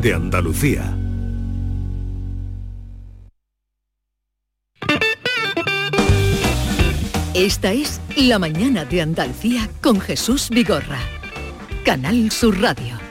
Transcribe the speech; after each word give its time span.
de 0.00 0.14
Andalucía. 0.14 0.96
Esta 7.34 7.72
es 7.72 8.00
La 8.16 8.38
mañana 8.38 8.84
de 8.84 9.02
Andalucía 9.02 9.68
con 9.80 10.00
Jesús 10.00 10.50
Vigorra. 10.50 11.00
Canal 11.84 12.30
Sur 12.30 12.60
Radio. 12.60 13.08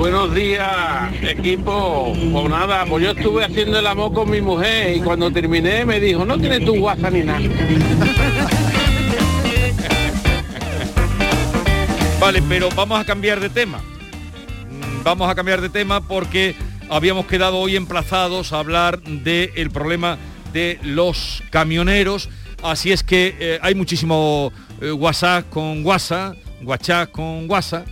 Buenos 0.00 0.34
días, 0.34 1.12
equipo. 1.20 2.14
Pues 2.32 2.48
nada, 2.48 2.86
pues 2.86 3.04
yo 3.04 3.10
estuve 3.10 3.44
haciendo 3.44 3.78
el 3.80 3.86
amor 3.86 4.14
con 4.14 4.30
mi 4.30 4.40
mujer 4.40 4.96
y 4.96 5.00
cuando 5.00 5.30
terminé 5.30 5.84
me 5.84 6.00
dijo, 6.00 6.24
no 6.24 6.38
tienes 6.38 6.64
tu 6.64 6.74
WhatsApp 6.76 7.12
ni 7.12 7.20
nada. 7.22 7.40
Vale, 12.18 12.40
pero 12.48 12.70
vamos 12.74 12.98
a 12.98 13.04
cambiar 13.04 13.40
de 13.40 13.50
tema. 13.50 13.76
Mm, 13.76 15.02
Vamos 15.04 15.28
a 15.28 15.34
cambiar 15.34 15.60
de 15.60 15.68
tema 15.68 16.00
porque 16.00 16.54
habíamos 16.88 17.26
quedado 17.26 17.58
hoy 17.58 17.76
emplazados 17.76 18.54
a 18.54 18.60
hablar 18.60 19.02
del 19.02 19.70
problema 19.70 20.16
de 20.54 20.78
los 20.82 21.42
camioneros. 21.50 22.30
Así 22.62 22.90
es 22.90 23.02
que 23.02 23.36
eh, 23.38 23.58
hay 23.60 23.74
muchísimo 23.74 24.50
eh, 24.80 24.92
WhatsApp 24.92 25.50
con 25.50 25.84
WhatsApp, 25.84 26.38
WhatsApp 26.62 27.10
con 27.10 27.50
WhatsApp 27.50 27.86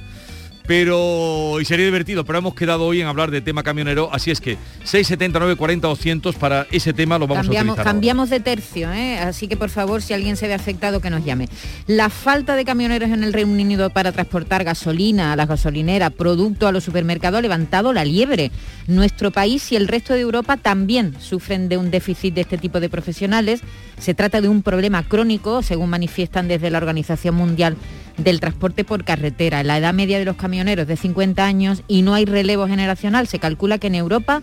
pero 0.68 1.58
y 1.60 1.64
sería 1.64 1.86
divertido, 1.86 2.26
pero 2.26 2.40
hemos 2.40 2.54
quedado 2.54 2.84
hoy 2.84 3.00
en 3.00 3.06
hablar 3.06 3.30
de 3.30 3.40
tema 3.40 3.62
camionero, 3.62 4.10
así 4.12 4.30
es 4.30 4.38
que 4.38 4.58
679 4.84 5.56
40 5.56 5.88
200 5.88 6.36
para 6.36 6.66
ese 6.70 6.92
tema 6.92 7.18
lo 7.18 7.26
vamos 7.26 7.46
cambiamos, 7.46 7.70
a 7.70 7.72
utilizar. 7.72 7.78
ahora. 7.78 7.90
cambiamos 7.90 8.30
de 8.30 8.40
tercio, 8.40 8.92
¿eh? 8.92 9.18
así 9.18 9.48
que 9.48 9.56
por 9.56 9.70
favor, 9.70 10.02
si 10.02 10.12
alguien 10.12 10.36
se 10.36 10.46
ve 10.46 10.52
afectado, 10.52 11.00
que 11.00 11.08
nos 11.08 11.24
llame. 11.24 11.48
La 11.86 12.10
falta 12.10 12.54
de 12.54 12.66
camioneros 12.66 13.08
en 13.08 13.24
el 13.24 13.32
Reino 13.32 13.50
Unido 13.50 13.88
para 13.88 14.12
transportar 14.12 14.62
gasolina 14.62 15.32
a 15.32 15.36
las 15.36 15.48
gasolineras, 15.48 16.12
producto 16.12 16.66
a 16.66 16.72
los 16.72 16.84
supermercados, 16.84 17.38
ha 17.38 17.42
levantado 17.42 17.94
la 17.94 18.04
liebre. 18.04 18.50
Nuestro 18.86 19.30
país 19.30 19.72
y 19.72 19.76
el 19.76 19.88
resto 19.88 20.12
de 20.12 20.20
Europa 20.20 20.58
también 20.58 21.14
sufren 21.18 21.70
de 21.70 21.78
un 21.78 21.90
déficit 21.90 22.34
de 22.34 22.42
este 22.42 22.58
tipo 22.58 22.78
de 22.78 22.90
profesionales. 22.90 23.62
Se 23.98 24.12
trata 24.12 24.42
de 24.42 24.50
un 24.50 24.62
problema 24.62 25.02
crónico, 25.02 25.62
según 25.62 25.88
manifiestan 25.88 26.46
desde 26.46 26.68
la 26.70 26.76
Organización 26.76 27.34
Mundial 27.36 27.78
del 28.18 28.40
Transporte 28.40 28.84
por 28.84 29.04
Carretera. 29.04 29.62
La 29.62 29.78
edad 29.78 29.94
media 29.94 30.18
de 30.18 30.24
los 30.24 30.36
camioneros 30.36 30.82
es 30.82 30.88
de 30.88 30.96
50 30.96 31.44
años 31.44 31.82
y 31.88 32.02
no 32.02 32.14
hay 32.14 32.24
relevo 32.24 32.66
generacional. 32.66 33.26
Se 33.26 33.38
calcula 33.38 33.78
que 33.78 33.86
en 33.86 33.94
Europa 33.94 34.42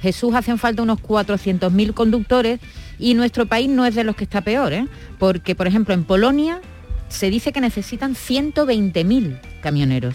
Jesús 0.00 0.34
hacen 0.34 0.58
falta 0.58 0.82
unos 0.82 1.00
400.000 1.00 1.94
conductores 1.94 2.60
y 2.98 3.14
nuestro 3.14 3.46
país 3.46 3.68
no 3.68 3.86
es 3.86 3.94
de 3.94 4.04
los 4.04 4.14
que 4.14 4.24
está 4.24 4.42
peor, 4.42 4.72
¿eh? 4.72 4.86
porque 5.18 5.54
por 5.54 5.66
ejemplo 5.66 5.94
en 5.94 6.04
Polonia 6.04 6.60
se 7.08 7.30
dice 7.30 7.52
que 7.52 7.60
necesitan 7.60 8.14
120.000 8.14 9.40
camioneros. 9.62 10.14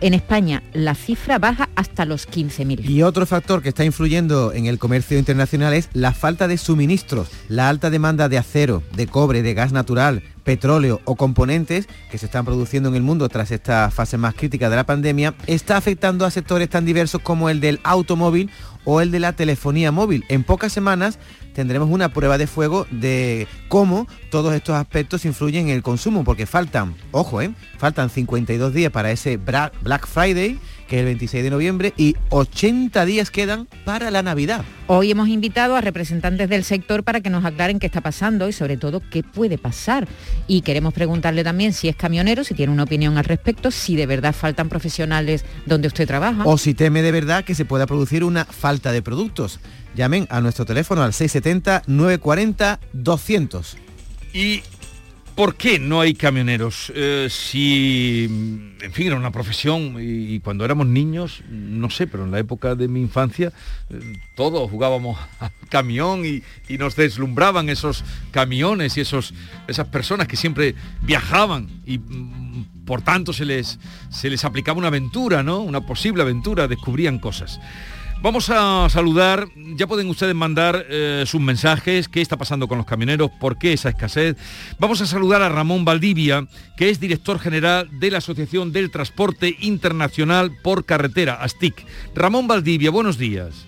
En 0.00 0.12
España 0.12 0.62
la 0.74 0.94
cifra 0.94 1.38
baja 1.38 1.70
hasta 1.74 2.04
los 2.04 2.28
15.000. 2.28 2.84
Y 2.88 3.02
otro 3.02 3.24
factor 3.24 3.62
que 3.62 3.70
está 3.70 3.84
influyendo 3.84 4.52
en 4.52 4.66
el 4.66 4.78
comercio 4.78 5.18
internacional 5.18 5.72
es 5.72 5.88
la 5.94 6.12
falta 6.12 6.48
de 6.48 6.58
suministros, 6.58 7.28
la 7.48 7.68
alta 7.68 7.88
demanda 7.88 8.28
de 8.28 8.36
acero, 8.36 8.82
de 8.94 9.06
cobre, 9.06 9.42
de 9.42 9.54
gas 9.54 9.72
natural, 9.72 10.22
petróleo 10.44 11.00
o 11.04 11.16
componentes 11.16 11.88
que 12.10 12.18
se 12.18 12.26
están 12.26 12.44
produciendo 12.44 12.90
en 12.90 12.94
el 12.94 13.02
mundo 13.02 13.28
tras 13.28 13.50
esta 13.50 13.90
fase 13.90 14.18
más 14.18 14.34
crítica 14.34 14.68
de 14.68 14.76
la 14.76 14.86
pandemia, 14.86 15.34
está 15.46 15.76
afectando 15.78 16.26
a 16.26 16.30
sectores 16.30 16.68
tan 16.68 16.84
diversos 16.84 17.22
como 17.22 17.48
el 17.48 17.60
del 17.60 17.80
automóvil 17.82 18.50
o 18.84 19.00
el 19.00 19.10
de 19.10 19.20
la 19.20 19.32
telefonía 19.32 19.92
móvil. 19.92 20.24
En 20.28 20.44
pocas 20.44 20.72
semanas 20.72 21.18
tendremos 21.56 21.88
una 21.88 22.10
prueba 22.10 22.36
de 22.36 22.46
fuego 22.46 22.86
de 22.90 23.48
cómo 23.68 24.06
todos 24.30 24.52
estos 24.52 24.76
aspectos 24.76 25.24
influyen 25.24 25.68
en 25.68 25.74
el 25.74 25.82
consumo, 25.82 26.22
porque 26.22 26.44
faltan, 26.44 26.94
ojo, 27.12 27.40
¿eh? 27.40 27.50
faltan 27.78 28.10
52 28.10 28.74
días 28.74 28.92
para 28.92 29.10
ese 29.10 29.38
Black 29.38 30.06
Friday, 30.06 30.58
que 30.86 30.96
es 30.96 31.00
el 31.00 31.06
26 31.06 31.44
de 31.44 31.50
noviembre, 31.50 31.92
y 31.96 32.16
80 32.30 33.04
días 33.04 33.30
quedan 33.30 33.68
para 33.84 34.10
la 34.10 34.22
Navidad. 34.22 34.64
Hoy 34.88 35.10
hemos 35.10 35.28
invitado 35.28 35.76
a 35.76 35.80
representantes 35.80 36.48
del 36.48 36.64
sector 36.64 37.02
para 37.02 37.20
que 37.20 37.30
nos 37.30 37.44
aclaren 37.44 37.78
qué 37.78 37.86
está 37.86 38.00
pasando 38.00 38.48
y 38.48 38.52
sobre 38.52 38.76
todo 38.76 39.02
qué 39.10 39.22
puede 39.22 39.58
pasar. 39.58 40.08
Y 40.46 40.62
queremos 40.62 40.94
preguntarle 40.94 41.44
también 41.44 41.72
si 41.72 41.88
es 41.88 41.96
camionero, 41.96 42.44
si 42.44 42.54
tiene 42.54 42.72
una 42.72 42.84
opinión 42.84 43.18
al 43.18 43.24
respecto, 43.24 43.70
si 43.70 43.96
de 43.96 44.06
verdad 44.06 44.34
faltan 44.34 44.68
profesionales 44.68 45.44
donde 45.66 45.88
usted 45.88 46.06
trabaja. 46.06 46.44
O 46.44 46.58
si 46.58 46.74
teme 46.74 47.02
de 47.02 47.12
verdad 47.12 47.44
que 47.44 47.54
se 47.54 47.64
pueda 47.64 47.86
producir 47.86 48.22
una 48.22 48.44
falta 48.44 48.92
de 48.92 49.02
productos. 49.02 49.60
Llamen 49.96 50.28
a 50.30 50.40
nuestro 50.40 50.64
teléfono 50.66 51.02
al 51.02 51.12
670-940-200. 51.12 53.76
¿Y 54.34 54.62
por 55.36 55.54
qué 55.54 55.78
no 55.78 56.00
hay 56.00 56.14
camioneros? 56.14 56.90
Eh, 56.94 57.28
si, 57.30 58.24
en 58.80 58.92
fin, 58.92 59.08
era 59.08 59.16
una 59.16 59.30
profesión 59.30 59.96
y, 60.00 60.40
cuando 60.40 60.64
éramos 60.64 60.86
niños, 60.86 61.42
no 61.48 61.90
sé, 61.90 62.06
pero 62.06 62.24
en 62.24 62.30
la 62.30 62.38
época 62.38 62.74
de 62.74 62.88
mi 62.88 63.02
infancia 63.02 63.52
eh, 63.90 64.18
todos 64.34 64.68
jugábamos 64.70 65.18
al 65.38 65.52
camión 65.68 66.24
y, 66.24 66.42
y 66.68 66.78
nos 66.78 66.96
deslumbraban 66.96 67.68
esos 67.68 68.02
camiones 68.30 68.96
y 68.96 69.02
esos, 69.02 69.34
esas 69.68 69.86
personas 69.88 70.26
que 70.26 70.36
siempre 70.36 70.74
viajaban 71.02 71.68
y 71.84 71.98
mm, 71.98 72.84
por 72.86 73.02
tanto 73.02 73.34
se 73.34 73.44
les, 73.44 73.78
se 74.10 74.30
les 74.30 74.44
aplicaba 74.44 74.78
una 74.78 74.88
aventura, 74.88 75.42
¿no? 75.42 75.58
Una 75.60 75.84
posible 75.84 76.22
aventura, 76.22 76.66
descubrían 76.66 77.18
cosas. 77.18 77.60
Vamos 78.22 78.48
a 78.50 78.88
saludar, 78.88 79.46
ya 79.76 79.86
pueden 79.86 80.08
ustedes 80.08 80.34
mandar 80.34 80.86
eh, 80.88 81.24
sus 81.26 81.40
mensajes, 81.40 82.08
qué 82.08 82.22
está 82.22 82.36
pasando 82.36 82.66
con 82.66 82.78
los 82.78 82.86
camioneros, 82.86 83.30
por 83.30 83.58
qué 83.58 83.74
esa 83.74 83.90
escasez. 83.90 84.36
Vamos 84.78 85.00
a 85.00 85.06
saludar 85.06 85.42
a 85.42 85.48
Ramón 85.50 85.84
Valdivia, 85.84 86.48
que 86.76 86.88
es 86.88 86.98
director 86.98 87.38
general 87.38 87.88
de 88.00 88.10
la 88.10 88.18
Asociación 88.18 88.72
del 88.72 88.90
Transporte 88.90 89.56
Internacional 89.60 90.56
por 90.62 90.86
Carretera, 90.86 91.34
ASTIC. 91.34 91.86
Ramón 92.14 92.48
Valdivia, 92.48 92.90
buenos 92.90 93.18
días. 93.18 93.66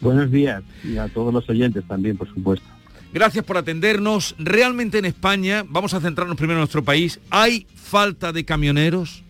Buenos 0.00 0.30
días 0.30 0.62
y 0.84 0.96
a 0.98 1.08
todos 1.08 1.32
los 1.32 1.48
oyentes 1.48 1.84
también, 1.86 2.16
por 2.16 2.28
supuesto. 2.28 2.66
Gracias 3.12 3.44
por 3.44 3.56
atendernos. 3.56 4.34
Realmente 4.38 4.98
en 4.98 5.06
España, 5.06 5.64
vamos 5.66 5.94
a 5.94 6.00
centrarnos 6.00 6.36
primero 6.36 6.58
en 6.58 6.62
nuestro 6.62 6.84
país, 6.84 7.20
¿hay 7.30 7.66
falta 7.74 8.32
de 8.32 8.44
camioneros? 8.44 9.22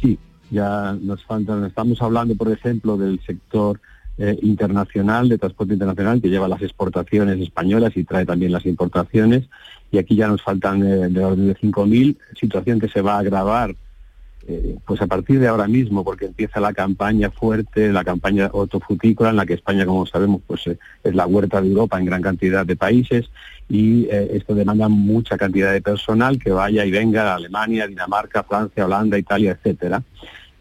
Sí, 0.00 0.18
ya 0.50 0.96
nos 1.00 1.24
faltan, 1.24 1.64
estamos 1.64 2.00
hablando, 2.02 2.34
por 2.34 2.50
ejemplo, 2.50 2.96
del 2.96 3.20
sector 3.24 3.80
eh, 4.18 4.38
internacional, 4.42 5.28
de 5.28 5.38
transporte 5.38 5.72
internacional, 5.72 6.20
que 6.20 6.28
lleva 6.28 6.48
las 6.48 6.60
exportaciones 6.60 7.40
españolas 7.40 7.96
y 7.96 8.04
trae 8.04 8.26
también 8.26 8.52
las 8.52 8.66
importaciones, 8.66 9.48
y 9.90 9.98
aquí 9.98 10.16
ya 10.16 10.28
nos 10.28 10.42
faltan 10.42 10.82
eh, 10.82 11.08
de 11.08 11.24
orden 11.24 11.48
de 11.48 11.56
5.000, 11.56 12.16
situación 12.38 12.78
que 12.78 12.88
se 12.88 13.00
va 13.00 13.14
a 13.14 13.20
agravar 13.20 13.74
eh, 14.46 14.76
pues 14.86 15.00
a 15.02 15.06
partir 15.06 15.38
de 15.38 15.48
ahora 15.48 15.68
mismo, 15.68 16.02
porque 16.02 16.26
empieza 16.26 16.60
la 16.60 16.72
campaña 16.72 17.30
fuerte, 17.30 17.92
la 17.92 18.04
campaña 18.04 18.50
hortofrutícola, 18.52 19.30
en 19.30 19.36
la 19.36 19.46
que 19.46 19.54
España, 19.54 19.86
como 19.86 20.06
sabemos, 20.06 20.42
pues 20.46 20.66
eh, 20.66 20.78
es 21.04 21.14
la 21.14 21.26
huerta 21.26 21.60
de 21.60 21.68
Europa 21.68 21.98
en 21.98 22.06
gran 22.06 22.22
cantidad 22.22 22.66
de 22.66 22.76
países, 22.76 23.30
y 23.68 24.08
esto 24.10 24.56
demanda 24.56 24.88
mucha 24.88 25.38
cantidad 25.38 25.72
de 25.72 25.80
personal 25.80 26.40
que 26.40 26.50
vaya 26.50 26.84
y 26.84 26.90
venga 26.90 27.30
a 27.30 27.36
Alemania, 27.36 27.86
Dinamarca, 27.86 28.42
Francia, 28.42 28.84
Holanda, 28.84 29.16
Italia, 29.16 29.52
etcétera. 29.52 30.02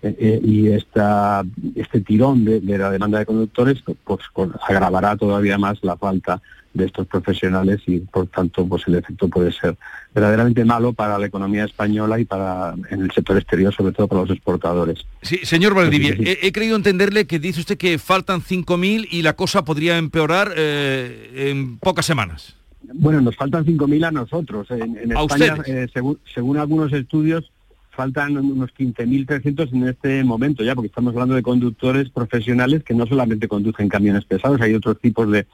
Eh, 0.02 0.16
eh, 0.18 0.42
y 0.42 0.68
esta, 0.70 1.44
este 1.76 2.00
tirón 2.00 2.46
de, 2.46 2.62
de 2.62 2.78
la 2.78 2.90
demanda 2.90 3.20
de 3.20 3.26
conductores 3.26 3.84
pues, 4.06 4.20
agravará 4.66 5.18
todavía 5.18 5.58
más 5.58 5.78
la 5.82 5.98
falta 5.98 6.42
de 6.74 6.86
estos 6.86 7.06
profesionales 7.08 7.82
y 7.88 8.00
por 8.00 8.28
tanto 8.28 8.66
pues 8.66 8.84
el 8.88 8.96
efecto 8.96 9.28
puede 9.28 9.52
ser 9.52 9.76
verdaderamente 10.14 10.64
malo 10.64 10.94
para 10.94 11.18
la 11.18 11.26
economía 11.26 11.66
española 11.66 12.20
y 12.20 12.26
para 12.26 12.76
en 12.90 13.02
el 13.02 13.12
sector 13.12 13.38
exterior, 13.38 13.74
sobre 13.74 13.92
todo 13.92 14.08
para 14.08 14.22
los 14.22 14.30
exportadores. 14.32 15.06
Sí, 15.22 15.40
señor 15.44 15.74
Valdivia, 15.74 16.12
Sí, 16.12 16.18
sí, 16.20 16.24
sí. 16.24 16.38
he, 16.42 16.48
he 16.48 16.52
creído 16.52 16.76
entenderle 16.76 17.28
que 17.28 17.40
dice 17.40 17.60
usted 17.60 17.78
que 17.78 17.98
faltan 17.98 18.42
5.000 18.42 19.08
y 19.12 19.22
la 19.22 19.34
cosa 19.34 19.66
podría 19.66 19.98
empeorar 19.98 20.54
eh, 20.56 21.50
en 21.50 21.78
pocas 21.78 22.06
semanas. 22.06 22.56
Bueno, 22.94 23.20
nos 23.22 23.36
faltan 23.36 23.66
5.000 23.66 24.06
a 24.06 24.12
nosotros. 24.12 24.72
En, 24.72 24.98
en 24.98 25.18
A 25.18 25.22
España, 25.24 25.58
eh, 25.68 25.88
según 26.34 26.58
algunos 26.58 26.94
estudios, 26.94 27.52
faltan 28.00 28.38
unos 28.38 28.70
15.300 28.74 29.74
en 29.74 29.88
este 29.90 30.24
momento 30.24 30.64
ya, 30.64 30.74
porque 30.74 30.88
estamos 30.88 31.12
hablando 31.14 31.36
de 31.36 31.42
conductores 31.44 32.10
profesionales 32.10 32.82
que 32.82 32.94
no 32.94 33.06
solamente 33.06 33.50
conducen 33.50 33.90
camiones 33.90 34.24
pesados, 34.24 34.62
hay 34.62 34.74
otros 34.74 34.98
tipos 35.02 35.30
de, 35.30 35.46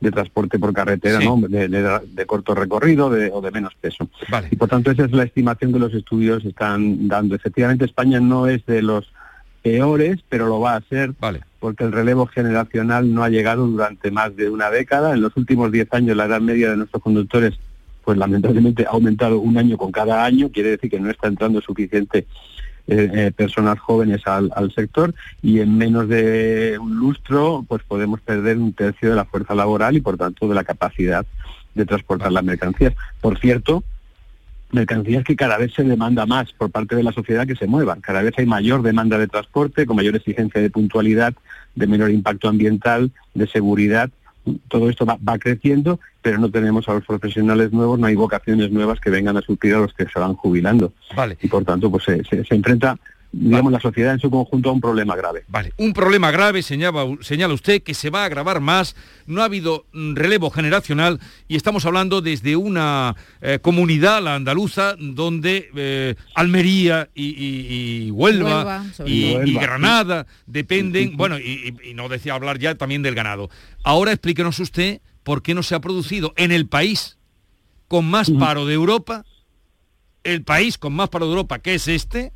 de 0.00 0.10
transporte 0.10 0.58
por 0.58 0.72
carretera, 0.72 1.20
Sí. 1.20 1.24
¿no? 1.26 1.36
de, 1.48 1.68
de- 1.68 2.00
de 2.12 2.26
corto 2.26 2.56
recorrido 2.56 3.08
de- 3.08 3.30
o 3.32 3.40
de 3.40 3.52
menos 3.52 3.72
peso. 3.80 4.08
Vale. 4.28 4.48
Y 4.50 4.56
por 4.56 4.68
tanto 4.68 4.90
esa 4.90 5.04
es 5.04 5.12
la 5.12 5.22
estimación 5.22 5.72
que 5.72 5.78
los 5.78 5.94
estudios 5.94 6.44
están 6.44 7.06
dando. 7.06 7.36
Efectivamente 7.36 7.84
España 7.84 8.18
no 8.18 8.48
es 8.48 8.66
de 8.66 8.82
los 8.82 9.12
peores, 9.62 10.18
pero 10.28 10.48
lo 10.48 10.58
va 10.58 10.74
a 10.74 10.80
ser 10.80 11.12
Vale. 11.20 11.42
porque 11.60 11.84
el 11.84 11.92
relevo 11.92 12.26
generacional 12.26 13.14
no 13.14 13.22
ha 13.22 13.28
llegado 13.28 13.64
durante 13.68 14.10
más 14.10 14.34
de 14.34 14.50
una 14.50 14.70
década. 14.70 15.14
En 15.14 15.20
los 15.20 15.36
últimos 15.36 15.70
10 15.70 15.86
años 15.94 16.16
la 16.16 16.24
edad 16.24 16.40
media 16.40 16.70
de 16.72 16.78
nuestros 16.78 17.00
conductores, 17.00 17.54
pues 18.04 18.18
lamentablemente 18.18 18.84
ha 18.86 18.90
aumentado 18.90 19.40
un 19.40 19.58
año 19.58 19.76
con 19.76 19.92
cada 19.92 20.24
año, 20.24 20.50
quiere 20.50 20.70
decir 20.70 20.90
que 20.90 21.00
no 21.00 21.10
está 21.10 21.28
entrando 21.28 21.60
suficiente 21.60 22.26
eh, 22.88 23.10
eh, 23.14 23.32
personas 23.34 23.78
jóvenes 23.78 24.26
al, 24.26 24.50
al 24.56 24.72
sector 24.74 25.14
y 25.40 25.60
en 25.60 25.78
menos 25.78 26.08
de 26.08 26.76
un 26.80 26.96
lustro 26.96 27.64
pues 27.68 27.82
podemos 27.84 28.20
perder 28.20 28.58
un 28.58 28.72
tercio 28.72 29.10
de 29.10 29.16
la 29.16 29.24
fuerza 29.24 29.54
laboral 29.54 29.96
y 29.96 30.00
por 30.00 30.16
tanto 30.16 30.48
de 30.48 30.54
la 30.56 30.64
capacidad 30.64 31.24
de 31.74 31.86
transportar 31.86 32.32
las 32.32 32.44
mercancías. 32.44 32.94
Por 33.20 33.38
cierto, 33.38 33.84
mercancías 34.72 35.24
que 35.24 35.36
cada 35.36 35.58
vez 35.58 35.72
se 35.74 35.84
demanda 35.84 36.26
más 36.26 36.52
por 36.52 36.70
parte 36.70 36.96
de 36.96 37.02
la 37.02 37.12
sociedad 37.12 37.46
que 37.46 37.56
se 37.56 37.66
muevan. 37.66 38.00
Cada 38.00 38.22
vez 38.22 38.34
hay 38.38 38.46
mayor 38.46 38.82
demanda 38.82 39.18
de 39.18 39.28
transporte, 39.28 39.86
con 39.86 39.96
mayor 39.96 40.16
exigencia 40.16 40.60
de 40.60 40.70
puntualidad, 40.70 41.34
de 41.74 41.86
menor 41.86 42.10
impacto 42.10 42.48
ambiental, 42.48 43.12
de 43.34 43.46
seguridad. 43.46 44.10
Todo 44.68 44.90
esto 44.90 45.06
va, 45.06 45.38
creciendo, 45.38 46.00
pero 46.20 46.38
no 46.38 46.50
tenemos 46.50 46.88
a 46.88 46.94
los 46.94 47.06
profesionales 47.06 47.72
nuevos, 47.72 47.98
no 47.98 48.06
hay 48.06 48.14
vocaciones 48.14 48.70
nuevas 48.70 49.00
que 49.00 49.10
vengan 49.10 49.36
a 49.36 49.42
suplir 49.42 49.74
a 49.74 49.80
los 49.80 49.94
que 49.94 50.06
se 50.06 50.18
van 50.18 50.34
jubilando. 50.34 50.92
Vale. 51.14 51.36
Y 51.40 51.48
por 51.48 51.64
tanto, 51.64 51.90
pues 51.90 52.04
se 52.04 52.54
enfrenta 52.54 52.98
digamos, 53.32 53.72
la 53.72 53.80
sociedad 53.80 54.12
en 54.12 54.20
su 54.20 54.30
conjunto 54.30 54.68
a 54.68 54.72
un 54.72 54.80
problema 54.80 55.16
grave. 55.16 55.44
Vale, 55.48 55.72
un 55.78 55.94
problema 55.94 56.30
grave, 56.30 56.62
señala, 56.62 57.06
señala 57.22 57.54
usted, 57.54 57.82
que 57.82 57.94
se 57.94 58.10
va 58.10 58.22
a 58.22 58.26
agravar 58.26 58.60
más, 58.60 58.94
no 59.26 59.40
ha 59.40 59.46
habido 59.46 59.86
mm, 59.92 60.14
relevo 60.14 60.50
generacional 60.50 61.18
y 61.48 61.56
estamos 61.56 61.86
hablando 61.86 62.20
desde 62.20 62.56
una 62.56 63.16
eh, 63.40 63.58
comunidad, 63.60 64.22
la 64.22 64.34
andaluza, 64.34 64.96
donde 64.98 65.70
eh, 65.74 66.14
Almería 66.34 67.08
y, 67.14 68.10
Huelva, 68.10 68.84
y, 69.06 69.54
Granada 69.54 70.26
dependen, 70.46 71.16
bueno, 71.16 71.38
y, 71.38 71.74
no 71.94 72.08
decía 72.08 72.34
hablar 72.34 72.58
ya 72.58 72.74
también 72.74 73.02
del 73.02 73.14
ganado. 73.14 73.48
Ahora 73.82 74.12
explíquenos 74.12 74.58
usted 74.58 75.00
por 75.22 75.42
qué 75.42 75.54
no 75.54 75.62
se 75.62 75.74
ha 75.74 75.80
producido 75.80 76.34
en 76.36 76.52
el 76.52 76.66
país 76.66 77.16
con 77.88 78.04
más 78.06 78.30
paro 78.30 78.66
de 78.66 78.74
Europa, 78.74 79.24
el 80.24 80.42
país 80.42 80.76
con 80.76 80.92
más 80.92 81.08
paro 81.08 81.26
de 81.26 81.32
Europa, 81.32 81.58
que 81.58 81.74
es 81.74 81.88
este, 81.88 82.32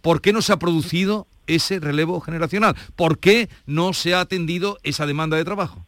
¿por 0.00 0.20
qué 0.20 0.32
no 0.32 0.42
se 0.42 0.52
ha 0.52 0.58
producido 0.58 1.26
ese 1.46 1.80
relevo 1.80 2.20
generacional? 2.20 2.74
¿Por 2.96 3.18
qué 3.18 3.48
no 3.66 3.92
se 3.92 4.14
ha 4.14 4.20
atendido 4.20 4.78
esa 4.82 5.06
demanda 5.06 5.36
de 5.36 5.44
trabajo? 5.44 5.84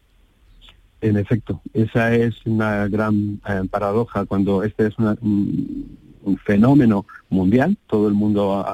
En 1.00 1.16
efecto, 1.16 1.60
esa 1.74 2.14
es 2.14 2.34
una 2.46 2.86
gran 2.86 3.40
eh, 3.48 3.62
paradoja 3.68 4.24
cuando 4.24 4.62
este 4.62 4.86
es 4.86 4.98
un, 4.98 5.98
fenómeno 6.44 7.04
mundial, 7.28 7.76
todo 7.88 8.06
el 8.06 8.14
mundo, 8.14 8.64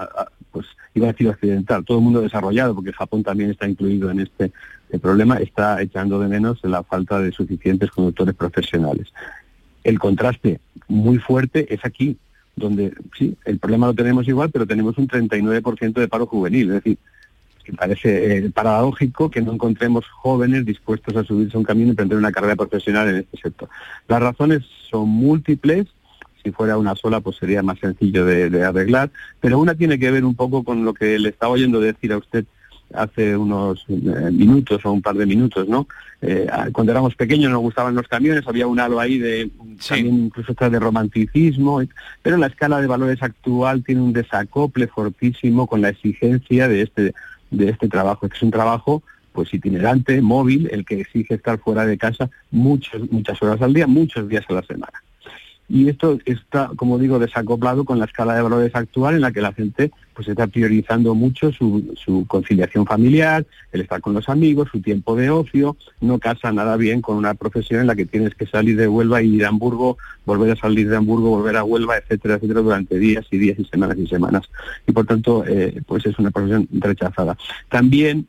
pues 0.52 0.67
iba 0.94 1.08
a 1.08 1.12
decir 1.12 1.29
occidental, 1.29 1.82
todo 1.82 1.96
el 1.96 2.05
mundo 2.05 2.20
desarrollado, 2.20 2.75
porque 2.75 2.93
Japón 2.93 3.23
también 3.23 3.50
está 3.50 3.67
incluido 3.67 4.11
en 4.11 4.20
este 4.20 4.52
problema, 5.00 5.38
está 5.38 5.81
echando 5.81 6.20
de 6.20 6.29
menos 6.29 6.58
la 6.62 6.82
falta 6.82 7.19
de 7.20 7.32
suficientes 7.32 7.90
conductores 7.90 8.35
profesionales. 8.35 9.08
El 9.82 9.99
contraste 9.99 10.61
muy 10.88 11.17
fuerte 11.17 11.73
es 11.73 11.82
aquí, 11.85 12.19
donde 12.58 12.93
sí, 13.16 13.37
el 13.44 13.58
problema 13.58 13.87
lo 13.87 13.94
tenemos 13.94 14.26
igual, 14.28 14.50
pero 14.50 14.66
tenemos 14.66 14.99
un 14.99 15.08
39% 15.08 15.93
de 15.93 16.08
paro 16.08 16.26
juvenil. 16.26 16.69
Es 16.69 16.75
decir, 16.76 16.99
que 17.64 17.72
parece 17.72 18.38
eh, 18.38 18.50
paradójico 18.50 19.31
que 19.31 19.43
no 19.43 19.52
encontremos 19.52 20.06
jóvenes 20.06 20.64
dispuestos 20.64 21.16
a 21.16 21.25
subirse 21.25 21.56
a 21.56 21.60
un 21.60 21.64
camino 21.64 21.88
y 21.88 21.90
emprender 21.90 22.19
una 22.19 22.32
carrera 22.32 22.56
profesional 22.56 23.08
en 23.08 23.16
este 23.16 23.38
sector. 23.38 23.69
Las 24.06 24.20
razones 24.20 24.62
son 24.90 25.08
múltiples. 25.08 25.87
Si 26.43 26.52
fuera 26.52 26.78
una 26.78 26.94
sola, 26.94 27.20
pues 27.20 27.37
sería 27.37 27.62
más 27.62 27.78
sencillo 27.78 28.25
de 28.25 28.64
arreglar. 28.64 29.11
Pero 29.40 29.58
una 29.58 29.75
tiene 29.75 29.99
que 29.99 30.11
ver 30.11 30.25
un 30.25 30.34
poco 30.34 30.62
con 30.62 30.84
lo 30.84 30.94
que 30.94 31.19
le 31.19 31.31
estaba 31.31 31.52
oyendo 31.52 31.81
decir 31.81 32.12
a 32.12 32.19
usted 32.19 32.44
hace 32.94 33.37
unos 33.37 33.85
eh, 33.88 34.31
minutos 34.32 34.85
o 34.85 34.93
un 34.93 35.02
par 35.02 35.17
de 35.17 35.26
minutos, 35.26 35.69
¿no? 35.69 35.87
Eh, 36.20 36.46
cuando 36.73 36.93
éramos 36.93 37.14
pequeños 37.14 37.50
nos 37.50 37.61
gustaban 37.61 37.94
los 37.94 38.08
camiones, 38.08 38.46
había 38.46 38.67
un 38.67 38.81
halo 38.81 38.99
ahí 38.99 39.19
de 39.19 39.50
también 39.87 40.25
incluso 40.25 40.55
de 40.55 40.79
romanticismo, 40.79 41.81
pero 42.23 42.37
la 42.37 42.49
escala 42.49 42.81
de 42.81 42.87
valores 42.87 43.23
actual 43.23 43.85
tiene 43.85 44.00
un 44.00 44.12
desacople 44.12 44.88
fortísimo 44.88 45.67
con 45.67 45.81
la 45.81 45.90
exigencia 45.90 46.69
de 46.69 46.82
este 46.82 47.14
de 47.50 47.70
este 47.70 47.88
trabajo, 47.88 48.29
que 48.29 48.37
es 48.37 48.43
un 48.43 48.50
trabajo 48.50 49.02
pues 49.32 49.55
itinerante, 49.55 50.20
móvil, 50.20 50.69
el 50.73 50.85
que 50.85 51.00
exige 51.00 51.35
estar 51.35 51.58
fuera 51.61 51.87
de 51.87 51.96
casa 51.96 52.29
muchas 52.50 53.00
muchas 53.11 53.40
horas 53.43 53.62
al 53.62 53.73
día, 53.73 53.87
muchos 53.87 54.29
días 54.29 54.44
a 54.49 54.55
la 54.55 54.62
semana 54.62 55.02
y 55.69 55.88
esto 55.88 56.19
está, 56.25 56.70
como 56.76 56.99
digo, 56.99 57.19
desacoplado 57.19 57.85
con 57.85 57.99
la 57.99 58.06
escala 58.06 58.35
de 58.35 58.43
valores 58.43 58.75
actual 58.75 59.15
en 59.15 59.20
la 59.20 59.32
que 59.32 59.43
la 59.43 59.53
gente 59.53 59.91
pues 60.15 60.26
está 60.26 60.47
priorizando 60.47 61.15
mucho 61.15 61.53
su, 61.53 61.94
su, 61.97 62.26
conciliación 62.26 62.87
familiar, 62.87 63.47
el 63.70 63.82
estar 63.82 64.00
con 64.00 64.15
los 64.15 64.29
amigos, 64.29 64.69
su 64.73 64.81
tiempo 64.81 65.15
de 65.15 65.31
ocio, 65.31 65.76
no 66.00 66.19
casa 66.19 66.50
nada 66.53 66.76
bien 66.76 67.03
con 67.03 67.17
una 67.17 67.35
profesión 67.35 67.82
en 67.82 67.87
la 67.87 67.94
que 67.94 68.06
tienes 68.06 68.35
que 68.35 68.47
salir 68.47 68.76
de 68.76 68.88
Huelva 68.88 69.23
y 69.23 69.37
ir 69.37 69.44
a 69.44 69.49
Hamburgo, 69.49 69.99
volver 70.25 70.53
a 70.53 70.56
salir 70.56 70.88
de 70.88 70.97
Hamburgo, 70.97 71.31
volver 71.31 71.56
a 71.56 71.65
Huelva, 71.65 71.99
etcétera, 71.99 72.35
etcétera, 72.35 72.62
durante 72.62 72.99
días 72.99 73.26
y 73.31 73.38
días 73.38 73.59
y 73.59 73.64
semanas 73.67 73.99
y 73.99 74.06
semanas. 74.06 74.49
Y 74.87 74.93
por 74.93 75.06
tanto, 75.06 75.44
eh, 75.47 75.81
pues 75.87 76.05
es 76.06 76.19
una 76.19 76.31
profesión 76.31 76.67
rechazada. 76.73 77.37
También 77.69 78.26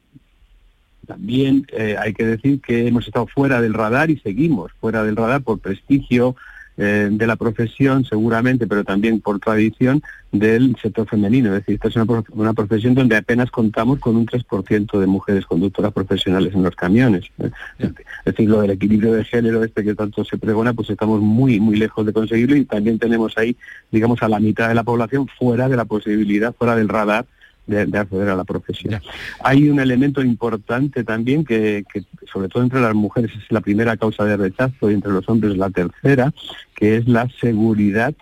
también 1.08 1.66
eh, 1.72 1.96
hay 1.98 2.14
que 2.14 2.24
decir 2.24 2.62
que 2.62 2.88
hemos 2.88 3.08
estado 3.08 3.26
fuera 3.26 3.62
del 3.62 3.74
radar 3.74 4.12
y 4.12 4.20
seguimos 4.20 4.72
fuera 4.80 5.04
del 5.04 5.16
radar 5.16 5.42
por 5.42 5.58
prestigio, 5.58 6.36
eh, 6.82 7.10
de 7.12 7.28
la 7.28 7.36
profesión, 7.36 8.06
seguramente, 8.06 8.66
pero 8.66 8.86
también 8.86 9.20
por 9.20 9.38
tradición, 9.38 10.02
del 10.32 10.78
sector 10.82 11.06
femenino. 11.10 11.50
Es 11.50 11.66
decir, 11.66 11.76
esta 11.76 11.90
es 11.90 11.96
una, 12.32 12.54
profesión 12.54 12.96
donde 12.96 13.18
apenas 13.18 13.52
contamos 13.52 14.00
con 14.00 14.16
un 14.16 14.26
3% 14.26 14.98
de 14.98 15.06
mujeres 15.06 15.46
conductoras 15.46 15.92
profesionales 15.92 16.54
en 16.54 16.64
los 16.64 16.76
camiones. 16.78 17.26
¿eh? 17.40 17.52
Es 17.80 17.94
decir, 18.24 18.50
lo 18.50 18.62
del 18.62 18.72
equilibrio 18.72 19.12
de 19.12 19.26
género 19.26 19.62
este 19.62 19.84
que 19.84 19.94
tanto 19.94 20.24
se 20.24 20.38
pregona, 20.38 20.74
pues 20.74 20.90
estamos 20.90 21.20
muy, 21.20 21.60
muy 21.60 21.76
lejos 21.76 22.06
de 22.06 22.14
conseguirlo 22.14 22.56
y 22.56 22.64
también 22.64 22.98
tenemos 22.98 23.38
ahí, 23.38 23.58
digamos, 23.92 24.24
a 24.24 24.30
la 24.30 24.40
mitad 24.40 24.70
de 24.70 24.76
la 24.76 24.84
población 24.84 25.28
fuera 25.28 25.68
de 25.68 25.76
la 25.76 25.84
posibilidad, 25.84 26.56
fuera 26.56 26.78
del 26.78 26.88
radar 26.88 27.26
de, 27.70 27.98
acceder 27.98 28.30
a 28.30 28.36
la 28.36 28.44
profesión. 28.44 29.02
Hay 29.44 29.70
un 29.70 29.80
elemento 29.80 30.22
importante 30.22 31.04
también 31.04 31.46
que, 31.46 31.84
sobre 32.32 32.50
todo 32.50 32.64
entre 32.64 32.82
las 32.82 32.96
mujeres 32.96 33.32
es 33.36 33.52
la 33.52 33.62
primera 33.62 33.96
causa 33.98 34.26
de 34.26 34.38
rechazo 34.38 34.90
y 34.90 34.96
entre 34.96 35.12
los 35.12 35.28
hombres 35.30 35.58
la 35.58 35.70
tercera, 35.70 36.34
que 36.76 36.98
es 36.98 37.08
la 37.08 37.30
seguridad 37.40 38.14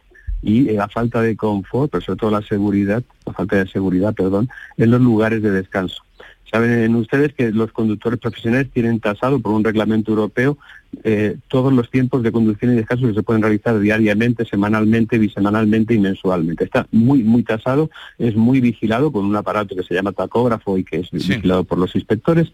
y 0.41 0.63
la 0.71 0.87
falta 0.87 1.21
de 1.21 1.35
confort, 1.35 1.91
pero 1.91 2.03
sobre 2.03 2.19
todo 2.19 2.31
la 2.31 2.41
seguridad, 2.41 3.03
la 3.25 3.33
falta 3.33 3.55
de 3.55 3.67
seguridad, 3.67 4.13
perdón, 4.13 4.49
en 4.77 4.91
los 4.91 5.01
lugares 5.01 5.41
de 5.41 5.51
descanso. 5.51 6.03
Saben 6.51 6.95
ustedes 6.95 7.33
que 7.33 7.51
los 7.51 7.71
conductores 7.71 8.19
profesionales 8.19 8.69
tienen 8.71 8.99
tasado 8.99 9.39
por 9.39 9.51
un 9.51 9.63
reglamento 9.63 10.11
europeo 10.11 10.57
eh, 11.03 11.37
todos 11.49 11.73
los 11.73 11.89
tiempos 11.89 12.23
de 12.23 12.31
conducción 12.31 12.71
y 12.71 12.75
descanso 12.75 13.07
que 13.07 13.13
se 13.13 13.23
pueden 13.23 13.41
realizar 13.41 13.77
diariamente, 13.79 14.45
semanalmente, 14.45 15.17
bisemanalmente 15.17 15.93
y 15.93 15.99
mensualmente. 15.99 16.63
Está 16.63 16.87
muy, 16.91 17.23
muy 17.23 17.43
tasado, 17.43 17.89
es 18.17 18.35
muy 18.35 18.61
vigilado 18.61 19.11
con 19.11 19.25
un 19.25 19.35
aparato 19.35 19.75
que 19.75 19.83
se 19.83 19.93
llama 19.93 20.13
tacógrafo 20.13 20.77
y 20.77 20.85
que 20.85 20.97
es 20.97 21.11
vigilado 21.11 21.65
por 21.65 21.77
los 21.77 21.93
inspectores. 21.95 22.51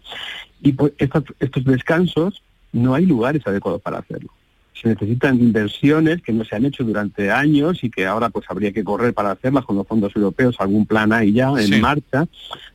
Y 0.60 0.72
pues, 0.72 0.92
estos 0.98 1.64
descansos 1.64 2.42
no 2.72 2.94
hay 2.94 3.06
lugares 3.06 3.46
adecuados 3.46 3.80
para 3.80 3.98
hacerlo 3.98 4.30
se 4.74 4.88
necesitan 4.88 5.40
inversiones 5.40 6.20
que 6.20 6.32
no 6.32 6.44
se 6.44 6.56
han 6.56 6.64
hecho 6.64 6.84
durante 6.84 7.30
años 7.30 7.82
y 7.84 7.90
que 7.90 8.06
ahora 8.06 8.28
pues 8.28 8.44
habría 8.48 8.72
que 8.72 8.82
correr 8.82 9.14
para 9.14 9.30
hacerlas 9.30 9.64
con 9.64 9.76
los 9.76 9.86
fondos 9.86 10.14
europeos, 10.16 10.56
algún 10.58 10.84
plan 10.84 11.12
ahí 11.12 11.32
ya 11.32 11.52
en 11.56 11.80
marcha, 11.80 12.26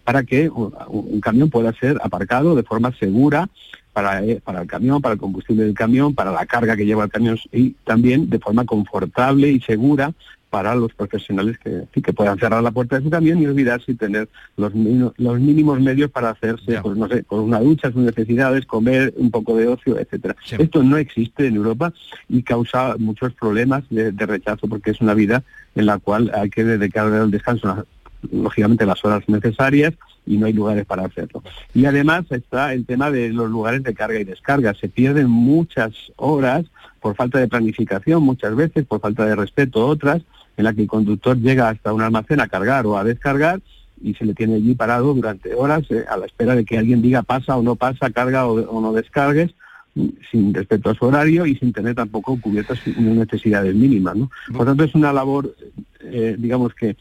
para 0.04 0.24
que 0.24 0.50
un, 0.50 1.20
camión 1.22 1.50
pueda 1.50 1.74
ser 1.74 1.98
aparcado 2.02 2.56
de 2.56 2.64
forma 2.64 2.94
segura 2.98 3.50
para, 3.92 4.24
eh, 4.24 4.40
para 4.44 4.62
el 4.62 4.68
camión, 4.68 5.02
para 5.02 5.14
el 5.14 5.20
combustible 5.20 5.66
del 5.66 5.74
camión, 5.74 6.16
para 6.16 6.32
la 6.32 6.46
carga 6.46 6.78
que 6.78 6.86
lleva 6.86 7.04
el 7.04 7.12
camión 7.12 7.38
y 7.52 7.72
también 7.84 8.30
de 8.30 8.40
forma 8.40 8.66
confortable 8.66 9.50
y 9.50 9.60
segura 9.60 10.14
para 10.50 10.76
los 10.76 10.94
profesionales 10.94 11.58
que, 11.60 11.84
que 12.02 12.14
puedan 12.14 12.40
cerrar 12.40 12.64
la 12.64 12.72
puerta 12.72 12.98
de 12.98 13.04
su 13.04 13.10
camión 13.10 13.40
y 13.40 13.46
olvidarse 13.46 13.92
y 13.92 13.96
tener 13.96 14.28
los, 14.58 14.74
los 15.18 15.40
mínimos 15.40 15.80
medios 15.80 16.10
para 16.10 16.32
hacerse, 16.32 16.80
pues 16.82 16.98
no 16.98 17.08
sé, 17.08 17.24
con 17.24 17.42
una 17.42 17.60
ducha, 17.60 17.92
sus 17.92 18.02
necesidades, 18.02 18.66
comer, 18.66 19.14
un 19.18 19.30
poco 19.30 19.56
de 19.58 19.68
ocio, 19.68 20.00
etcétera. 20.00 20.36
Esto 20.58 20.84
no 20.84 20.98
existe 20.98 21.48
en 21.48 21.56
Europa 21.56 21.94
y 22.28 22.42
causa 22.44 22.96
muchos 22.98 23.34
problemas 23.34 23.84
de, 23.90 24.12
rechazo 24.12 24.68
porque 24.68 24.92
es 24.92 25.02
una 25.02 25.14
vida 25.14 25.44
en 25.76 25.86
la 25.86 25.98
cual 25.98 26.32
hay 26.34 26.50
que 26.50 26.64
dedicar 26.64 27.08
al 27.08 27.32
descanso, 27.32 27.86
lógicamente 28.32 28.86
las 28.86 29.04
horas 29.06 29.24
necesarias 29.28 29.94
y 30.26 30.38
no 30.38 30.46
hay 30.46 30.54
lugares 30.54 30.86
para 30.86 31.06
hacerlo. 31.06 31.44
Y 31.74 31.86
además 31.86 32.26
está 32.30 32.74
el 32.74 32.86
tema 32.86 33.12
de 33.12 33.30
los 33.30 33.50
lugares 33.50 33.84
de 33.84 33.94
carga 33.94 34.20
y 34.20 34.24
descarga. 34.24 34.74
Se 34.74 34.90
pierden 34.90 35.30
muchas 35.30 35.94
horas 36.18 36.66
por 37.00 37.16
falta 37.16 37.40
de 37.40 37.48
planificación, 37.48 38.22
muchas 38.24 38.56
veces, 38.56 38.86
por 38.86 39.00
falta 39.00 39.26
de 39.26 39.36
respeto 39.36 39.86
otras, 39.88 40.22
en 40.60 40.66
la 40.66 40.74
que 40.74 40.82
el 40.82 40.88
conductor 40.88 41.38
llega 41.38 41.70
hasta 41.70 41.94
un 41.94 42.02
almacén 42.02 42.42
a 42.42 42.48
cargar 42.48 42.86
o 42.86 42.98
a 42.98 43.04
descargar 43.06 43.62
y 44.02 44.14
se 44.14 44.26
le 44.26 44.34
tiene 44.34 44.56
allí 44.56 44.76
parado 44.76 45.14
durante 45.14 45.54
horas 45.56 45.84
eh, 45.90 46.04
a 46.10 46.18
la 46.18 46.26
espera 46.26 46.54
de 46.54 46.66
que 46.66 46.78
alguien 46.78 47.02
diga 47.02 47.24
pasa 47.24 47.56
o 47.58 47.64
no 47.64 47.76
pasa, 47.76 48.10
carga 48.10 48.46
o, 48.46 48.82
no 48.82 48.92
descargues, 48.92 49.52
mm, 49.96 50.08
sin 50.30 50.54
respecto 50.54 50.90
a 50.90 50.96
su 50.96 51.06
horario 51.06 51.46
y 51.46 51.56
sin 51.56 51.72
tener 51.72 51.96
tampoco 51.96 52.40
cubiertas 52.42 52.78
necesidades 52.98 53.74
mínimas. 53.74 54.18
¿no? 54.18 54.30
Por 54.54 54.66
tanto, 54.66 54.84
es 54.84 54.94
una 54.96 55.14
labor, 55.14 55.56
eh, 56.02 56.36
digamos 56.38 56.74
que 56.74 56.98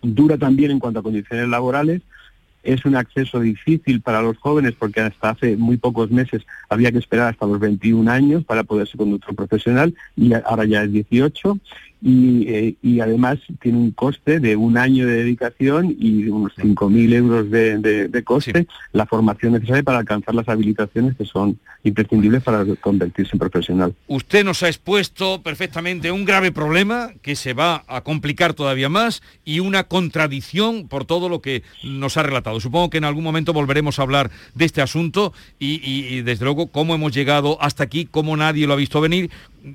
dura 0.00 0.38
también 0.38 0.70
en 0.70 0.78
cuanto 0.78 1.00
a 1.00 1.02
condiciones 1.02 1.48
laborales, 1.48 2.00
es 2.62 2.84
un 2.84 2.96
acceso 2.96 3.40
difícil 3.40 4.00
para 4.00 4.22
los 4.22 4.38
jóvenes 4.38 4.74
porque 4.76 5.00
hasta 5.00 5.30
hace 5.30 5.56
muy 5.56 5.76
pocos 5.76 6.10
meses 6.10 6.42
había 6.68 6.90
que 6.90 6.98
esperar 6.98 7.28
hasta 7.28 7.46
los 7.46 7.60
21 7.60 8.10
años 8.10 8.44
para 8.44 8.64
poder 8.64 8.88
ser 8.88 8.96
conductor 8.96 9.34
profesional 9.36 9.94
y 10.16 10.32
ahora 10.32 10.64
ya 10.64 10.82
es 10.82 10.92
18 10.92 11.58
y, 12.02 12.76
y, 12.82 13.00
además 13.00 13.38
tiene 13.60 13.78
un 13.78 13.90
coste 13.90 14.38
de 14.38 14.54
un 14.54 14.76
año 14.76 15.06
de 15.06 15.24
dedicación 15.24 15.96
y 15.98 16.28
unos 16.28 16.52
5.000 16.56 17.14
euros 17.14 17.50
de, 17.50 17.78
de, 18.08 18.24
coste 18.24 18.66
la 18.92 19.06
formación 19.06 19.54
necesaria 19.54 19.82
para 19.82 19.98
alcanzar 19.98 20.34
las 20.34 20.48
habilitaciones 20.48 21.16
que 21.16 21.24
son 21.24 21.58
imprescindibles 21.84 22.42
para 22.42 22.64
convertirse 22.76 23.30
en 23.32 23.38
profesional. 23.38 23.94
Usted 24.08 24.44
nos 24.44 24.62
ha 24.62 24.68
expuesto 24.68 25.42
perfectamente 25.42 26.12
un 26.12 26.24
grave 26.26 26.52
problema 26.52 27.12
que 27.22 27.34
se 27.34 27.54
va 27.54 27.84
a 27.88 28.02
complicar 28.02 28.52
todavía 28.52 28.88
más 28.90 29.22
y 29.44 29.60
una 29.60 29.84
contradicción 29.84 30.88
por 30.88 31.06
todo 31.06 31.28
lo 31.30 31.40
que 31.40 31.62
nos 31.82 32.16
ha 32.18 32.22
relatado. 32.22 32.60
Supongo 32.60 32.90
que 32.90 32.98
en 32.98 33.04
algún 33.04 33.24
momento 33.24 33.54
volveremos 33.54 33.98
a 33.98 34.02
hablar 34.02 34.30
de 34.54 34.66
este 34.66 34.82
asunto 34.82 35.32
y, 35.58 35.80
y 35.82 36.22
desde 36.22 36.44
luego 36.44 36.66
cómo 36.66 36.94
hemos 36.94 37.12
llegado 37.12 37.56
hasta 37.62 37.84
aquí, 37.84 38.04
cómo 38.04 38.36
nadie 38.36 38.66
lo 38.66 38.74
ha 38.74 38.76
visto 38.76 39.00
venir, 39.00 39.30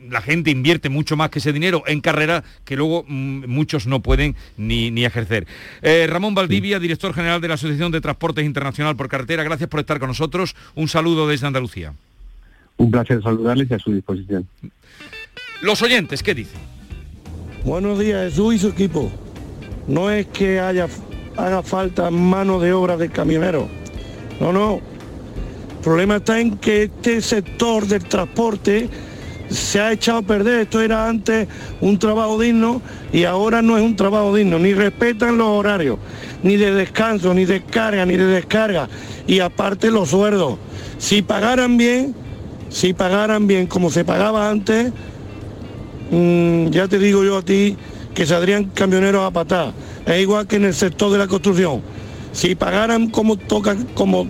la 0.09 0.21
gente 0.21 0.51
invierte 0.51 0.89
mucho 0.89 1.17
más 1.17 1.29
que 1.29 1.39
ese 1.39 1.53
dinero 1.53 1.83
en 1.85 2.01
carrera 2.01 2.43
que 2.63 2.75
luego 2.75 3.03
mm, 3.07 3.45
muchos 3.47 3.87
no 3.87 4.01
pueden 4.01 4.35
ni, 4.57 5.05
ejercer. 5.05 5.47
Eh, 5.81 6.07
Ramón 6.07 6.35
Valdivia, 6.35 6.79
director 6.79 7.13
general 7.13 7.41
de 7.41 7.47
la 7.47 7.55
Asociación 7.55 7.91
de 7.91 8.01
Transportes 8.01 8.45
Internacional 8.45 8.95
por 8.95 9.09
Carretera, 9.09 9.43
gracias 9.43 9.69
por 9.69 9.79
estar 9.79 9.99
con 9.99 10.09
nosotros. 10.09 10.55
Un 10.75 10.87
saludo 10.87 11.27
desde 11.27 11.47
Andalucía. 11.47 11.93
Un 12.77 12.89
placer 12.89 13.21
saludarles 13.21 13.69
y 13.69 13.73
a 13.73 13.79
su 13.79 13.93
disposición. 13.93 14.47
Los 15.61 15.81
oyentes, 15.81 16.23
¿qué 16.23 16.33
dicen? 16.33 16.59
Buenos 17.63 17.99
días, 17.99 18.31
Jesús 18.31 18.55
y 18.55 18.59
su 18.59 18.69
equipo. 18.69 19.11
No 19.87 20.09
es 20.09 20.25
que 20.27 20.59
haya, 20.59 20.87
haga 21.37 21.61
falta 21.61 22.09
mano 22.09 22.59
de 22.59 22.73
obra 22.73 22.97
del 22.97 23.11
camionero. 23.11 23.67
No, 24.39 24.51
no. 24.51 24.75
El 24.75 25.83
problema 25.83 26.17
está 26.17 26.39
en 26.39 26.57
que 26.57 26.83
este 26.83 27.21
sector 27.21 27.85
del 27.87 28.03
transporte 28.03 28.89
se 29.51 29.79
ha 29.79 29.91
echado 29.91 30.19
a 30.19 30.21
perder. 30.21 30.61
Esto 30.61 30.81
era 30.81 31.07
antes 31.07 31.47
un 31.81 31.99
trabajo 31.99 32.39
digno 32.39 32.81
y 33.11 33.25
ahora 33.25 33.61
no 33.61 33.77
es 33.77 33.83
un 33.83 33.95
trabajo 33.95 34.35
digno. 34.35 34.59
Ni 34.59 34.73
respetan 34.73 35.37
los 35.37 35.47
horarios, 35.47 35.99
ni 36.43 36.57
de 36.57 36.73
descanso, 36.73 37.33
ni 37.33 37.45
de 37.45 37.61
carga, 37.61 38.05
ni 38.05 38.17
de 38.17 38.25
descarga. 38.25 38.87
Y 39.27 39.39
aparte 39.39 39.91
los 39.91 40.09
sueldos. 40.09 40.57
Si 40.97 41.21
pagaran 41.21 41.77
bien, 41.77 42.15
si 42.69 42.93
pagaran 42.93 43.47
bien 43.47 43.67
como 43.67 43.89
se 43.89 44.05
pagaba 44.05 44.49
antes, 44.49 44.91
mm, 46.11 46.67
ya 46.67 46.87
te 46.87 46.99
digo 46.99 47.23
yo 47.23 47.37
a 47.37 47.41
ti 47.41 47.75
que 48.13 48.25
saldrían 48.25 48.65
camioneros 48.65 49.25
a 49.25 49.31
patar. 49.31 49.73
Es 50.05 50.21
igual 50.21 50.47
que 50.47 50.57
en 50.57 50.65
el 50.65 50.73
sector 50.73 51.11
de 51.11 51.17
la 51.17 51.27
construcción. 51.27 51.81
Si 52.33 52.55
pagaran 52.55 53.09
como 53.09 53.35
tocan, 53.35 53.87
como 53.93 54.27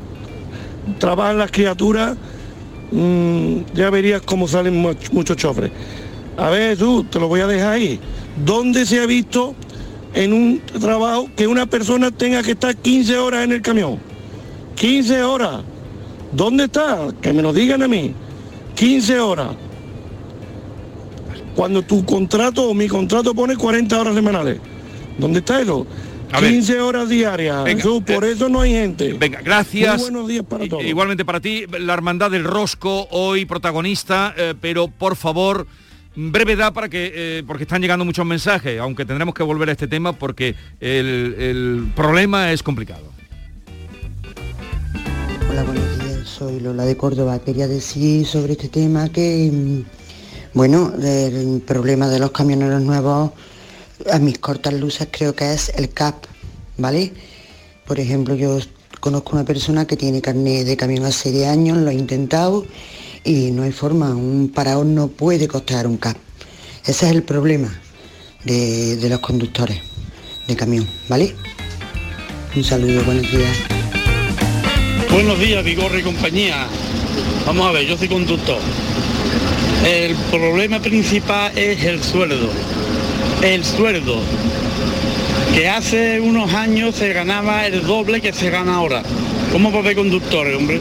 trabajan 1.00 1.38
las 1.38 1.52
criaturas, 1.52 2.18
Mm, 2.92 3.74
ya 3.74 3.90
verías 3.90 4.22
cómo 4.22 4.48
salen 4.48 4.76
muchos 5.12 5.38
chofres. 5.38 5.72
A 6.38 6.50
ver, 6.50 6.78
tú, 6.78 7.04
te 7.04 7.20
lo 7.20 7.28
voy 7.28 7.42
a 7.42 7.48
dejar 7.48 7.74
ahí. 7.74 8.00
¿Dónde 8.46 8.86
se 8.86 9.00
ha 9.00 9.06
visto 9.06 9.56
en 10.14 10.34
un 10.34 10.62
trabajo 10.80 11.30
que 11.36 11.48
una 11.48 11.66
persona 11.66 12.12
tenga 12.12 12.44
que 12.44 12.52
estar 12.52 12.76
15 12.76 13.18
horas 13.18 13.44
en 13.44 13.54
el 13.54 13.62
camión? 13.62 14.00
15 14.76 15.24
horas. 15.24 15.62
¿Dónde 16.32 16.66
está? 16.66 17.08
Que 17.22 17.34
me 17.34 17.42
lo 17.42 17.54
digan 17.54 17.84
a 17.84 17.88
mí. 17.88 18.14
15 18.76 19.20
horas. 19.20 19.50
Cuando 21.56 21.82
tu 21.82 22.06
contrato 22.06 22.70
o 22.70 22.74
mi 22.74 22.88
contrato 22.88 23.34
pone 23.34 23.56
40 23.56 24.00
horas 24.00 24.16
semanales. 24.16 24.60
¿Dónde 25.18 25.40
está 25.40 25.62
eso? 25.62 25.86
15 26.40 26.82
horas 26.82 27.10
diarias. 27.10 27.66
por 28.06 28.26
eso 28.26 28.50
no 28.50 28.62
hay 28.62 28.72
gente. 28.72 29.14
Venga, 29.14 29.42
gracias. 29.42 30.02
Muy 30.02 30.12
buenos 30.12 30.28
días 30.28 30.46
para 30.46 30.68
todos. 30.68 30.84
Igualmente 30.84 31.26
para 31.26 31.40
ti, 31.40 31.66
la 31.80 31.94
Hermandad 31.94 32.32
del 32.32 32.44
Rosco, 32.44 33.08
hoy 33.12 33.46
protagonista, 33.46 34.34
eh, 34.38 34.54
pero 34.60 34.88
por 34.88 35.16
favor, 35.16 35.68
brevedad 36.16 36.74
para 36.74 36.90
que, 36.90 37.12
eh, 37.14 37.44
porque 37.46 37.64
están 37.64 37.82
llegando 37.82 38.06
muchos 38.06 38.26
mensajes, 38.26 38.80
aunque 38.80 39.06
tendremos 39.06 39.34
que 39.34 39.44
volver 39.44 39.70
a 39.70 39.72
este 39.74 39.88
tema 39.88 40.14
porque 40.14 40.56
el, 40.80 41.92
problema 41.96 42.52
es 42.52 42.64
complicado. 42.64 43.12
Hola, 45.50 45.64
buenos 45.64 46.00
días, 46.00 46.28
soy 46.28 46.60
Lola 46.60 46.86
de 46.86 46.96
Córdoba. 46.96 47.40
Quería 47.40 47.68
decir 47.68 48.26
sobre 48.26 48.54
este 48.54 48.70
tema 48.70 49.10
que, 49.10 49.50
mm, 49.52 49.82
bueno, 50.54 50.94
el 51.02 51.62
problema 51.66 52.08
de 52.08 52.20
los 52.20 52.32
camioneros 52.32 52.82
nuevos 52.82 53.32
a 54.10 54.20
mis 54.20 54.40
cortas 54.40 54.74
luces 54.74 55.08
creo 55.12 55.36
que 55.36 55.54
es 55.54 55.70
el 55.76 55.90
CAP, 55.90 56.26
¿vale? 56.78 57.14
Por 57.86 58.00
ejemplo, 58.00 58.36
yo 58.36 58.60
conozco 59.00 59.34
una 59.34 59.46
persona 59.46 59.86
que 59.86 59.98
tiene 59.98 60.22
carne 60.22 60.64
de 60.64 60.78
camión 60.78 61.06
hace 61.06 61.32
10 61.32 61.48
años, 61.48 61.78
lo 61.78 61.90
ha 61.90 61.94
intentado 61.94 62.66
y 63.24 63.52
no 63.52 63.64
hay 63.64 63.72
forma, 63.72 64.10
un 64.10 64.52
paraón 64.54 64.96
no 64.96 65.08
puede 65.08 65.48
costar 65.48 65.88
un 65.88 65.98
CAP. 65.98 66.18
Ese 66.86 67.06
es 67.06 67.12
el 67.12 67.24
problema 67.24 67.72
de, 68.44 68.96
de 68.98 69.10
los 69.10 69.20
conductores 69.20 69.80
de 70.48 70.56
camión, 70.56 70.88
¿vale? 71.08 71.36
Un 72.56 72.64
saludo, 72.64 73.04
buenos 73.04 73.30
días. 73.32 73.58
Buenos 75.12 75.40
días, 75.40 75.64
Vigorre 75.64 76.00
y 76.00 76.04
compañía. 76.04 76.68
Vamos 77.46 77.68
a 77.68 77.72
ver, 77.72 77.86
yo 77.86 77.98
soy 77.98 78.08
conductor. 78.08 78.60
El 79.86 80.16
problema 80.30 80.80
principal 80.80 81.58
es 81.58 81.84
el 81.84 82.02
sueldo 82.04 82.50
el 83.44 83.66
sueldo, 83.66 84.20
que 85.56 85.68
hace 85.68 86.20
unos 86.20 86.54
años 86.54 86.96
se 86.96 87.12
ganaba 87.12 87.66
el 87.66 87.84
doble 87.86 88.22
que 88.22 88.34
se 88.34 88.50
gana 88.52 88.76
ahora. 88.76 89.02
¿Cómo 89.52 89.72
puede 89.72 89.96
conductores, 89.96 90.56
hombre? 90.56 90.80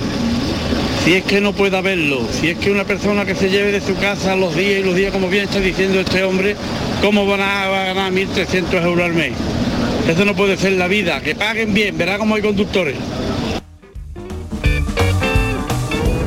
Si 1.04 1.14
es 1.14 1.24
que 1.24 1.40
no 1.40 1.54
puede 1.54 1.78
haberlo, 1.78 2.20
si 2.30 2.50
es 2.50 2.58
que 2.58 2.70
una 2.70 2.84
persona 2.84 3.24
que 3.24 3.34
se 3.34 3.48
lleve 3.48 3.72
de 3.72 3.80
su 3.80 3.96
casa 3.96 4.36
los 4.36 4.54
días 4.54 4.80
y 4.80 4.84
los 4.84 4.94
días, 4.94 5.12
como 5.12 5.28
bien 5.28 5.44
está 5.44 5.58
diciendo 5.58 6.00
este 6.00 6.22
hombre, 6.22 6.54
¿cómo 7.00 7.26
van 7.26 7.40
a, 7.40 7.68
ganar 7.68 8.12
1.300 8.12 8.84
euros 8.84 9.06
al 9.06 9.14
mes? 9.14 9.32
Eso 10.06 10.24
no 10.26 10.34
puede 10.36 10.58
ser 10.58 10.72
la 10.72 10.86
vida, 10.86 11.22
que 11.22 11.34
paguen 11.34 11.72
bien, 11.72 11.96
verá 11.96 12.18
cómo 12.18 12.34
hay 12.34 12.42
conductores. 12.42 12.96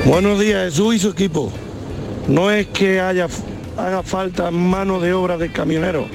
Buenos 0.06 0.40
días, 0.40 0.66
Jesús 0.66 0.96
y 0.96 1.00
su 1.00 1.10
equipo. 1.10 1.52
No 2.28 2.50
es 2.50 2.68
que 2.68 3.00
haya 3.00 3.28
haga 3.78 4.04
falta 4.04 4.52
mano 4.52 5.00
de 5.00 5.14
obra 5.14 5.38
de 5.38 5.52
camionero. 5.52 6.06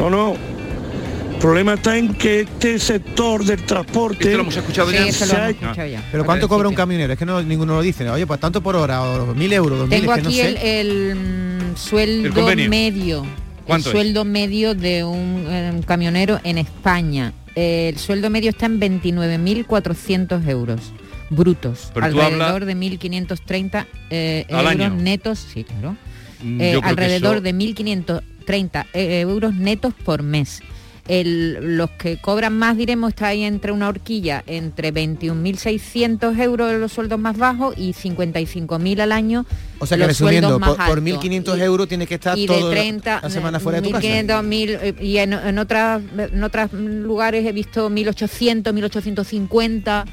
No, 0.00 0.08
no. 0.08 0.32
El 0.32 1.36
problema 1.38 1.74
está 1.74 1.96
en 1.96 2.14
que 2.14 2.40
este 2.40 2.78
sector 2.78 3.44
del 3.44 3.62
transporte 3.64 4.34
lo 4.34 4.40
hemos 4.40 4.56
escuchado, 4.56 4.90
ya? 4.90 6.02
Pero 6.10 6.24
¿cuánto 6.24 6.48
cobra 6.48 6.68
un 6.68 6.74
camionero? 6.74 7.12
Es 7.12 7.18
que 7.18 7.26
no, 7.26 7.42
ninguno 7.42 7.74
lo 7.74 7.82
dice. 7.82 8.08
Oye, 8.08 8.26
pues 8.26 8.40
tanto 8.40 8.62
por 8.62 8.76
hora, 8.76 9.02
o 9.02 9.34
mil 9.34 9.52
euros, 9.52 9.88
Tengo 9.88 10.12
aquí 10.12 10.40
el, 10.40 11.72
sueldo 11.76 12.46
medio. 12.68 13.26
el 13.66 13.82
sueldo 13.82 14.24
medio 14.24 14.74
de 14.74 14.98
eh, 14.98 15.04
un, 15.04 15.82
camionero 15.86 16.40
en 16.44 16.58
España 16.58 17.32
el 17.54 17.98
sueldo 17.98 18.30
medio 18.30 18.50
está 18.50 18.66
en 18.66 18.80
29.400 18.80 20.48
euros 20.48 20.92
brutos, 21.30 21.92
alrededor 21.94 22.64
de 22.64 22.76
1.530 22.76 23.86
eh, 24.10 24.46
euros 24.48 24.92
netos, 24.94 25.46
sí, 25.52 25.64
claro. 25.64 25.96
Eh, 26.42 26.80
alrededor 26.82 27.36
eso... 27.36 27.42
de 27.42 27.54
1.500 27.54 28.22
30 28.50 28.80
eh, 28.80 28.86
eh, 28.94 29.20
euros 29.20 29.54
netos 29.54 29.94
por 29.94 30.24
mes. 30.24 30.60
El, 31.06 31.76
los 31.76 31.90
que 31.90 32.16
cobran 32.16 32.58
más, 32.58 32.76
diremos, 32.76 33.10
está 33.10 33.28
ahí 33.28 33.44
entre 33.44 33.70
una 33.70 33.88
horquilla, 33.88 34.42
entre 34.48 34.92
21.600 34.92 36.36
euros 36.40 36.74
los 36.74 36.92
sueldos 36.92 37.18
más 37.20 37.36
bajos 37.36 37.76
y 37.78 37.92
55.000 37.92 39.00
al 39.00 39.12
año. 39.12 39.46
O 39.78 39.86
sea 39.86 39.96
que 39.96 40.00
los 40.00 40.08
resumiendo, 40.08 40.58
por, 40.58 40.76
por 40.76 41.00
1.500 41.00 41.60
euros 41.60 41.88
tienes 41.88 42.08
que 42.08 42.14
estar 42.16 42.36
y 42.36 42.48
de 42.48 42.60
30, 42.60 43.20
la 43.22 43.30
semana 43.30 43.60
fuera 43.60 43.80
de 43.80 43.88
tu 43.88 43.96
500, 43.96 44.26
casa. 44.26 44.42
1000, 44.42 44.70
eh, 44.70 44.94
y 45.00 45.18
en, 45.18 45.32
en, 45.32 45.58
otras, 45.58 46.02
en 46.16 46.42
otros 46.42 46.72
lugares 46.72 47.46
he 47.46 47.52
visto 47.52 47.88
1.800, 47.88 48.64
1.850. 48.64 50.04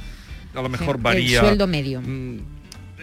A 0.54 0.62
lo 0.62 0.70
mejor 0.70 1.00
varía. 1.00 1.40
El 1.40 1.46
sueldo 1.46 1.66
medio. 1.66 2.02
Mm, 2.02 2.38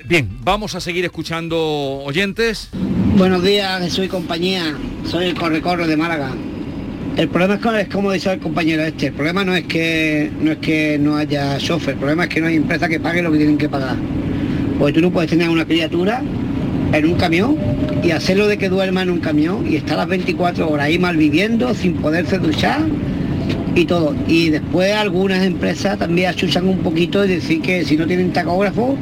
bien, 0.04 0.28
vamos 0.42 0.76
a 0.76 0.80
seguir 0.80 1.04
escuchando 1.04 1.58
oyentes. 1.58 2.70
Buenos 3.16 3.44
días, 3.44 3.92
soy 3.92 4.08
compañía, 4.08 4.74
soy 5.04 5.26
el 5.26 5.34
corre-corre 5.34 5.86
de 5.86 5.96
Málaga. 5.96 6.30
El 7.16 7.28
problema 7.28 7.80
es, 7.80 7.86
como 7.86 8.10
dice 8.10 8.32
el 8.32 8.40
compañero 8.40 8.82
este, 8.82 9.06
el 9.06 9.12
problema 9.12 9.44
no 9.44 9.54
es 9.54 9.62
que 9.66 10.32
no 10.40 10.50
es 10.50 10.58
que 10.58 10.98
no 10.98 11.16
haya 11.16 11.56
chofer, 11.58 11.94
el 11.94 12.00
problema 12.00 12.24
es 12.24 12.30
que 12.30 12.40
no 12.40 12.48
hay 12.48 12.56
empresa 12.56 12.88
que 12.88 12.98
pague 12.98 13.22
lo 13.22 13.30
que 13.30 13.38
tienen 13.38 13.56
que 13.56 13.68
pagar. 13.68 13.94
Porque 14.80 14.94
tú 14.94 15.00
no 15.00 15.12
puedes 15.12 15.30
tener 15.30 15.48
una 15.48 15.64
criatura 15.64 16.22
en 16.92 17.06
un 17.06 17.14
camión 17.14 17.56
y 18.02 18.10
hacerlo 18.10 18.48
de 18.48 18.58
que 18.58 18.68
duerma 18.68 19.02
en 19.02 19.10
un 19.10 19.20
camión 19.20 19.64
y 19.64 19.76
estar 19.76 19.96
las 19.96 20.08
24 20.08 20.68
horas 20.68 20.86
ahí 20.86 20.98
mal 20.98 21.16
viviendo, 21.16 21.72
sin 21.72 21.94
poderse 21.94 22.38
duchar 22.40 22.80
y 23.76 23.84
todo. 23.84 24.16
Y 24.26 24.50
después 24.50 24.92
algunas 24.92 25.44
empresas 25.44 26.00
también 26.00 26.30
achuchan 26.30 26.66
un 26.66 26.78
poquito 26.78 27.24
y 27.24 27.28
decir 27.28 27.62
que 27.62 27.84
si 27.84 27.96
no 27.96 28.08
tienen 28.08 28.32
tacógrafo 28.32 28.96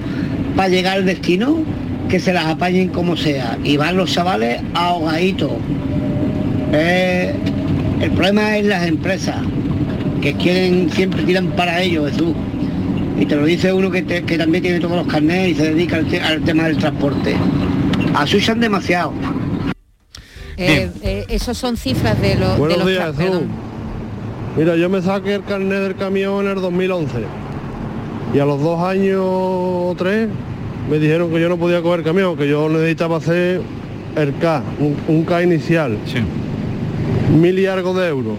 para 0.54 0.68
llegar 0.68 0.98
al 0.98 1.06
destino, 1.06 1.64
que 2.12 2.20
se 2.20 2.34
las 2.34 2.44
apañen 2.44 2.90
como 2.90 3.16
sea. 3.16 3.56
Y 3.64 3.78
van 3.78 3.96
los 3.96 4.12
chavales 4.12 4.60
ahogaditos. 4.74 5.50
Eh, 6.70 7.34
el 8.02 8.10
problema 8.10 8.58
es 8.58 8.66
las 8.66 8.86
empresas, 8.86 9.36
que 10.20 10.34
quieren, 10.34 10.90
siempre 10.90 11.22
tiran 11.22 11.46
para 11.52 11.80
ellos, 11.80 12.10
Jesús. 12.10 12.34
Y 13.18 13.24
te 13.24 13.34
lo 13.34 13.46
dice 13.46 13.72
uno 13.72 13.90
que, 13.90 14.02
también 14.02 14.62
tiene 14.62 14.78
todos 14.78 14.94
los 14.94 15.06
carnets 15.06 15.52
y 15.52 15.54
se 15.54 15.72
dedica 15.72 15.96
al, 15.96 16.42
tema 16.42 16.64
del 16.64 16.76
transporte. 16.76 17.34
Asusan 18.14 18.60
demasiado. 18.60 19.14
Eh, 20.58 20.90
eh, 21.00 21.24
esos 21.30 21.56
son 21.56 21.78
cifras 21.78 22.20
de, 22.20 22.34
lo- 22.34 22.52
de 22.52 22.58
Buenos 22.58 22.78
los... 22.80 22.88
días, 22.88 23.16
Jesús. 23.16 23.40
Mira, 24.58 24.76
yo 24.76 24.90
me 24.90 25.00
saqué 25.00 25.36
el 25.36 25.44
carnet 25.44 25.80
del 25.80 25.96
camión 25.96 26.44
en 26.44 26.50
el 26.50 26.60
2011 26.60 27.10
y 28.34 28.38
a 28.38 28.44
los 28.44 28.60
dos 28.60 28.82
años 28.82 29.22
o 29.24 29.94
tres 29.96 30.28
me 30.90 30.98
dijeron 30.98 31.30
que 31.30 31.40
yo 31.40 31.48
no 31.48 31.56
podía 31.56 31.82
coger 31.82 32.02
camión, 32.02 32.36
que 32.36 32.48
yo 32.48 32.68
necesitaba 32.68 33.16
hacer 33.18 33.62
el 34.16 34.34
K, 34.36 34.62
un, 34.78 34.96
un 35.08 35.24
K 35.24 35.42
inicial. 35.42 35.98
Mil 37.38 37.58
y 37.58 37.66
algo 37.66 37.94
de 37.94 38.08
euros. 38.08 38.36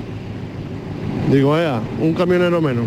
Digo, 1.31 1.57
ea, 1.57 1.81
un 1.99 2.13
camionero 2.13 2.61
menos. 2.61 2.85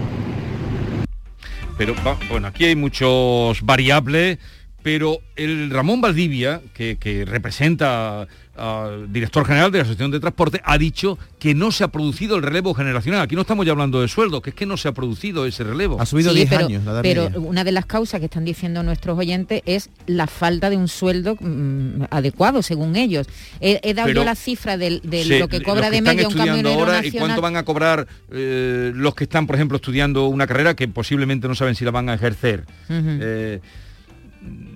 Pero 1.78 1.94
bueno, 2.30 2.46
aquí 2.48 2.64
hay 2.64 2.76
muchos 2.76 3.60
variables, 3.62 4.38
pero 4.86 5.18
el 5.34 5.68
Ramón 5.70 6.00
Valdivia, 6.00 6.60
que, 6.72 6.96
que 6.96 7.24
representa 7.24 8.28
al 8.56 9.12
director 9.12 9.44
general 9.44 9.72
de 9.72 9.78
la 9.78 9.82
Asociación 9.82 10.12
de 10.12 10.20
Transporte, 10.20 10.60
ha 10.64 10.78
dicho 10.78 11.18
que 11.40 11.56
no 11.56 11.72
se 11.72 11.82
ha 11.82 11.88
producido 11.88 12.36
el 12.36 12.42
relevo 12.44 12.72
generacional. 12.72 13.20
Aquí 13.22 13.34
no 13.34 13.40
estamos 13.40 13.66
ya 13.66 13.72
hablando 13.72 14.00
de 14.00 14.06
sueldo, 14.06 14.40
que 14.40 14.50
es 14.50 14.56
que 14.56 14.64
no 14.64 14.76
se 14.76 14.86
ha 14.86 14.92
producido 14.92 15.44
ese 15.44 15.64
relevo. 15.64 16.00
Ha 16.00 16.06
subido 16.06 16.30
Sí, 16.30 16.36
10 16.36 16.48
pero, 16.50 16.66
años 16.66 16.84
la 16.84 16.92
edad 16.92 17.02
pero 17.02 17.24
media. 17.24 17.38
una 17.40 17.64
de 17.64 17.72
las 17.72 17.84
causas 17.86 18.20
que 18.20 18.26
están 18.26 18.44
diciendo 18.44 18.84
nuestros 18.84 19.18
oyentes 19.18 19.60
es 19.66 19.90
la 20.06 20.28
falta 20.28 20.70
de 20.70 20.76
un 20.76 20.86
sueldo 20.86 21.36
mm, 21.40 22.04
adecuado, 22.10 22.62
según 22.62 22.94
ellos. 22.94 23.26
He, 23.60 23.80
he 23.82 23.92
dado 23.92 24.06
Pero- 24.06 24.20
yo 24.20 24.24
la 24.24 24.36
cifra 24.36 24.76
de, 24.76 25.00
Sí, 25.02 25.36
lo 25.40 25.48
que 25.48 25.62
cobra 25.62 25.90
de 25.90 26.00
media 26.00 26.28
un 26.28 26.32
estudiando 26.32 26.52
camionero 26.62 26.80
ahora 26.84 27.00
y 27.00 27.06
nacional. 27.06 27.26
cuánto 27.28 27.42
van 27.42 27.56
a 27.56 27.64
cobrar 27.64 28.06
eh, 28.30 28.92
los 28.94 29.16
que 29.16 29.24
están, 29.24 29.48
por 29.48 29.56
ejemplo, 29.56 29.76
estudiando 29.78 30.28
una 30.28 30.46
carrera 30.46 30.74
que 30.76 30.86
posiblemente 30.86 31.48
no 31.48 31.56
saben 31.56 31.74
si 31.74 31.84
la 31.84 31.90
van 31.90 32.08
a 32.08 32.14
ejercer. 32.14 32.64
Eh, 32.88 33.60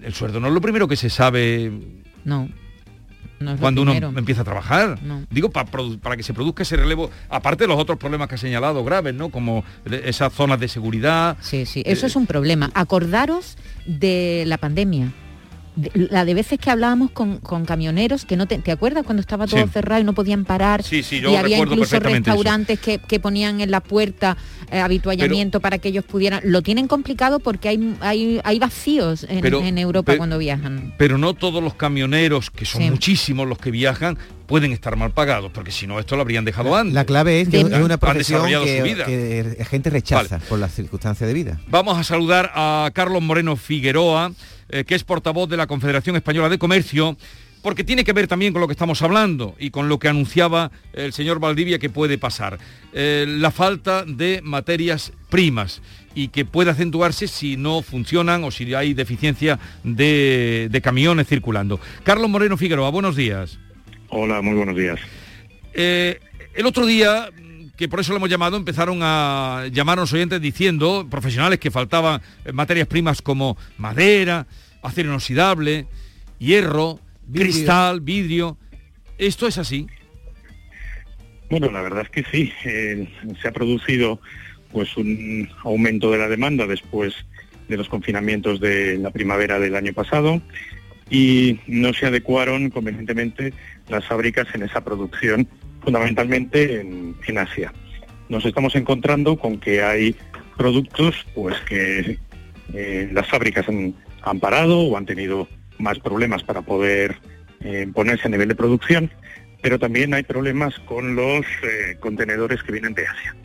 el 0.02 0.14
sueldo 0.14 0.40
no 0.40 0.48
es 0.48 0.52
lo 0.54 0.60
primero 0.60 0.86
que 0.88 0.96
se 0.96 1.10
sabe 1.10 1.70
No. 2.24 2.48
no 3.38 3.50
es 3.52 3.56
lo 3.56 3.60
cuando 3.60 3.82
uno 3.82 3.92
empieza 3.92 4.42
a 4.42 4.44
trabajar. 4.44 4.98
No. 5.02 5.24
Digo, 5.30 5.50
pa- 5.50 5.64
produ- 5.66 5.98
para 5.98 6.16
que 6.16 6.22
se 6.22 6.32
produzca 6.34 6.62
ese 6.62 6.76
relevo, 6.76 7.10
aparte 7.28 7.64
de 7.64 7.68
los 7.68 7.78
otros 7.78 7.98
problemas 7.98 8.28
que 8.28 8.34
ha 8.34 8.38
señalado 8.38 8.84
graves, 8.84 9.14
¿no? 9.14 9.28
Como 9.30 9.64
esas 9.90 10.32
zonas 10.32 10.60
de 10.60 10.68
seguridad. 10.68 11.36
Sí, 11.40 11.66
sí, 11.66 11.82
eso 11.86 12.06
es 12.06 12.16
un 12.16 12.26
problema. 12.26 12.70
Acordaros 12.74 13.56
de 13.86 14.44
la 14.46 14.58
pandemia. 14.58 15.12
La 15.94 16.24
de 16.24 16.34
veces 16.34 16.58
que 16.58 16.68
hablábamos 16.70 17.12
con, 17.12 17.38
con 17.38 17.64
camioneros 17.64 18.24
que 18.24 18.36
no 18.36 18.46
te, 18.46 18.58
¿te 18.58 18.72
acuerdas 18.72 19.04
cuando 19.04 19.20
estaba 19.20 19.46
todo 19.46 19.62
Sí. 19.64 19.70
cerrado 19.72 20.00
y 20.00 20.04
no 20.04 20.12
podían 20.14 20.44
parar 20.44 20.82
Sí, 20.82 21.02
sí, 21.02 21.20
yo 21.20 21.30
y 21.30 21.36
había 21.36 21.58
incluso 21.58 21.98
restaurantes 22.00 22.80
que, 22.80 22.98
que 22.98 23.20
ponían 23.20 23.60
en 23.60 23.70
la 23.70 23.80
puerta 23.80 24.36
eh, 24.70 24.80
habituallamiento 24.80 25.60
para 25.60 25.78
que 25.78 25.88
ellos 25.88 26.04
pudieran 26.04 26.40
lo 26.44 26.62
tienen 26.62 26.88
complicado 26.88 27.38
porque 27.38 27.68
hay 27.68 27.94
hay, 28.00 28.40
hay 28.44 28.58
vacíos 28.58 29.24
en, 29.28 29.40
Pero- 29.40 29.62
en 29.62 29.78
Europa 29.78 30.16
cuando 30.16 30.38
viajan. 30.38 30.92
Pero 30.98 31.18
no 31.18 31.34
todos 31.34 31.62
los 31.62 31.74
camioneros, 31.74 32.50
que 32.50 32.64
son 32.64 32.82
muchísimos 32.90 33.46
los 33.48 33.58
que 33.58 33.70
viajan, 33.70 34.18
pueden 34.50 34.72
estar 34.72 34.96
mal 34.96 35.12
pagados, 35.12 35.52
porque 35.52 35.70
si 35.70 35.86
no, 35.86 36.00
esto 36.00 36.16
lo 36.16 36.22
habrían 36.22 36.44
dejado 36.44 36.74
antes. 36.74 36.92
La 36.92 37.04
clave 37.04 37.40
es 37.40 37.48
que 37.48 37.60
es 37.60 37.66
una 37.66 37.98
profesión 37.98 38.44
que, 38.64 38.78
su 38.78 38.84
vida. 38.84 39.04
que 39.04 39.54
la 39.56 39.64
gente 39.64 39.90
rechaza 39.90 40.40
por 40.40 40.58
las 40.58 40.74
circunstancias 40.74 41.28
de 41.28 41.32
vida. 41.32 41.60
Vamos 41.68 41.96
a 41.96 42.02
saludar 42.02 42.50
a 42.52 42.90
Carlos 42.92 43.22
Moreno 43.22 43.54
Figueroa, 43.54 44.32
eh, 44.68 44.82
que 44.82 44.96
es 44.96 45.04
portavoz 45.04 45.48
de 45.48 45.56
la 45.56 45.68
Confederación 45.68 46.16
Española 46.16 46.48
de 46.48 46.58
Comercio, 46.58 47.16
porque 47.62 47.84
tiene 47.84 48.02
que 48.02 48.12
ver 48.12 48.26
también 48.26 48.52
con 48.52 48.60
lo 48.60 48.66
que 48.66 48.72
estamos 48.72 49.00
hablando 49.02 49.54
y 49.56 49.70
con 49.70 49.88
lo 49.88 50.00
que 50.00 50.08
anunciaba 50.08 50.72
el 50.94 51.12
señor 51.12 51.38
Valdivia 51.38 51.78
que 51.78 51.88
puede 51.88 52.18
pasar. 52.18 52.58
Eh, 52.92 53.26
la 53.28 53.52
falta 53.52 54.04
de 54.04 54.40
materias 54.42 55.12
primas 55.28 55.80
y 56.12 56.26
que 56.28 56.44
puede 56.44 56.72
acentuarse 56.72 57.28
si 57.28 57.56
no 57.56 57.82
funcionan 57.82 58.42
o 58.42 58.50
si 58.50 58.74
hay 58.74 58.94
deficiencia 58.94 59.60
de, 59.84 60.66
de 60.72 60.80
camiones 60.80 61.28
circulando. 61.28 61.78
Carlos 62.02 62.28
Moreno 62.28 62.56
Figueroa, 62.56 62.90
buenos 62.90 63.14
días. 63.14 63.60
Hola, 64.10 64.42
muy 64.42 64.54
buenos 64.54 64.76
días. 64.76 64.98
Eh, 65.72 66.18
el 66.54 66.66
otro 66.66 66.84
día, 66.84 67.30
que 67.76 67.88
por 67.88 68.00
eso 68.00 68.12
lo 68.12 68.16
hemos 68.16 68.28
llamado, 68.28 68.56
empezaron 68.56 68.98
a 69.02 69.66
llamarnos 69.72 70.12
oyentes 70.12 70.40
diciendo, 70.40 71.06
profesionales, 71.08 71.60
que 71.60 71.70
faltaban 71.70 72.20
eh, 72.44 72.52
materias 72.52 72.88
primas 72.88 73.22
como 73.22 73.56
madera, 73.78 74.48
acero 74.82 75.10
inoxidable, 75.10 75.86
hierro, 76.40 76.98
cristal, 77.32 78.00
vidrio. 78.00 78.58
¿Esto 79.16 79.46
es 79.46 79.58
así? 79.58 79.86
Bueno, 81.48 81.70
la 81.70 81.82
verdad 81.82 82.02
es 82.02 82.10
que 82.10 82.24
sí. 82.30 82.52
eh, 82.64 83.08
se 83.40 83.48
ha 83.48 83.52
producido 83.52 84.20
pues 84.72 84.96
un 84.96 85.48
aumento 85.62 86.10
de 86.10 86.18
la 86.18 86.28
demanda 86.28 86.66
después 86.66 87.14
de 87.68 87.76
los 87.76 87.88
confinamientos 87.88 88.60
de 88.60 88.98
la 88.98 89.10
primavera 89.10 89.60
del 89.60 89.76
año 89.76 89.92
pasado 89.92 90.42
y 91.10 91.58
no 91.66 91.92
se 91.92 92.06
adecuaron 92.06 92.70
convenientemente 92.70 93.52
las 93.88 94.04
fábricas 94.04 94.46
en 94.54 94.62
esa 94.62 94.82
producción, 94.82 95.48
fundamentalmente 95.82 96.80
en, 96.80 97.38
Asia. 97.38 97.72
Nos 98.28 98.44
estamos 98.44 98.74
encontrando 98.74 99.36
con 99.36 99.58
que 99.58 99.82
hay 99.82 100.16
productos 100.56 101.26
pues 101.34 101.56
que 101.68 102.18
eh, 102.74 103.08
las 103.12 103.28
fábricas 103.28 103.66
han, 103.68 103.94
parado 104.40 104.80
o 104.80 104.96
han 104.96 105.06
tenido 105.06 105.48
más 105.78 105.98
problemas 106.00 106.42
para 106.42 106.62
poder 106.62 107.16
eh, 107.60 107.88
ponerse 107.94 108.26
a 108.26 108.30
nivel 108.30 108.48
de 108.48 108.54
producción, 108.56 109.10
pero 109.62 109.78
también 109.78 110.12
hay 110.12 110.24
problemas 110.24 110.78
con 110.80 111.14
los 111.14 111.46
eh, 111.62 111.96
contenedores 112.00 112.62
que 112.62 112.72
vienen 112.72 112.94
de 112.94 113.06
Asia. 113.06 113.36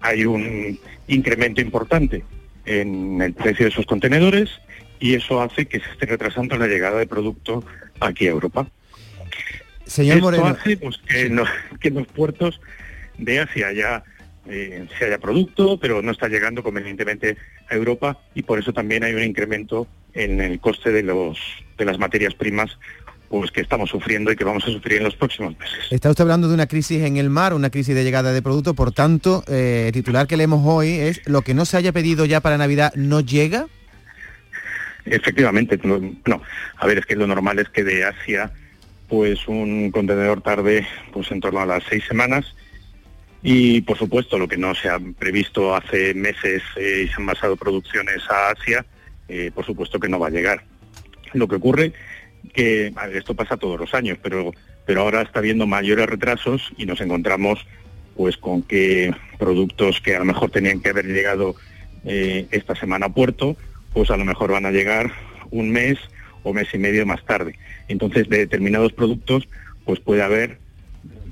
Hay 0.00 0.24
un 0.26 0.78
incremento 1.08 1.60
importante 1.60 2.24
en 2.66 3.20
el 3.20 3.32
precio 3.34 3.66
de 3.66 3.70
esos 3.70 3.86
contenedores 3.86 4.50
y 5.00 5.14
eso 5.14 5.40
hace 5.40 5.66
que 5.66 5.80
se 5.80 5.90
esté 5.90 6.06
retrasando 6.06 6.56
la 6.56 6.66
llegada 6.66 6.98
de 6.98 7.06
producto 7.06 7.64
aquí 8.00 8.26
a 8.26 8.30
Europa. 8.30 8.66
Señor 9.86 10.16
Esto 10.16 10.24
Moreno. 10.24 10.46
hace 10.46 10.76
pues, 10.76 10.98
que, 10.98 11.26
en 11.26 11.36
los, 11.36 11.48
que 11.80 11.88
en 11.88 11.94
los 11.94 12.06
puertos 12.06 12.60
de 13.18 13.40
Asia 13.40 13.72
ya 13.72 14.04
eh, 14.46 14.86
se 14.98 15.06
haya 15.06 15.18
producto, 15.18 15.78
pero 15.78 16.02
no 16.02 16.12
está 16.12 16.28
llegando 16.28 16.62
convenientemente 16.62 17.36
a 17.70 17.74
Europa 17.74 18.18
y 18.34 18.42
por 18.42 18.58
eso 18.58 18.72
también 18.72 19.04
hay 19.04 19.14
un 19.14 19.22
incremento 19.22 19.86
en 20.12 20.40
el 20.40 20.60
coste 20.60 20.92
de, 20.92 21.02
los, 21.02 21.38
de 21.78 21.84
las 21.84 21.98
materias 21.98 22.34
primas 22.34 22.78
pues 23.28 23.50
que 23.50 23.62
estamos 23.62 23.90
sufriendo 23.90 24.30
y 24.30 24.36
que 24.36 24.44
vamos 24.44 24.62
a 24.64 24.66
sufrir 24.66 24.98
en 24.98 25.04
los 25.04 25.16
próximos 25.16 25.58
meses. 25.58 25.78
Está 25.90 26.10
usted 26.10 26.22
hablando 26.22 26.46
de 26.46 26.54
una 26.54 26.66
crisis 26.66 27.02
en 27.02 27.16
el 27.16 27.30
mar, 27.30 27.52
una 27.54 27.70
crisis 27.70 27.94
de 27.94 28.04
llegada 28.04 28.32
de 28.32 28.42
producto, 28.42 28.74
por 28.74 28.92
tanto, 28.92 29.42
eh, 29.48 29.84
el 29.88 29.92
titular 29.92 30.26
que 30.26 30.36
leemos 30.36 30.60
hoy 30.64 30.90
es 30.90 31.20
lo 31.26 31.42
que 31.42 31.54
no 31.54 31.64
se 31.64 31.76
haya 31.76 31.92
pedido 31.92 32.26
ya 32.26 32.40
para 32.40 32.58
Navidad 32.58 32.92
no 32.94 33.20
llega. 33.20 33.66
Efectivamente, 35.04 35.80
no, 35.82 35.98
no. 36.26 36.42
a 36.76 36.86
ver, 36.86 36.98
es 36.98 37.06
que 37.06 37.16
lo 37.16 37.26
normal 37.26 37.58
es 37.58 37.68
que 37.70 37.82
de 37.82 38.04
Asia, 38.04 38.52
pues 39.08 39.46
un 39.48 39.90
contenedor 39.90 40.40
tarde, 40.40 40.86
pues 41.12 41.30
en 41.30 41.40
torno 41.40 41.60
a 41.60 41.66
las 41.66 41.84
seis 41.88 42.04
semanas. 42.06 42.54
Y 43.42 43.82
por 43.82 43.98
supuesto, 43.98 44.38
lo 44.38 44.48
que 44.48 44.56
no 44.56 44.74
se 44.74 44.88
ha 44.88 44.98
previsto 44.98 45.74
hace 45.74 46.14
meses 46.14 46.62
eh, 46.76 47.04
y 47.04 47.08
se 47.08 47.14
han 47.16 47.26
basado 47.26 47.56
producciones 47.56 48.22
a 48.30 48.50
Asia, 48.50 48.86
eh, 49.28 49.50
por 49.54 49.66
supuesto 49.66 50.00
que 50.00 50.08
no 50.08 50.18
va 50.18 50.28
a 50.28 50.30
llegar. 50.30 50.64
Lo 51.34 51.46
que 51.46 51.56
ocurre 51.56 51.92
que 52.52 52.92
esto 53.14 53.34
pasa 53.34 53.56
todos 53.56 53.80
los 53.80 53.94
años, 53.94 54.18
pero 54.22 54.52
pero 54.86 55.02
ahora 55.02 55.22
está 55.22 55.38
habiendo 55.38 55.66
mayores 55.66 56.06
retrasos 56.06 56.72
y 56.76 56.86
nos 56.86 57.00
encontramos 57.00 57.66
pues 58.16 58.36
con 58.36 58.62
que 58.62 59.12
productos 59.38 60.00
que 60.00 60.14
a 60.14 60.20
lo 60.20 60.24
mejor 60.24 60.50
tenían 60.50 60.80
que 60.80 60.90
haber 60.90 61.06
llegado 61.06 61.56
eh, 62.04 62.46
esta 62.50 62.74
semana 62.74 63.06
a 63.06 63.14
puerto, 63.14 63.56
pues 63.92 64.10
a 64.10 64.16
lo 64.16 64.24
mejor 64.24 64.52
van 64.52 64.66
a 64.66 64.70
llegar 64.70 65.12
un 65.50 65.70
mes 65.70 65.98
o 66.44 66.52
mes 66.52 66.68
y 66.72 66.78
medio 66.78 67.04
más 67.04 67.24
tarde. 67.24 67.58
Entonces, 67.88 68.28
de 68.28 68.38
determinados 68.38 68.92
productos, 68.92 69.48
pues 69.84 69.98
puede 69.98 70.22
haber 70.22 70.58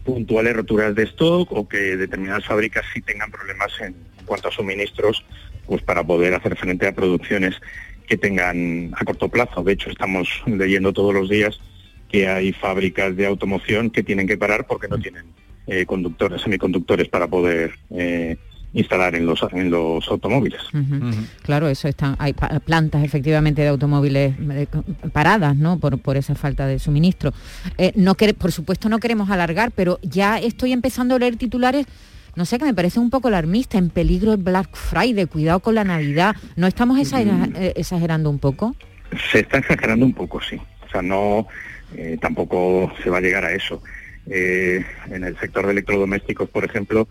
puntuales 0.05 0.57
roturas 0.57 0.95
de 0.95 1.05
stock 1.05 1.53
o 1.53 1.69
que 1.69 1.97
determinadas 1.97 2.45
fábricas 2.45 2.85
sí 2.93 3.01
tengan 3.01 3.31
problemas 3.31 3.73
en 3.81 3.95
cuanto 4.27 4.49
a 4.49 4.53
suministros, 4.53 5.25
pues 5.67 5.83
para 5.83 6.03
poder 6.03 6.35
hacer 6.35 6.57
frente 6.57 6.89
a 6.89 6.95
producciones 6.95 7.55
que 8.09 8.17
tengan 8.17 8.93
a 8.97 9.05
corto 9.05 9.29
plazo. 9.29 9.63
De 9.63 9.75
hecho, 9.75 9.91
estamos 9.91 10.29
leyendo 10.47 10.93
todos 10.93 11.15
los 11.15 11.29
días 11.29 11.61
que 12.11 12.29
hay 12.29 12.53
fábricas 12.53 13.17
de 13.17 13.27
automoción 13.27 13.91
que 13.91 14.03
tienen 14.03 14.27
que 14.27 14.37
parar 14.37 14.67
porque 14.67 14.89
no 14.89 14.99
tienen 14.99 15.25
eh, 15.67 15.87
conductores, 15.87 16.43
semiconductores 16.43 17.09
para 17.09 17.27
poder 17.27 17.73
eh, 17.91 18.37
instalar 18.75 19.15
en 19.15 19.27
los, 19.27 19.41
en 19.53 19.71
los 19.71 20.09
automóviles. 20.09 20.61
Claro, 21.43 21.69
eso 21.69 21.89
están, 21.89 22.17
hay 22.19 22.33
pa- 22.33 22.61
plantas 22.61 23.05
efectivamente 23.05 23.61
de 23.63 23.69
automóviles 23.69 24.35
eh, 24.51 24.67
paradas, 25.13 25.57
¿no? 25.57 25.79
Por, 25.79 25.99
por 25.99 26.17
esa 26.17 26.35
falta 26.35 26.67
de 26.67 26.79
suministro. 26.79 27.33
Eh, 27.77 27.93
no 27.97 28.15
quere- 28.15 28.35
por 28.35 28.51
supuesto 28.53 28.89
no 28.89 28.99
queremos 28.99 29.31
alargar, 29.31 29.73
pero 29.73 29.99
ya 30.03 30.39
estoy 30.39 30.73
empezando 30.73 31.15
a 31.17 31.19
leer 31.19 31.37
titulares, 31.37 31.85
no 32.35 32.47
sé, 32.47 32.59
que 32.59 32.65
me 32.65 32.73
parece 32.73 32.99
un 32.99 33.11
poco 33.11 33.29
alarmista, 33.29 33.77
en 33.77 33.91
peligro 33.91 34.33
el 34.33 34.39
Black 34.39 34.75
Friday, 34.75 35.27
cuidado 35.27 35.61
con 35.61 35.75
la 35.75 35.85
Navidad. 35.85 36.35
¿No 36.57 36.67
estamos 36.67 36.99
exagera- 36.99 37.49
eh, 37.55 37.75
exagerando 37.77 38.31
un 38.31 38.39
poco? 38.39 38.75
Se 39.31 39.41
está 39.41 39.59
exagerando 39.59 40.07
un 40.07 40.15
poco, 40.15 40.41
sí. 40.41 40.57
O 40.87 40.91
sea, 40.91 41.03
no, 41.03 41.47
eh, 41.95 42.17
tampoco 42.23 42.91
se 43.03 43.11
va 43.11 43.19
a 43.19 43.21
llegar 43.21 43.45
a 43.45 43.53
eso. 43.53 43.83
Eh, 44.31 44.83
en 45.11 45.25
el 45.25 45.37
sector 45.39 45.67
de 45.67 45.73
electrodomésticos, 45.73 46.49
por 46.49 46.65
ejemplo, 46.65 47.09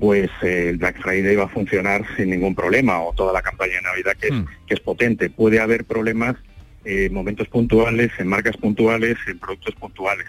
pues 0.00 0.30
eh, 0.42 0.70
el 0.70 0.78
Black 0.78 1.00
Friday 1.00 1.36
va 1.36 1.44
a 1.44 1.48
funcionar 1.48 2.04
sin 2.16 2.30
ningún 2.30 2.54
problema 2.54 3.00
o 3.00 3.12
toda 3.12 3.32
la 3.32 3.42
campaña 3.42 3.74
de 3.74 3.82
Navidad 3.82 4.16
que 4.20 4.28
es, 4.28 4.34
que 4.66 4.74
es 4.74 4.80
potente. 4.80 5.30
Puede 5.30 5.60
haber 5.60 5.84
problemas 5.84 6.36
en 6.84 7.12
momentos 7.12 7.46
puntuales, 7.48 8.10
en 8.18 8.26
marcas 8.26 8.56
puntuales, 8.56 9.18
en 9.26 9.38
productos 9.38 9.74
puntuales. 9.74 10.26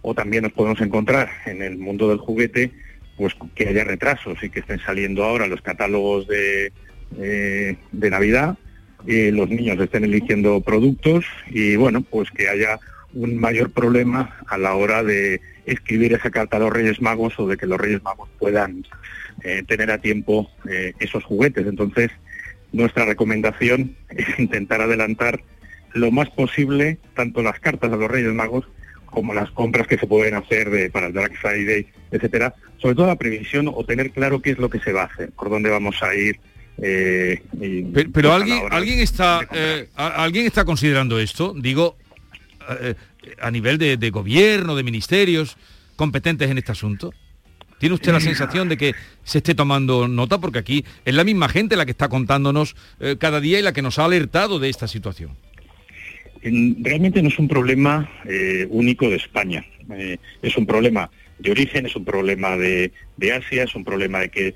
o 0.00 0.14
también 0.14 0.44
nos 0.44 0.52
podemos 0.52 0.80
encontrar 0.80 1.28
en 1.46 1.62
el 1.62 1.76
mundo 1.76 2.08
del 2.08 2.18
juguete 2.18 2.70
pues 3.18 3.34
que 3.54 3.68
haya 3.68 3.84
retrasos 3.84 4.42
y 4.42 4.48
que 4.48 4.60
estén 4.60 4.80
saliendo 4.80 5.24
ahora 5.24 5.46
los 5.46 5.60
catálogos 5.60 6.26
de, 6.28 6.72
eh, 7.18 7.76
de 7.92 8.10
Navidad, 8.10 8.56
y 9.06 9.30
los 9.30 9.48
niños 9.48 9.78
estén 9.80 10.04
eligiendo 10.04 10.60
productos 10.60 11.24
y 11.50 11.76
bueno, 11.76 12.02
pues 12.02 12.30
que 12.30 12.48
haya 12.48 12.78
un 13.14 13.38
mayor 13.38 13.70
problema 13.70 14.38
a 14.46 14.58
la 14.58 14.74
hora 14.74 15.02
de 15.02 15.40
escribir 15.66 16.12
esa 16.14 16.30
carta 16.30 16.56
a 16.56 16.60
los 16.60 16.72
Reyes 16.72 17.00
Magos 17.00 17.38
o 17.38 17.46
de 17.46 17.56
que 17.56 17.66
los 17.66 17.78
Reyes 17.78 18.02
Magos 18.02 18.28
puedan 18.38 18.84
eh, 19.44 19.62
tener 19.66 19.90
a 19.90 19.98
tiempo 19.98 20.50
eh, 20.68 20.94
esos 20.98 21.24
juguetes. 21.24 21.66
Entonces, 21.66 22.10
nuestra 22.72 23.04
recomendación 23.04 23.96
es 24.10 24.38
intentar 24.38 24.80
adelantar 24.80 25.40
lo 25.94 26.10
más 26.10 26.30
posible 26.30 26.98
tanto 27.14 27.42
las 27.42 27.60
cartas 27.60 27.92
a 27.92 27.96
los 27.96 28.10
Reyes 28.10 28.32
Magos 28.32 28.66
como 29.06 29.34
las 29.34 29.50
compras 29.50 29.86
que 29.86 29.98
se 29.98 30.06
pueden 30.06 30.34
hacer 30.34 30.70
de, 30.70 30.88
para 30.88 31.08
el 31.08 31.12
Black 31.12 31.34
Friday, 31.38 31.86
etcétera, 32.10 32.54
sobre 32.78 32.94
todo 32.94 33.06
la 33.06 33.16
previsión 33.16 33.68
o 33.68 33.84
tener 33.84 34.10
claro 34.10 34.40
qué 34.40 34.52
es 34.52 34.58
lo 34.58 34.70
que 34.70 34.80
se 34.80 34.92
va 34.92 35.02
a 35.02 35.06
hacer, 35.06 35.32
por 35.32 35.50
dónde 35.50 35.68
vamos 35.68 36.02
a 36.02 36.14
ir. 36.14 36.40
Eh, 36.78 37.42
pero, 38.14 38.32
alguien, 38.32 38.62
alguien 38.70 39.00
está, 39.00 39.40
alguien 39.94 40.46
está 40.46 40.64
considerando 40.64 41.20
esto, 41.20 41.52
digo, 41.54 41.98
a 43.40 43.50
nivel 43.50 43.78
de 43.78 44.10
gobierno, 44.10 44.76
de 44.76 44.82
ministerios 44.82 45.56
competentes 45.96 46.50
en 46.50 46.58
este 46.58 46.72
asunto. 46.72 47.12
¿Tiene 47.82 47.96
usted 47.96 48.12
la 48.12 48.20
sensación 48.20 48.68
de 48.68 48.76
que 48.76 48.94
se 49.24 49.38
esté 49.38 49.56
tomando 49.56 50.06
nota? 50.06 50.38
Porque 50.38 50.60
aquí 50.60 50.84
es 51.04 51.14
la 51.16 51.24
misma 51.24 51.48
gente 51.48 51.74
la 51.74 51.84
que 51.84 51.90
está 51.90 52.08
contándonos 52.08 52.76
eh, 53.00 53.16
cada 53.18 53.40
día 53.40 53.58
y 53.58 53.62
la 53.62 53.72
que 53.72 53.82
nos 53.82 53.98
ha 53.98 54.04
alertado 54.04 54.60
de 54.60 54.68
esta 54.68 54.86
situación. 54.86 55.32
Realmente 56.44 57.20
no 57.20 57.28
es 57.28 57.36
un 57.40 57.48
problema 57.48 58.08
eh, 58.24 58.68
único 58.70 59.10
de 59.10 59.16
España. 59.16 59.66
Eh, 59.96 60.18
es 60.42 60.56
un 60.56 60.64
problema 60.64 61.10
de 61.40 61.50
origen, 61.50 61.84
es 61.86 61.96
un 61.96 62.04
problema 62.04 62.56
de, 62.56 62.92
Asia, 63.34 63.64
es 63.64 63.74
un 63.74 63.82
problema 63.82 64.20
de 64.20 64.28
que 64.28 64.54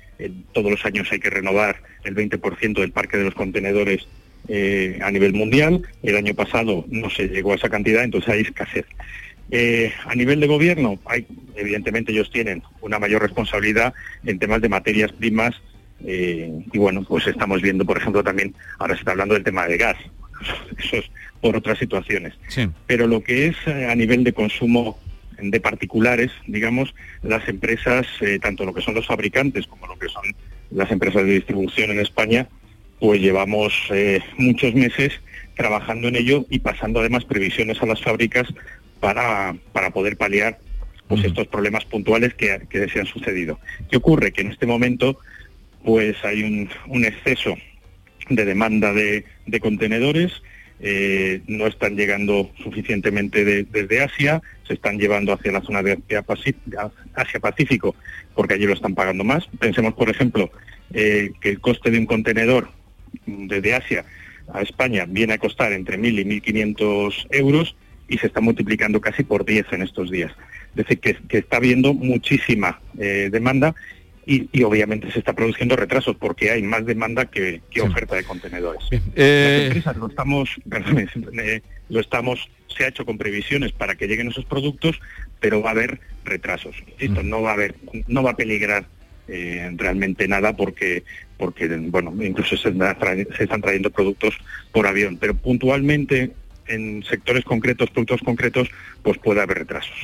todos 0.53 0.71
los 0.71 0.85
años 0.85 1.09
hay 1.11 1.19
que 1.19 1.29
renovar 1.29 1.83
el 2.05 2.15
20% 2.15 2.79
del 2.79 2.93
parque 2.93 3.17
de 3.17 3.25
los 3.25 3.33
contenedores 3.33 4.07
a 4.49 5.11
nivel 5.11 5.33
mundial. 5.33 5.81
El 6.03 6.15
año 6.15 6.33
pasado 6.33 6.85
no 6.89 7.09
se 7.09 7.27
llegó 7.27 7.51
a 7.51 7.55
esa 7.55 7.69
cantidad, 7.69 8.03
entonces 8.03 8.29
hay 8.33 8.41
escasez. 8.41 8.85
Eh, 9.49 9.93
a 10.05 10.13
nivel 10.13 10.41
de 10.41 10.47
gobierno, 10.47 10.99
hay, 11.05 11.25
evidentemente 11.55 12.11
ellos 12.11 12.29
tienen 12.31 12.63
una 12.81 12.99
mayor 12.99 13.21
responsabilidad 13.21 13.93
en 14.25 14.39
temas 14.39 14.61
de 14.61 14.67
materias 14.67 15.11
primas 15.13 15.55
eh, 16.05 16.51
y 16.73 16.77
bueno, 16.77 17.03
pues 17.03 17.27
estamos 17.27 17.61
viendo, 17.61 17.85
por 17.85 17.97
ejemplo, 17.97 18.23
también, 18.23 18.53
ahora 18.77 18.95
se 18.95 18.99
está 18.99 19.11
hablando 19.11 19.35
del 19.35 19.45
tema 19.45 19.65
de 19.65 19.77
gas, 19.77 19.95
eso 20.77 20.97
es 20.97 21.05
por 21.39 21.55
otras 21.55 21.79
situaciones. 21.79 22.33
Pero 22.87 23.07
lo 23.07 23.23
que 23.23 23.47
es 23.47 23.55
eh, 23.67 23.87
a 23.89 23.95
nivel 23.95 24.23
de 24.25 24.33
consumo 24.33 24.99
de 25.39 25.59
particulares, 25.61 26.31
digamos, 26.47 26.93
las 27.21 27.47
empresas, 27.47 28.05
tanto 28.41 28.65
lo 28.65 28.73
que 28.73 28.81
son 28.81 28.95
los 28.95 29.05
fabricantes 29.05 29.67
como 29.67 29.85
lo 29.85 29.97
que 29.97 30.09
son 30.09 30.23
las 30.71 30.91
empresas 30.91 31.23
de 31.23 31.31
distribución 31.31 31.91
en 31.91 31.99
España, 31.99 32.47
pues 32.99 33.21
llevamos 33.21 33.73
muchos 34.37 34.73
meses 34.73 35.13
trabajando 35.55 36.07
en 36.07 36.15
ello 36.15 36.45
y 36.49 36.59
pasando 36.59 36.99
además 36.99 37.25
previsiones 37.25 37.81
a 37.81 37.85
las 37.85 38.01
fábricas 38.01 38.47
para, 38.99 39.55
para 39.73 39.89
poder 39.89 40.17
paliar 40.17 40.59
pues, 41.07 41.25
estos 41.25 41.47
problemas 41.47 41.85
puntuales 41.85 42.33
que, 42.33 42.59
se 42.71 42.99
han 42.99 43.05
sucedido. 43.05 43.59
¿Qué 43.89 43.97
ocurre? 43.97 44.31
Que 44.31 44.41
en 44.41 44.51
este 44.51 44.65
momento 44.65 45.19
pues 45.83 46.17
hay 46.23 46.43
un, 46.43 47.05
exceso 47.05 47.55
de 48.29 48.45
demanda 48.45 48.93
de, 48.93 49.23
contenedores, 49.61 50.33
eh, 50.79 51.41
no 51.47 51.65
están 51.65 51.95
llegando 51.95 52.51
suficientemente 52.61 53.45
desde 53.63 54.01
Asia, 54.01 54.41
se 54.67 54.73
están 54.73 54.99
llevando 54.99 55.33
hacia 55.33 55.51
la 55.51 55.61
zona 55.61 55.81
de 55.81 55.97
Asia-Pacífico 57.15 57.95
porque 58.35 58.55
allí 58.55 58.65
lo 58.65 58.73
están 58.73 58.95
pagando 58.95 59.23
más. 59.23 59.47
Pensemos, 59.59 59.93
por 59.93 60.09
ejemplo, 60.09 60.51
eh, 60.93 61.31
que 61.39 61.49
el 61.49 61.61
coste 61.61 61.89
de 61.89 61.99
un 61.99 62.05
contenedor 62.05 62.69
desde 63.25 63.75
Asia 63.75 64.05
a 64.53 64.61
España 64.61 65.05
viene 65.07 65.33
a 65.33 65.37
costar 65.37 65.73
entre 65.73 65.97
1.000 65.97 66.19
y 66.19 66.41
1.500 66.41 67.27
euros 67.31 67.75
y 68.07 68.17
se 68.17 68.27
está 68.27 68.39
multiplicando 68.39 69.01
casi 69.01 69.23
por 69.23 69.45
10 69.45 69.65
en 69.73 69.81
estos 69.81 70.09
días. 70.09 70.31
Es 70.71 70.87
decir, 70.87 70.99
que, 70.99 71.37
está 71.37 71.57
habiendo 71.57 71.93
muchísima 71.93 72.79
eh, 72.97 73.29
demanda 73.31 73.75
y, 74.25 74.63
obviamente 74.63 75.09
se 75.11 75.19
está 75.19 75.33
produciendo 75.33 75.75
retrasos 75.75 76.15
porque 76.17 76.51
hay 76.51 76.61
más 76.61 76.85
demanda 76.85 77.25
que, 77.25 77.61
oferta 77.81 78.15
de 78.15 78.23
contenedores. 78.23 78.83
Eh, 79.15 79.57
Las 79.57 79.67
empresas 79.67 79.97
lo 79.97 80.07
estamos, 80.07 80.49
eh, 81.39 81.61
lo 81.89 81.99
estamos, 81.99 82.49
se 82.67 82.83
ha 82.83 82.89
hecho 82.89 83.05
con 83.05 83.17
previsiones 83.17 83.71
para 83.71 83.95
que 83.95 84.07
lleguen 84.07 84.27
esos 84.27 84.45
productos, 84.45 84.99
pero 85.39 85.61
va 85.61 85.69
a 85.69 85.71
haber 85.71 85.99
retrasos. 86.25 86.75
Insisto, 86.93 87.23
mm. 87.23 87.29
no 87.29 87.41
va 87.41 87.51
a 87.51 87.53
haber, 87.53 87.75
no 88.07 88.21
va 88.21 88.31
a 88.31 88.35
peligrar 88.35 88.85
realmente 89.27 90.27
nada 90.27 90.55
porque 90.55 91.03
porque 91.37 91.67
bueno 91.67 92.13
incluso 92.23 92.55
se, 92.55 92.71
se, 92.71 93.43
están 93.43 93.61
trayendo 93.61 93.89
productos 93.89 94.35
por 94.71 94.87
avión 94.87 95.17
pero 95.17 95.35
puntualmente 95.35 96.31
en 96.67 97.03
sectores 97.03 97.43
concretos, 97.43 97.89
productos 97.89 98.21
concretos, 98.21 98.69
pues 99.01 99.17
puede 99.17 99.41
haber 99.41 99.59
retrasos. 99.59 99.95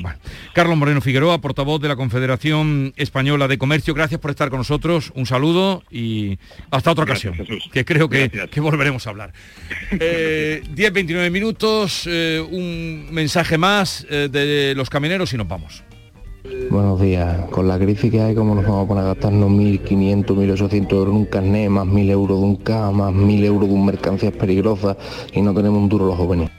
Carlos 0.54 0.78
Moreno 0.78 1.02
Figueroa, 1.02 1.40
portavoz 1.42 1.82
de 1.82 1.88
la 1.88 1.96
Confederación 1.96 2.94
Española 2.96 3.48
de 3.48 3.58
Comercio, 3.58 3.94
gracias 3.94 4.20
por 4.20 4.32
estar 4.32 4.50
con 4.50 4.60
nosotros, 4.60 5.12
un 5.16 5.26
saludo 5.26 5.84
y 5.92 6.38
hasta 6.72 6.92
otra 6.92 7.04
ocasión, 7.04 7.36
que 7.72 7.86
creo 7.86 8.10
que, 8.10 8.30
volveremos 8.60 9.06
a 9.08 9.10
hablar. 9.10 9.34
10, 9.92 10.02
eh, 10.02 10.62
29 10.94 11.30
minutos, 11.30 12.08
eh, 12.08 12.40
un 12.40 13.08
mensaje 13.12 13.58
más 13.58 14.06
eh, 14.10 14.30
de 14.32 14.74
los 14.76 14.90
camioneros 14.90 15.34
y 15.34 15.38
nos 15.38 15.48
vamos. 15.48 15.84
Buenos 16.70 17.00
días. 17.00 17.50
Con 17.52 17.70
la 17.70 17.80
crisis 17.80 18.12
que 18.12 18.20
hay, 18.20 18.36
¿cómo 18.36 18.54
nos 18.54 18.66
vamos 18.66 18.84
a 18.84 18.88
poner 18.90 19.04
a 19.06 19.08
gastarnos 19.08 19.50
1.500, 19.50 20.26
1.800 20.26 20.92
euros 20.92 21.08
en 21.08 21.16
un 21.16 21.26
carnet, 21.26 21.70
más 21.70 21.88
1.000 21.88 22.10
euros 22.10 22.38
de 22.38 22.46
un 22.46 22.56
K, 22.58 22.92
más 22.92 23.14
1.000 23.14 23.46
euros 23.46 23.70
de 23.70 23.76
un 23.76 23.86
mercancías 23.86 24.34
peligrosas 24.34 24.98
y 25.32 25.42
no 25.42 25.54
tenemos 25.54 25.80
un 25.80 25.88
duro 25.88 26.06
los 26.06 26.18
jóvenes? 26.18 26.50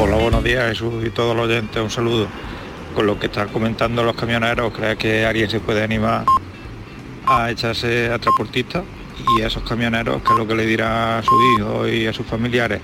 Hola, 0.00 0.16
buenos 0.16 0.42
días 0.42 0.70
Jesús 0.70 1.04
y 1.06 1.10
todos 1.10 1.36
los 1.36 1.46
oyentes, 1.46 1.82
un 1.82 1.90
saludo. 1.90 2.26
Con 2.94 3.06
lo 3.06 3.18
que 3.18 3.26
están 3.26 3.48
comentando 3.48 4.02
los 4.02 4.16
camioneros, 4.16 4.72
¿crees 4.72 4.96
que 4.96 5.26
alguien 5.26 5.50
se 5.50 5.60
puede 5.60 5.82
animar 5.82 6.24
a 7.26 7.50
echarse 7.50 8.10
a 8.10 8.18
transportista? 8.18 8.82
Y 9.36 9.42
a 9.42 9.48
esos 9.48 9.62
camioneros, 9.64 10.22
¿qué 10.22 10.32
es 10.32 10.38
lo 10.38 10.46
que 10.46 10.54
le 10.54 10.64
dirá 10.64 11.18
a 11.18 11.22
su 11.22 11.34
hijo 11.58 11.86
y 11.86 12.06
a 12.06 12.14
sus 12.14 12.24
familiares? 12.24 12.80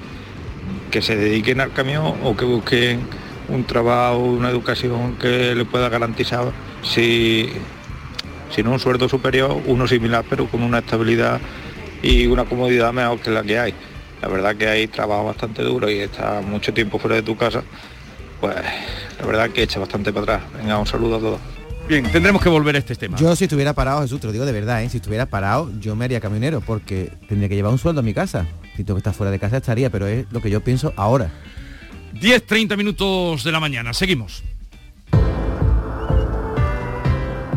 Que 0.91 1.01
se 1.01 1.17
dediquen 1.17 1.63
al 1.63 1.73
camión 1.73 2.17
o 2.23 2.37
que 2.37 2.45
busquen 2.45 3.01
un 3.49 3.65
trabajo, 3.65 4.19
una 4.19 4.51
educación 4.51 5.17
que 5.17 5.55
le 5.55 5.65
pueda 5.65 5.89
garantizar, 5.89 6.53
si, 6.83 7.51
si 8.51 8.63
no 8.63 8.73
un 8.73 8.81
sueldo 8.81 9.09
superior, 9.09 9.61
uno 9.67 9.87
similar, 9.87 10.25
pero 10.29 10.47
con 10.47 10.63
una 10.63 10.79
estabilidad 10.79 11.41
y 12.03 12.27
una 12.27 12.45
comodidad 12.45 12.93
mejor 12.93 13.21
que 13.21 13.31
la 13.31 13.43
que 13.43 13.59
hay. 13.59 13.75
La 14.23 14.29
verdad 14.29 14.57
que 14.57 14.69
hay 14.69 14.87
trabajo 14.87 15.25
bastante 15.25 15.63
duro 15.63 15.91
y 15.91 15.99
está 15.99 16.41
mucho 16.41 16.73
tiempo 16.73 16.99
fuera 16.99 17.17
de 17.17 17.23
tu 17.23 17.37
casa, 17.37 17.63
pues 18.41 18.55
la 19.21 19.27
verdad 19.27 19.51
que 19.51 19.63
echa 19.63 19.79
bastante 19.79 20.13
para 20.13 20.37
atrás. 20.37 20.53
Venga, 20.59 20.79
un 20.79 20.87
saludo 20.87 21.17
a 21.17 21.21
todos. 21.21 21.41
Bien, 21.89 22.03
tendremos 22.11 22.43
que 22.43 22.49
volver 22.49 22.75
a 22.75 22.79
este 22.79 22.97
tema. 22.97 23.17
Yo 23.17 23.37
si 23.37 23.45
estuviera 23.45 23.73
parado, 23.73 24.03
Jesús, 24.03 24.21
te 24.21 24.27
lo 24.27 24.33
digo 24.33 24.45
de 24.45 24.51
verdad, 24.51 24.83
¿eh? 24.83 24.89
si 24.89 24.97
estuviera 24.97 25.27
parado, 25.27 25.71
yo 25.79 25.95
me 25.95 26.05
haría 26.05 26.21
camionero, 26.21 26.61
porque 26.61 27.13
tendría 27.29 27.49
que 27.49 27.55
llevar 27.55 27.71
un 27.71 27.79
sueldo 27.79 28.01
a 28.01 28.03
mi 28.03 28.13
casa. 28.13 28.47
Si 28.77 28.83
tengo 28.83 28.97
que 28.97 29.01
estar 29.01 29.15
fuera 29.15 29.31
de 29.31 29.39
casa 29.39 29.59
estaría, 29.59 29.89
pero 29.89 30.07
es 30.07 30.27
lo 30.33 30.43
que 30.43 30.51
yo 30.51 30.63
pienso 30.63 30.93
ahora. 30.97 31.31
10-30 32.15 32.77
minutos 32.77 33.45
de 33.45 33.53
la 33.53 33.61
mañana. 33.61 33.93
Seguimos. 33.93 34.43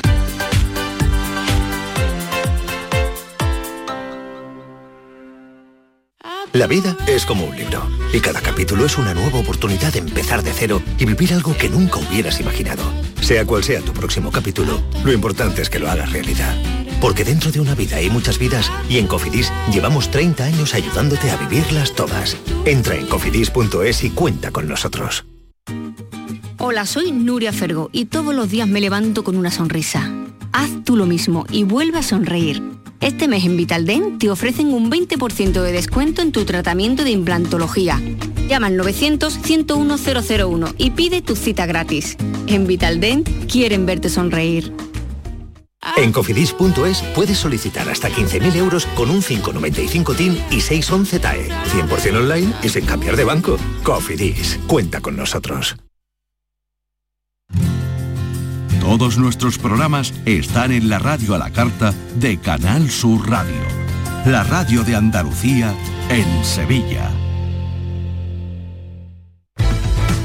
La 6.55 6.69
vida 6.69 6.97
es 7.09 7.27
como 7.27 7.47
un 7.47 7.57
libro 7.57 7.83
y 8.13 8.21
cada 8.21 8.41
capítulo 8.41 8.87
es 8.87 8.97
una 8.97 9.13
nueva 9.13 9.41
oportunidad 9.41 9.93
de 9.93 9.99
empezar 9.99 10.41
de 10.45 10.53
cero 10.53 10.81
y 11.01 11.05
vivir 11.05 11.35
algo 11.35 11.57
que 11.57 11.69
nunca 11.69 11.99
hubieras 11.99 12.39
imaginado. 12.39 12.85
Sea 13.21 13.45
cual 13.45 13.65
sea 13.65 13.81
tu 13.81 13.93
próximo 13.93 14.31
capítulo, 14.31 14.81
lo 15.05 15.13
importante 15.13 15.63
es 15.63 15.69
que 15.69 15.81
lo 15.81 15.91
hagas 15.91 16.13
realidad. 16.13 16.57
Porque 17.01 17.25
dentro 17.25 17.51
de 17.51 17.59
una 17.59 17.75
vida 17.75 17.97
hay 17.97 18.09
muchas 18.09 18.39
vidas 18.39 18.71
y 18.89 18.99
en 18.99 19.09
Cofidis 19.09 19.51
llevamos 19.73 20.13
30 20.13 20.45
años 20.45 20.75
ayudándote 20.75 21.29
a 21.29 21.37
vivirlas 21.39 21.93
todas. 21.93 22.37
Entra 22.65 22.95
en 22.95 23.07
cofidis.es 23.07 24.05
y 24.05 24.11
cuenta 24.11 24.53
con 24.53 24.69
nosotros. 24.69 25.25
Hola, 26.59 26.87
soy 26.87 27.11
Nuria 27.11 27.53
Fergo 27.53 27.91
y 27.91 28.05
todos 28.05 28.33
los 28.33 28.49
días 28.49 28.69
me 28.69 28.81
levanto 28.81 29.25
con 29.25 29.37
una 29.37 29.51
sonrisa. 29.51 30.09
Haz 30.53 30.71
tú 30.85 30.97
lo 30.97 31.07
mismo 31.07 31.47
y 31.51 31.65
vuelve 31.65 31.99
a 31.99 32.03
sonreír. 32.05 32.63
Este 33.05 33.29
mes 33.29 33.45
en 33.45 33.59
Vitaldent 33.59 34.19
te 34.19 34.31
ofrecen 34.31 34.73
un 34.73 34.91
20% 34.91 35.61
de 35.61 35.73
descuento 35.73 36.23
en 36.23 36.33
tu 36.33 36.47
tratamiento 36.47 37.05
de 37.05 37.11
implantología. 37.11 38.01
Llama 38.49 38.69
al 38.69 38.79
900-101-001 38.81 40.75
y 40.79 40.93
pide 40.93 41.21
tu 41.21 41.37
cita 41.37 41.67
gratis. 41.67 42.17
En 42.47 42.67
Vitaldent 42.67 43.29
quieren 43.47 43.85
verte 43.85 44.09
sonreír. 44.09 44.73
En 45.99 46.13
cofidis.es 46.13 47.03
puedes 47.15 47.37
solicitar 47.37 47.91
hasta 47.91 48.09
15.000 48.09 48.57
euros 48.57 48.87
con 48.95 49.11
un 49.11 49.21
595 49.21 50.15
TIN 50.15 50.43
y 50.51 50.63
611 50.63 51.19
TAE. 51.19 51.51
100% 51.51 52.17
online 52.17 52.55
y 52.63 52.71
sin 52.71 52.87
cambiar 52.87 53.17
de 53.17 53.25
banco. 53.25 53.59
Cofidis, 53.83 54.59
cuenta 54.67 55.03
con 55.03 55.15
nosotros. 55.15 55.77
Todos 58.85 59.17
nuestros 59.17 59.57
programas 59.57 60.13
están 60.27 60.71
en 60.71 60.91
la 60.91 60.99
radio 60.99 61.35
a 61.35 61.39
la 61.39 61.49
carta 61.49 61.95
de 62.17 62.39
Canal 62.39 62.91
Sur 62.91 63.31
Radio, 63.31 63.63
la 64.27 64.45
radio 64.45 64.85
de 64.85 64.95
Andalucía 64.95 65.75
en 66.11 66.45
Sevilla. 66.45 67.11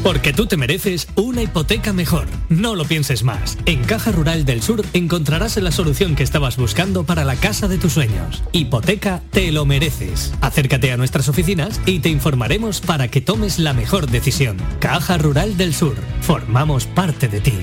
Porque 0.04 0.34
tú 0.34 0.46
te 0.46 0.58
mereces 0.58 1.08
una 1.16 1.42
hipoteca 1.42 1.94
mejor. 1.94 2.28
No 2.50 2.76
lo 2.76 2.84
pienses 2.84 3.24
más. 3.24 3.58
En 3.66 3.82
Caja 3.86 4.12
Rural 4.12 4.44
del 4.44 4.62
Sur 4.62 4.86
encontrarás 4.92 5.56
la 5.56 5.72
solución 5.72 6.18
que 6.18 6.24
estabas 6.24 6.58
buscando 6.58 7.06
para 7.06 7.24
la 7.24 7.38
casa 7.38 7.70
de 7.70 7.78
tus 7.78 7.94
sueños. 7.94 8.44
Hipoteca 8.52 9.24
te 9.32 9.54
lo 9.54 9.66
mereces. 9.66 10.34
Acércate 10.42 10.92
a 10.92 10.98
nuestras 10.98 11.30
oficinas 11.30 11.80
y 11.86 12.00
te 12.00 12.10
informaremos 12.10 12.82
para 12.82 13.08
que 13.08 13.22
tomes 13.22 13.58
la 13.58 13.74
mejor 13.74 14.08
decisión. 14.08 14.58
Caja 14.82 15.18
Rural 15.18 15.56
del 15.56 15.74
Sur. 15.74 15.96
Formamos 16.20 16.88
parte 16.88 17.30
de 17.30 17.40
ti. 17.40 17.54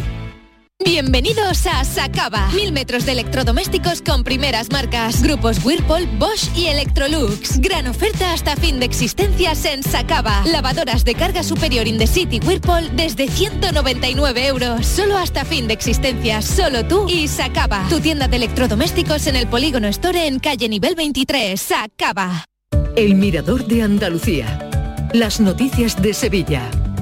Bienvenidos 0.85 1.67
a 1.67 1.85
Sacaba. 1.85 2.49
Mil 2.55 2.71
metros 2.71 3.07
de 3.07 3.13
electrodomésticos 3.13 4.03
con 4.03 4.23
primeras 4.25 4.71
marcas. 4.71 5.23
Grupos 5.23 5.65
Whirlpool, 5.65 6.07
Bosch 6.19 6.55
y 6.55 6.67
Electrolux. 6.67 7.61
Gran 7.61 7.87
oferta 7.87 8.35
hasta 8.35 8.57
fin 8.57 8.79
de 8.79 8.85
existencias 8.85 9.65
en 9.65 9.83
Sacaba. 9.83 10.43
Lavadoras 10.45 11.05
de 11.05 11.15
carga 11.15 11.43
superior 11.43 11.89
in 11.89 11.97
the 11.97 12.07
city 12.07 12.41
Whirlpool 12.45 12.95
desde 12.95 13.27
199 13.27 14.47
euros. 14.47 14.87
Solo 14.87 15.17
hasta 15.17 15.47
fin 15.47 15.67
de 15.67 15.73
existencias. 15.73 16.45
Solo 16.45 16.85
tú 16.85 17.09
y 17.09 17.27
Sacaba. 17.27 17.87
Tu 17.89 17.99
tienda 18.01 18.29
de 18.29 18.37
electrodomésticos 18.37 19.27
en 19.29 19.37
el 19.37 19.47
Polígono 19.49 19.89
Store 19.89 20.27
en 20.27 20.39
calle 20.39 20.69
nivel 20.69 20.95
23. 20.95 21.59
Sacaba. 21.59 22.45
El 22.97 23.15
Mirador 23.15 23.67
de 23.67 23.83
Andalucía. 23.83 24.69
Las 25.15 25.41
noticias 25.41 26.01
de 26.01 26.13
Sevilla. 26.13 26.71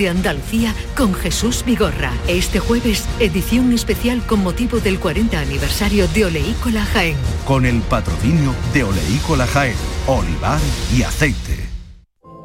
de 0.00 0.08
Andalucía 0.08 0.74
con 0.96 1.12
Jesús 1.12 1.62
Vigorra. 1.62 2.10
Este 2.26 2.58
jueves, 2.58 3.06
edición 3.18 3.70
especial 3.74 4.24
con 4.26 4.42
motivo 4.42 4.80
del 4.80 4.98
40 4.98 5.38
aniversario 5.38 6.08
de 6.08 6.24
Oleícola 6.24 6.86
Jaén. 6.86 7.16
Con 7.44 7.66
el 7.66 7.82
patrocinio 7.82 8.54
de 8.72 8.84
Oleícola 8.84 9.46
Jaén, 9.46 9.74
olivar 10.06 10.58
y 10.96 11.02
aceite. 11.02 11.68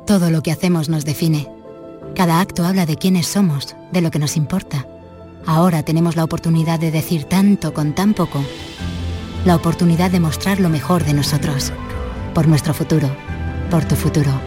Todo 0.05 0.31
lo 0.31 0.43
que 0.43 0.51
hacemos 0.51 0.89
nos 0.89 1.05
define. 1.05 1.47
Cada 2.13 2.41
acto 2.41 2.65
habla 2.65 2.85
de 2.85 2.97
quiénes 2.97 3.27
somos, 3.27 3.73
de 3.93 4.01
lo 4.01 4.11
que 4.11 4.19
nos 4.19 4.35
importa. 4.35 4.85
Ahora 5.45 5.81
tenemos 5.81 6.17
la 6.17 6.25
oportunidad 6.25 6.77
de 6.77 6.91
decir 6.91 7.23
tanto 7.23 7.73
con 7.73 7.95
tan 7.95 8.13
poco. 8.13 8.43
La 9.45 9.55
oportunidad 9.55 10.11
de 10.11 10.19
mostrar 10.19 10.59
lo 10.59 10.67
mejor 10.67 11.05
de 11.05 11.13
nosotros. 11.13 11.71
Por 12.33 12.49
nuestro 12.49 12.73
futuro. 12.73 13.09
Por 13.71 13.85
tu 13.85 13.95
futuro. 13.95 14.41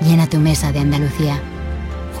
Llena 0.00 0.26
tu 0.26 0.38
mesa 0.38 0.72
de 0.72 0.80
Andalucía. 0.80 1.40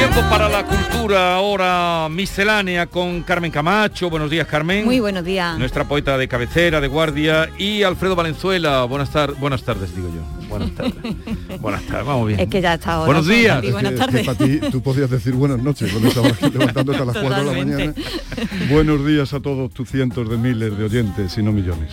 Tiempo 0.00 0.20
para 0.30 0.48
la 0.48 0.64
cultura, 0.64 1.34
ahora 1.34 2.08
miscelánea 2.08 2.86
con 2.86 3.22
Carmen 3.22 3.50
Camacho. 3.50 4.08
Buenos 4.08 4.30
días, 4.30 4.46
Carmen. 4.46 4.86
Muy 4.86 4.98
buenos 4.98 5.22
días. 5.22 5.58
Nuestra 5.58 5.84
poeta 5.84 6.16
de 6.16 6.26
cabecera, 6.26 6.80
de 6.80 6.88
guardia, 6.88 7.50
y 7.58 7.82
Alfredo 7.82 8.16
Valenzuela. 8.16 8.84
Buenas 8.84 9.10
tardes, 9.10 9.38
buenas 9.38 9.62
tardes, 9.62 9.94
digo 9.94 10.08
yo. 10.08 10.48
Buenas 10.48 10.70
tardes. 10.70 10.94
buenas 11.60 11.82
tardes, 11.82 12.06
vamos 12.06 12.28
bien. 12.28 12.40
Es 12.40 12.48
que 12.48 12.62
ya 12.62 12.72
está 12.74 12.94
ahora. 12.94 13.06
Buenos 13.08 13.28
días. 13.28 13.62
Y 13.62 13.72
buenas 13.72 13.92
Es 13.92 14.00
que 14.00 14.06
tardes. 14.06 14.26
para 14.26 14.38
ti, 14.38 14.60
tú 14.72 14.82
podías 14.82 15.10
decir 15.10 15.34
buenas 15.34 15.58
noches 15.58 15.90
cuando 15.92 16.08
estabas 16.08 16.40
levantándote 16.50 16.98
a 16.98 17.04
las 17.04 17.18
4 17.18 17.38
de 17.38 17.44
la 17.44 17.52
mañana. 17.52 17.94
Buenos 18.70 19.06
días 19.06 19.34
a 19.34 19.40
todos 19.40 19.70
tus 19.74 19.90
cientos 19.90 20.30
de 20.30 20.38
miles 20.38 20.78
de 20.78 20.82
oyentes, 20.82 21.30
si 21.30 21.42
no 21.42 21.52
millones. 21.52 21.90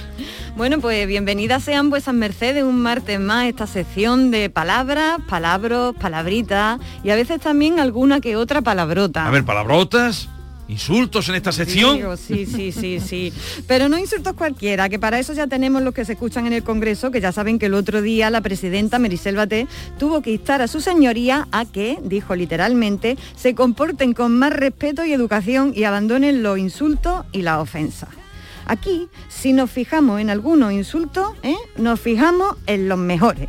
Bueno, 0.58 0.80
pues 0.80 1.08
bienvenidas 1.08 1.64
sean 1.64 1.92
vuestras 1.92 2.16
mercedes 2.16 2.64
un 2.64 2.82
martes 2.82 3.20
más 3.20 3.44
a 3.44 3.48
esta 3.48 3.68
sección 3.68 4.32
de 4.32 4.50
palabras, 4.50 5.20
palabras, 5.30 5.94
palabritas 6.02 6.80
y 7.04 7.12
a 7.12 7.16
veces 7.16 7.40
también 7.40 7.80
alguna 7.80 8.22
que 8.22 8.36
otra 8.36 8.64
palabrota. 8.64 9.28
A 9.28 9.30
ver, 9.30 9.46
palabrotas, 9.46 10.30
insultos 10.68 11.30
en 11.30 11.36
esta 11.36 11.52
sección. 11.52 12.18
Sí, 12.18 12.48
sí, 12.48 12.72
sí, 12.72 13.00
sí. 13.00 13.32
Pero 13.68 13.88
no 13.88 14.00
insultos 14.00 14.34
cualquiera, 14.34 14.90
que 14.90 14.98
para 14.98 15.20
eso 15.20 15.32
ya 15.34 15.46
tenemos 15.46 15.84
los 15.84 15.94
que 15.94 16.06
se 16.06 16.14
escuchan 16.14 16.48
en 16.48 16.54
el 16.54 16.64
Congreso, 16.64 17.12
que 17.12 17.22
ya 17.22 17.32
saben 17.32 17.60
que 17.60 17.68
el 17.68 17.76
otro 17.76 18.02
día 18.02 18.32
la 18.32 18.42
presidenta 18.42 18.98
Merisel 18.98 19.36
Baté 19.36 19.68
tuvo 20.00 20.24
que 20.24 20.32
instar 20.32 20.64
a 20.64 20.68
su 20.68 20.82
señoría 20.82 21.48
a 21.52 21.66
que, 21.66 22.00
dijo 22.02 22.36
literalmente, 22.36 23.16
se 23.36 23.54
comporten 23.54 24.14
con 24.16 24.36
más 24.40 24.54
respeto 24.54 25.06
y 25.06 25.14
educación 25.14 25.72
y 25.76 25.84
abandonen 25.84 26.42
los 26.42 26.58
insultos 26.58 27.26
y 27.32 27.44
las 27.44 27.60
ofensas. 27.60 28.10
Aquí, 28.68 29.10
si 29.30 29.54
nos 29.54 29.72
fijamos 29.72 30.20
en 30.20 30.30
algunos 30.30 30.74
insultos, 30.74 31.32
¿eh? 31.42 31.56
nos 31.78 32.00
fijamos 32.00 32.58
en 32.68 32.90
los 32.90 32.98
mejores. 32.98 33.48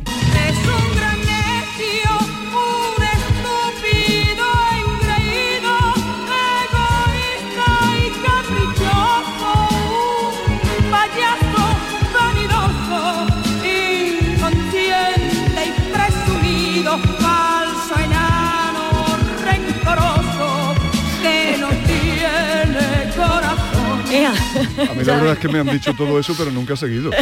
A 24.89 24.93
mí 24.93 25.03
la 25.03 25.15
verdad 25.15 25.33
es 25.33 25.39
que 25.39 25.47
me 25.49 25.59
han 25.59 25.67
dicho 25.67 25.93
todo 25.93 26.19
eso, 26.19 26.33
pero 26.37 26.51
nunca 26.51 26.73
he 26.73 26.77
seguido. 26.77 27.11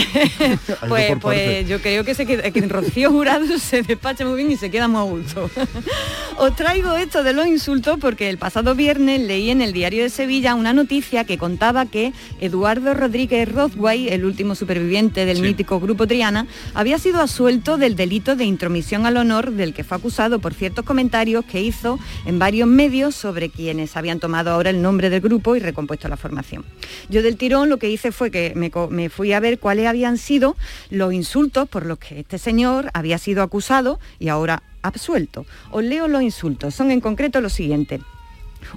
Pues, 0.87 1.13
pues 1.19 1.67
yo 1.67 1.81
creo 1.81 2.03
que, 2.03 2.13
se 2.13 2.25
queda- 2.25 2.51
que 2.51 2.61
Rocío 2.61 3.11
Jurado 3.11 3.45
se 3.59 3.81
despacha 3.81 4.25
muy 4.25 4.37
bien 4.37 4.51
y 4.51 4.57
se 4.57 4.69
queda 4.69 4.87
muy 4.87 4.99
a 4.99 5.03
gusto. 5.03 5.49
Os 6.37 6.55
traigo 6.55 6.95
esto 6.95 7.23
de 7.23 7.33
los 7.33 7.47
insultos 7.47 7.97
porque 7.99 8.29
el 8.29 8.37
pasado 8.37 8.75
viernes 8.75 9.21
leí 9.21 9.49
en 9.49 9.61
el 9.61 9.73
diario 9.73 10.03
de 10.03 10.09
Sevilla 10.09 10.55
una 10.55 10.73
noticia 10.73 11.23
que 11.23 11.37
contaba 11.37 11.85
que 11.85 12.13
Eduardo 12.39 12.93
Rodríguez 12.93 13.51
Rothway, 13.51 14.09
el 14.09 14.23
último 14.25 14.55
superviviente 14.55 15.25
del 15.25 15.41
mítico 15.41 15.79
grupo 15.79 16.07
Triana, 16.07 16.47
había 16.73 16.99
sido 16.99 17.21
asuelto 17.21 17.77
del 17.77 17.95
delito 17.95 18.35
de 18.35 18.45
intromisión 18.45 19.05
al 19.05 19.17
honor 19.17 19.51
del 19.51 19.73
que 19.73 19.83
fue 19.83 19.97
acusado 19.97 20.39
por 20.39 20.53
ciertos 20.53 20.85
comentarios 20.85 21.45
que 21.45 21.61
hizo 21.61 21.99
en 22.25 22.39
varios 22.39 22.67
medios 22.67 23.15
sobre 23.15 23.49
quienes 23.49 23.95
habían 23.97 24.19
tomado 24.19 24.51
ahora 24.51 24.69
el 24.69 24.81
nombre 24.81 25.09
del 25.09 25.21
grupo 25.21 25.55
y 25.55 25.59
recompuesto 25.59 26.07
la 26.07 26.17
formación. 26.17 26.63
Yo 27.09 27.21
del 27.23 27.37
lo 27.49 27.77
que 27.77 27.89
hice 27.89 28.11
fue 28.11 28.31
que 28.31 28.53
me, 28.55 29.09
fui 29.09 29.33
a 29.33 29.39
ver 29.39 29.59
cuáles 29.59 29.87
habían 29.87 30.17
sido 30.17 30.55
los 30.89 31.13
insultos 31.13 31.67
por 31.69 31.85
los 31.85 31.97
que 31.97 32.19
este 32.19 32.37
señor 32.37 32.89
había 32.93 33.17
sido 33.17 33.41
acusado 33.41 33.99
y 34.19 34.27
ahora 34.29 34.63
absuelto. 34.81 35.45
Os 35.71 35.83
leo 35.83 36.07
los 36.07 36.21
insultos, 36.21 36.75
son 36.75 36.91
en 36.91 37.01
concreto 37.01 37.41
los 37.41 37.53
siguientes. 37.53 38.01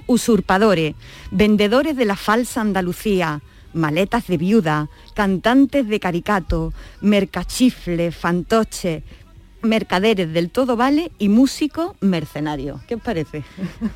Usurpadores, 0.07 0.95
vendedores 1.31 1.95
de 1.97 2.05
la 2.05 2.15
falsa 2.15 2.61
Andalucía, 2.61 3.41
maletas 3.73 4.27
de 4.27 4.37
viuda, 4.37 4.89
cantantes 5.13 5.87
de 5.87 5.99
caricato, 5.99 6.73
mercachifles, 7.01 8.15
fantoches, 8.15 9.03
mercaderes 9.61 10.31
del 10.33 10.49
todo 10.49 10.75
vale 10.75 11.11
y 11.19 11.29
músicos 11.29 11.91
mercenarios. 12.01 12.81
¿Qué 12.87 12.95
os 12.95 13.01
parece? 13.01 13.43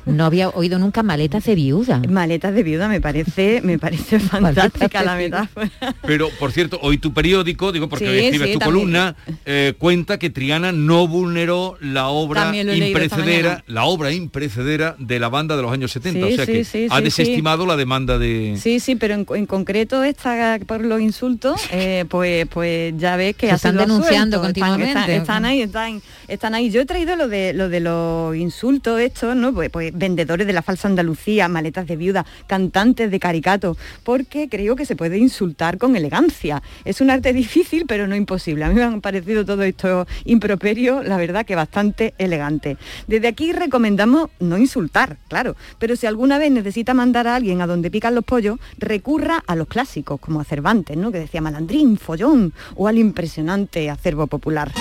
No 0.04 0.24
había 0.24 0.48
oído 0.50 0.78
nunca 0.78 1.02
maletas 1.02 1.44
de 1.44 1.54
viuda. 1.54 2.00
Maletas 2.08 2.54
de 2.54 2.62
viuda 2.62 2.88
me 2.88 3.00
parece, 3.00 3.60
me 3.62 3.78
parece 3.78 4.18
fantástica 4.20 5.02
la 5.02 5.16
metáfora. 5.16 5.70
Pero, 6.06 6.28
por 6.38 6.52
cierto, 6.52 6.78
hoy 6.82 6.98
tu 6.98 7.12
periódico, 7.12 7.72
digo 7.72 7.88
porque 7.88 8.06
Sí, 8.06 8.10
hoy 8.10 8.18
escribes 8.18 8.48
sí, 8.48 8.52
tu 8.54 8.58
también. 8.60 8.78
columna, 8.80 9.16
eh, 9.44 9.74
cuenta 9.78 10.18
que 10.18 10.30
Triana 10.30 10.72
no 10.72 11.06
vulneró 11.08 11.76
la 11.80 12.08
obra 12.08 12.54
imprecedera, 12.56 13.64
la 13.66 13.84
obra 13.84 14.12
imprecedera 14.12 14.96
de 14.98 15.18
la 15.18 15.28
banda 15.28 15.56
de 15.56 15.62
los 15.62 15.72
años 15.72 15.92
70. 15.92 16.26
Sí, 16.26 16.32
o 16.32 16.36
sea 16.36 16.46
sí, 16.46 16.52
que 16.52 16.64
sí, 16.64 16.86
ha 16.90 16.98
sí, 16.98 17.04
desestimado 17.04 17.66
la 17.66 17.76
demanda 17.76 18.18
de. 18.18 18.56
Sí, 18.60 18.80
sí, 18.80 18.96
pero 18.96 19.14
en, 19.14 19.26
en 19.34 19.46
concreto 19.46 20.02
esta 20.04 20.58
por 20.66 20.84
los 20.84 21.00
insultos, 21.00 21.60
eh, 21.72 22.04
pues, 22.08 22.46
pues 22.48 22.94
ya 22.98 23.16
ves 23.16 23.36
que 23.36 23.46
Se 23.46 23.52
ha 23.52 23.56
están 23.56 23.76
denunciando 23.76 24.40
continuamente. 24.40 24.98
Están, 25.00 25.10
están 25.10 25.44
ahí, 25.44 25.55
están, 25.62 26.54
ahí. 26.54 26.70
Yo 26.70 26.80
he 26.80 26.86
traído 26.86 27.16
lo 27.16 27.28
de 27.28 27.52
lo 27.52 27.68
de 27.68 27.80
los 27.80 28.36
insultos 28.36 29.00
estos, 29.00 29.36
¿no? 29.36 29.52
Pues, 29.52 29.70
pues 29.70 29.96
vendedores 29.96 30.46
de 30.46 30.52
la 30.52 30.62
falsa 30.62 30.88
Andalucía, 30.88 31.48
maletas 31.48 31.86
de 31.86 31.96
viuda, 31.96 32.26
cantantes 32.46 33.10
de 33.10 33.20
caricato, 33.20 33.76
porque 34.04 34.48
creo 34.48 34.76
que 34.76 34.86
se 34.86 34.96
puede 34.96 35.18
insultar 35.18 35.78
con 35.78 35.96
elegancia. 35.96 36.62
Es 36.84 37.00
un 37.00 37.10
arte 37.10 37.32
difícil, 37.32 37.84
pero 37.86 38.06
no 38.06 38.16
imposible. 38.16 38.64
A 38.64 38.68
mí 38.68 38.74
me 38.74 38.82
han 38.82 39.00
parecido 39.00 39.44
todo 39.44 39.62
esto 39.62 40.06
improperio, 40.24 41.02
la 41.02 41.16
verdad 41.16 41.46
que 41.46 41.54
bastante 41.54 42.14
elegante. 42.18 42.76
Desde 43.06 43.28
aquí 43.28 43.52
recomendamos 43.52 44.30
no 44.40 44.58
insultar, 44.58 45.16
claro, 45.28 45.56
pero 45.78 45.96
si 45.96 46.06
alguna 46.06 46.38
vez 46.38 46.50
necesita 46.50 46.94
mandar 46.94 47.26
a 47.26 47.36
alguien 47.36 47.60
a 47.60 47.66
donde 47.66 47.90
pican 47.90 48.14
los 48.14 48.24
pollos, 48.24 48.58
recurra 48.78 49.42
a 49.46 49.56
los 49.56 49.68
clásicos, 49.68 50.20
como 50.20 50.40
a 50.40 50.44
Cervantes, 50.44 50.96
¿no? 50.96 51.12
Que 51.12 51.18
decía 51.18 51.40
malandrín, 51.40 51.96
follón, 51.96 52.52
o 52.74 52.88
al 52.88 52.98
impresionante 52.98 53.90
acervo 53.90 54.26
popular. 54.26 54.72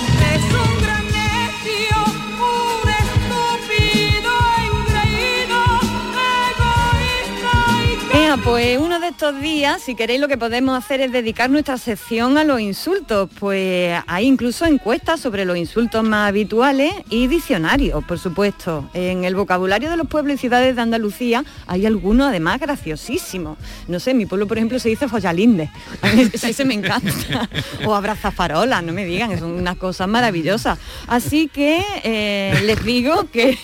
Un 0.67 0.77
gran 0.81 1.05
necio, 1.07 1.97
un 2.39 2.89
estúpido, 3.01 4.31
engreído, 4.65 5.59
egoísta 6.49 7.55
y 7.83 7.93
Pues 8.75 8.85
uno 8.85 8.99
de 8.99 9.07
estos 9.07 9.39
días, 9.39 9.81
si 9.81 9.95
queréis, 9.95 10.19
lo 10.19 10.27
que 10.27 10.37
podemos 10.37 10.77
hacer 10.77 10.99
es 10.99 11.09
dedicar 11.09 11.49
nuestra 11.49 11.77
sección 11.77 12.37
a 12.37 12.43
los 12.43 12.59
insultos. 12.59 13.29
Pues 13.39 13.97
hay 14.05 14.25
incluso 14.25 14.65
encuestas 14.65 15.21
sobre 15.21 15.45
los 15.45 15.55
insultos 15.55 16.03
más 16.03 16.27
habituales 16.27 16.93
y 17.09 17.27
diccionarios, 17.27 18.03
por 18.03 18.19
supuesto. 18.19 18.89
En 18.93 19.23
el 19.23 19.33
vocabulario 19.33 19.89
de 19.89 19.95
los 19.95 20.07
pueblos 20.07 20.35
y 20.35 20.37
ciudades 20.39 20.75
de 20.75 20.81
Andalucía 20.81 21.45
hay 21.67 21.85
algunos 21.85 22.27
además 22.27 22.59
graciosísimos. 22.59 23.57
No 23.87 24.01
sé, 24.01 24.11
en 24.11 24.17
mi 24.17 24.25
pueblo, 24.25 24.45
por 24.45 24.57
ejemplo, 24.57 24.77
se 24.77 24.89
dice 24.89 25.07
follalinde. 25.07 25.69
A 26.01 26.11
mí 26.11 26.29
ese 26.33 26.65
me 26.65 26.73
encanta. 26.73 27.49
O 27.85 27.95
abrazafarola, 27.95 28.81
no 28.81 28.91
me 28.91 29.05
digan, 29.05 29.39
son 29.39 29.51
unas 29.51 29.77
cosas 29.77 30.09
maravillosas. 30.09 30.77
Así 31.07 31.47
que 31.47 31.81
eh, 32.03 32.61
les 32.65 32.83
digo 32.83 33.29
que 33.31 33.57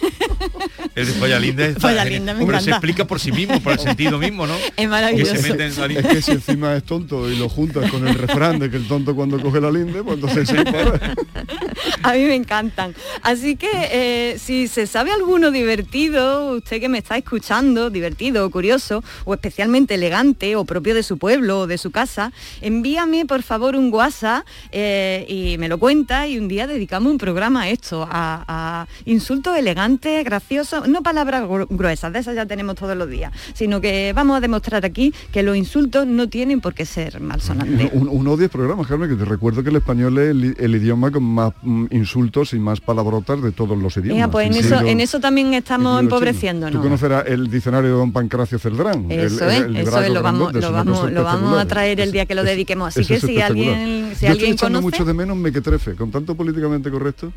El 0.95 1.08
de 1.08 1.13
Follalinde 1.13 1.65
está 1.69 1.82
Follalinde 1.82 2.34
me 2.34 2.43
Hombre, 2.43 2.62
se 2.62 2.69
explica 2.69 3.06
por 3.06 3.19
sí 3.19 3.34
mismo, 3.34 3.60
por 3.62 3.74
el 3.74 3.80
sentido 3.80 4.17
mismo, 4.17 4.47
¿no? 4.47 4.56
Maravilloso. 5.02 5.34
Que 5.34 5.40
se 5.42 5.50
mete 5.52 5.66
en 5.66 5.94
la 5.94 6.00
Es 6.00 6.08
que 6.08 6.22
si 6.22 6.32
encima 6.32 6.76
es 6.76 6.84
tonto 6.84 7.30
y 7.30 7.36
lo 7.36 7.50
juntas 7.50 7.90
con 7.92 8.08
el 8.08 8.16
refrán 8.16 8.60
de 8.60 8.70
que 8.70 8.78
el 8.78 8.88
tonto 8.88 9.16
cuando 9.16 9.40
coge 9.42 9.60
la 9.62 9.72
linde, 9.72 10.04
pues 10.04 10.16
entonces 10.16 10.48
sí, 10.50 10.56
para. 10.64 11.14
A 12.04 12.14
mí 12.14 12.24
me 12.26 12.36
encantan. 12.36 12.96
Así 13.22 13.56
que 13.56 13.70
eh, 13.74 14.38
si 14.40 14.68
se 14.68 14.88
sabe 14.88 15.12
alguno 15.12 15.52
divertido, 15.52 16.56
usted 16.58 16.80
que 16.80 16.90
me 16.90 16.98
está 16.98 17.18
escuchando, 17.18 17.90
divertido 17.90 18.46
o 18.46 18.50
curioso, 18.50 19.04
o 19.26 19.34
especialmente 19.34 19.96
elegante 19.96 20.56
o 20.56 20.66
propio 20.66 20.94
de 20.96 21.04
su 21.04 21.18
pueblo 21.18 21.60
o 21.62 21.68
de 21.68 21.78
su 21.78 21.92
casa, 21.92 22.32
envíame 22.62 23.26
por 23.26 23.44
favor 23.44 23.76
un 23.76 23.94
WhatsApp 23.94 24.46
eh, 24.72 25.26
y 25.28 25.58
me 25.58 25.68
lo 25.70 25.78
cuenta 25.78 26.28
y 26.28 26.38
un 26.38 26.48
día 26.48 26.66
dedicamos 26.68 27.12
un 27.12 27.18
programa 27.18 27.64
a 27.64 27.70
esto, 27.70 28.08
a, 28.10 28.44
a 28.48 28.88
insultos 29.06 29.58
elegantes, 29.58 30.24
graciosos, 30.26 30.88
no 30.88 31.02
palabras 31.04 31.44
gru- 31.44 31.68
gruesas, 31.70 32.12
de 32.14 32.20
esas 32.20 32.36
ya 32.36 32.46
tenemos 32.46 32.76
todos 32.76 32.98
los 32.98 33.10
días, 33.10 33.32
sino 33.54 33.80
que 33.82 34.12
vamos 34.16 34.38
a 34.38 34.40
demostrar 34.40 34.86
aquí 34.86 34.91
que 34.92 35.44
los 35.44 35.56
insultos 35.58 36.06
no 36.08 36.28
tienen 36.30 36.62
por 36.62 36.74
qué 36.74 36.86
ser 36.86 37.20
malsonantes. 37.22 37.90
Un, 37.94 38.08
uno 38.10 38.32
o 38.32 38.38
diez 38.38 38.50
programas, 38.50 38.88
Carmen, 38.88 39.10
que 39.10 39.16
te 39.16 39.26
recuerdo 39.26 39.64
que 39.64 39.70
el 39.70 39.76
español 39.78 40.18
es 40.20 40.30
el, 40.32 40.56
el 40.60 40.76
idioma 40.76 41.12
con 41.12 41.24
más 41.24 41.54
mm, 41.62 41.86
insultos 41.92 42.54
y 42.54 42.60
más 42.60 42.82
palabrotas 42.82 43.42
de 43.42 43.52
todos 43.52 43.78
los 43.78 43.96
idiomas. 43.98 44.16
Venga, 44.16 44.28
pues 44.32 44.48
en 44.48 44.54
eso, 44.66 44.80
en 44.82 45.00
eso 45.00 45.20
también 45.20 45.54
estamos 45.54 46.00
empobreciéndonos. 46.02 46.74
Tú 46.76 46.82
conocerás 46.84 47.26
el 47.28 47.50
diccionario 47.50 47.89
de 47.92 47.96
don 47.96 48.12
Pancracio 48.12 48.60
Celdrán. 48.60 49.10
el- 49.12 49.20
Eso 49.22 49.46
el- 49.46 49.52
es, 49.52 49.58
el 49.62 49.76
eso 49.78 49.86
libraco 49.86 50.02
es, 50.02 50.10
lo 50.14 50.22
vamos, 50.24 50.56
es 50.56 50.62
lo 50.62 50.72
vamos, 50.72 51.12
lo 51.12 51.24
vamos 51.24 51.58
a 51.60 51.66
traer 51.66 52.00
el 52.00 52.12
día 52.12 52.26
que 52.26 52.36
lo 52.36 52.44
dediquemos. 52.44 52.89
Así 52.89 53.02
Eso 53.02 53.08
que 53.10 53.16
es 53.16 53.22
si 53.22 53.42
alguien, 53.42 54.14
si 54.16 54.26
Yo 54.26 54.32
alguien 54.32 54.52
estoy 54.52 54.68
conoce. 54.68 54.82
mucho 54.84 55.06
de 55.06 55.14
menos 55.14 55.38
mequetrefe, 55.38 55.96
con 55.96 56.12
tanto 56.12 56.36
políticamente 56.36 56.89
correcto. 56.92 57.32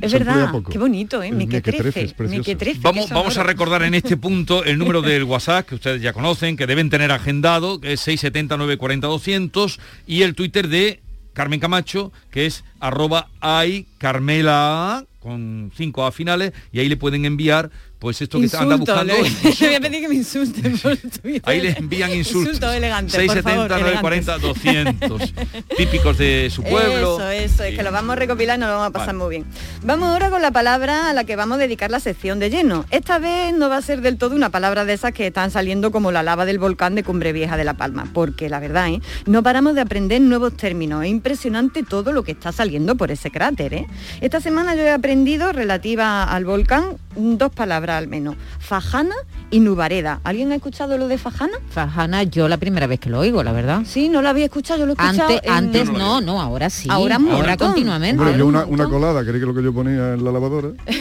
Es 0.00 0.12
verdad, 0.12 0.50
poco. 0.50 0.70
qué 0.70 0.78
bonito, 0.78 1.22
¿eh? 1.22 1.32
Precioso. 1.32 2.14
mequetrefe, 2.16 2.80
Vamos, 2.80 3.10
vamos 3.10 3.36
a 3.38 3.42
recordar 3.42 3.82
en 3.82 3.94
este 3.94 4.16
punto 4.16 4.64
el 4.64 4.78
número 4.78 5.02
del 5.02 5.24
WhatsApp 5.24 5.66
que 5.66 5.74
ustedes 5.74 6.00
ya 6.00 6.12
conocen, 6.12 6.56
que 6.56 6.66
deben 6.66 6.90
tener 6.90 7.12
agendado, 7.12 7.80
que 7.80 7.94
es 7.94 8.00
670 8.00 8.56
940 8.56 9.06
200 9.06 9.80
y 10.06 10.22
el 10.22 10.34
Twitter 10.34 10.68
de 10.68 11.00
Carmen 11.34 11.60
Camacho, 11.60 12.12
que 12.30 12.46
es 12.46 12.64
arroba 12.80 13.28
ay 13.40 13.86
Carmela 14.04 15.06
con 15.18 15.72
cinco 15.74 16.04
A 16.04 16.12
finales 16.12 16.52
y 16.70 16.80
ahí 16.80 16.90
le 16.90 16.98
pueden 16.98 17.24
enviar 17.24 17.70
pues 18.04 18.20
esto 18.20 18.38
que 18.38 18.54
anda 18.54 18.74
Insulto, 18.76 18.92
buscando. 18.92 19.14
le, 19.14 19.50
voy 19.66 19.74
a 19.76 19.80
pedir 19.80 20.00
que 20.02 20.08
me 20.08 20.14
insulte 20.14 20.70
por. 20.82 20.98
Ahí 21.44 21.62
les 21.62 21.78
envían 21.78 22.12
insultos. 22.14 22.56
Insulto 22.56 22.70
elegante, 22.70 23.12
670, 23.12 23.78
940, 23.78 24.38
200. 24.38 25.34
Típicos 25.74 26.18
de 26.18 26.50
su 26.50 26.62
pueblo. 26.62 27.14
Eso, 27.14 27.30
eso, 27.30 27.64
es 27.64 27.74
que 27.74 27.82
lo 27.82 27.92
vamos 27.92 28.12
a 28.12 28.16
recopilar 28.16 28.58
y 28.58 28.60
nos 28.60 28.68
lo 28.68 28.74
vamos 28.74 28.88
a 28.88 28.92
pasar 28.92 29.14
muy 29.14 29.30
bien. 29.30 29.46
Vamos 29.82 30.10
ahora 30.10 30.28
con 30.28 30.42
la 30.42 30.50
palabra 30.50 31.08
a 31.08 31.14
la 31.14 31.24
que 31.24 31.34
vamos 31.34 31.56
a 31.56 31.60
dedicar 31.62 31.90
la 31.90 31.98
sección 31.98 32.38
de 32.40 32.50
lleno. 32.50 32.84
Esta 32.90 33.18
vez 33.18 33.54
no 33.54 33.70
va 33.70 33.78
a 33.78 33.82
ser 33.82 34.02
del 34.02 34.18
todo 34.18 34.36
una 34.36 34.50
palabra 34.50 34.84
de 34.84 34.92
esas 34.92 35.14
que 35.14 35.28
están 35.28 35.50
saliendo 35.50 35.90
como 35.90 36.12
la 36.12 36.22
lava 36.22 36.44
del 36.44 36.58
volcán 36.58 36.94
de 36.94 37.04
Cumbre 37.04 37.32
Vieja 37.32 37.56
de 37.56 37.64
La 37.64 37.72
Palma, 37.72 38.10
porque 38.12 38.50
la 38.50 38.60
verdad, 38.60 38.90
¿eh? 38.90 39.00
no 39.24 39.42
paramos 39.42 39.74
de 39.74 39.80
aprender 39.80 40.20
nuevos 40.20 40.54
términos. 40.58 41.04
Es 41.04 41.10
impresionante 41.10 41.82
todo 41.82 42.12
lo 42.12 42.22
que 42.22 42.32
está 42.32 42.52
saliendo 42.52 42.96
por 42.96 43.10
ese 43.10 43.30
cráter. 43.30 43.72
¿eh? 43.72 43.86
Esta 44.20 44.40
semana 44.40 44.74
yo 44.74 44.82
he 44.82 44.90
aprendido 44.90 45.52
relativa 45.52 46.24
al 46.24 46.44
volcán 46.44 46.96
dos 47.16 47.52
palabras 47.52 47.98
al 47.98 48.08
menos. 48.08 48.36
Fajana 48.58 49.14
y 49.50 49.60
Nubareda. 49.60 50.20
¿Alguien 50.24 50.50
ha 50.52 50.56
escuchado 50.56 50.98
lo 50.98 51.06
de 51.08 51.16
Fajana? 51.18 51.52
Fajana, 51.70 52.24
yo 52.24 52.48
la 52.48 52.56
primera 52.56 52.86
vez 52.86 52.98
que 52.98 53.08
lo 53.10 53.20
oigo, 53.20 53.42
la 53.42 53.52
verdad. 53.52 53.82
Sí, 53.84 54.08
no 54.08 54.20
lo 54.22 54.28
había 54.28 54.46
escuchado, 54.46 54.80
yo 54.80 54.86
lo 54.86 54.92
he 54.92 54.94
escuchado. 54.94 55.28
Antes, 55.34 55.40
en- 55.44 55.52
antes 55.52 55.90
no, 55.90 56.20
no, 56.20 56.40
ahora 56.40 56.70
sí. 56.70 56.88
Ahora 56.90 57.18
ahora 57.30 57.56
continuamente. 57.56 58.22
Yo 58.36 58.46
una, 58.46 58.64
una 58.64 58.88
colada, 58.88 59.22
creí 59.24 59.38
que 59.40 59.46
lo 59.46 59.54
que 59.54 59.62
yo 59.62 59.72
ponía 59.72 60.14
en 60.14 60.24
la 60.24 60.32
lavadora. 60.32 60.70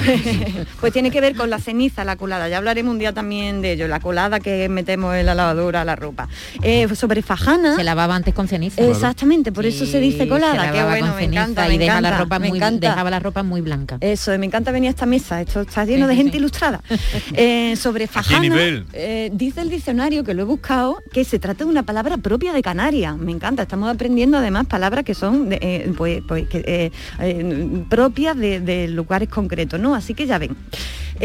Pues 0.79 0.91
tiene 0.93 1.11
que 1.11 1.21
ver 1.21 1.35
con 1.35 1.49
la 1.49 1.59
ceniza, 1.59 2.03
la 2.03 2.15
colada. 2.15 2.49
Ya 2.49 2.57
hablaremos 2.57 2.91
un 2.91 2.99
día 2.99 3.13
también 3.13 3.61
de 3.61 3.73
ello, 3.73 3.87
la 3.87 3.99
colada 3.99 4.39
que 4.39 4.67
metemos 4.69 5.15
en 5.15 5.25
la 5.25 5.33
lavadora, 5.35 5.85
la 5.85 5.95
ropa. 5.95 6.27
Eh, 6.61 6.93
sobre 6.95 7.21
fajana. 7.21 7.75
Se 7.75 7.83
lavaba 7.83 8.15
antes 8.15 8.33
con 8.33 8.47
ceniza. 8.47 8.81
Exactamente, 8.81 9.51
por 9.51 9.65
eso 9.65 9.85
se 9.85 9.99
dice 9.99 10.27
colada. 10.27 10.65
se 10.67 10.71
Qué 10.73 10.83
bueno, 10.83 11.07
con 11.07 11.15
me 11.15 11.21
ceniza 11.21 11.41
encanta, 11.43 11.69
y 11.69 11.77
me 11.77 11.83
deja 11.85 12.01
la 12.01 12.07
encanta, 12.09 12.23
ropa 12.23 12.39
me 12.39 12.49
muy, 12.49 12.57
encanta. 12.57 12.82
Dejaba 12.89 13.09
la 13.09 13.19
ropa 13.19 13.43
muy 13.43 13.61
blanca. 13.61 13.97
Eso, 14.01 14.37
me 14.37 14.45
encanta 14.45 14.71
venir 14.71 14.87
a 14.87 14.91
esta 14.91 15.05
mesa, 15.05 15.41
esto 15.41 15.61
está 15.61 15.85
lleno 15.85 16.07
de 16.07 16.15
gente 16.15 16.37
ilustrada. 16.37 16.81
Eh, 17.35 17.75
sobre 17.77 18.07
fajana, 18.07 18.41
nivel? 18.41 18.85
eh, 18.93 19.29
dice 19.33 19.61
el 19.61 19.69
diccionario, 19.69 20.23
que 20.23 20.33
lo 20.33 20.43
he 20.43 20.45
buscado, 20.45 21.01
que 21.11 21.23
se 21.23 21.39
trata 21.39 21.63
de 21.63 21.69
una 21.69 21.83
palabra 21.83 22.17
propia 22.17 22.53
de 22.53 22.61
Canarias. 22.61 23.17
Me 23.17 23.31
encanta, 23.31 23.63
estamos 23.63 23.89
aprendiendo 23.89 24.37
además 24.37 24.67
palabras 24.67 25.03
que 25.03 25.13
son 25.13 25.49
de, 25.49 25.59
eh, 25.61 25.93
pues, 25.97 26.21
pues, 26.27 26.47
que, 26.47 26.63
eh, 26.65 26.91
eh, 27.19 27.83
propias 27.89 28.37
de, 28.37 28.59
de 28.59 28.87
lugares 28.87 29.29
concretos, 29.29 29.79
¿no? 29.79 29.95
Así 29.95 30.13
que 30.13 30.25
ya 30.25 30.37
ven. 30.37 30.55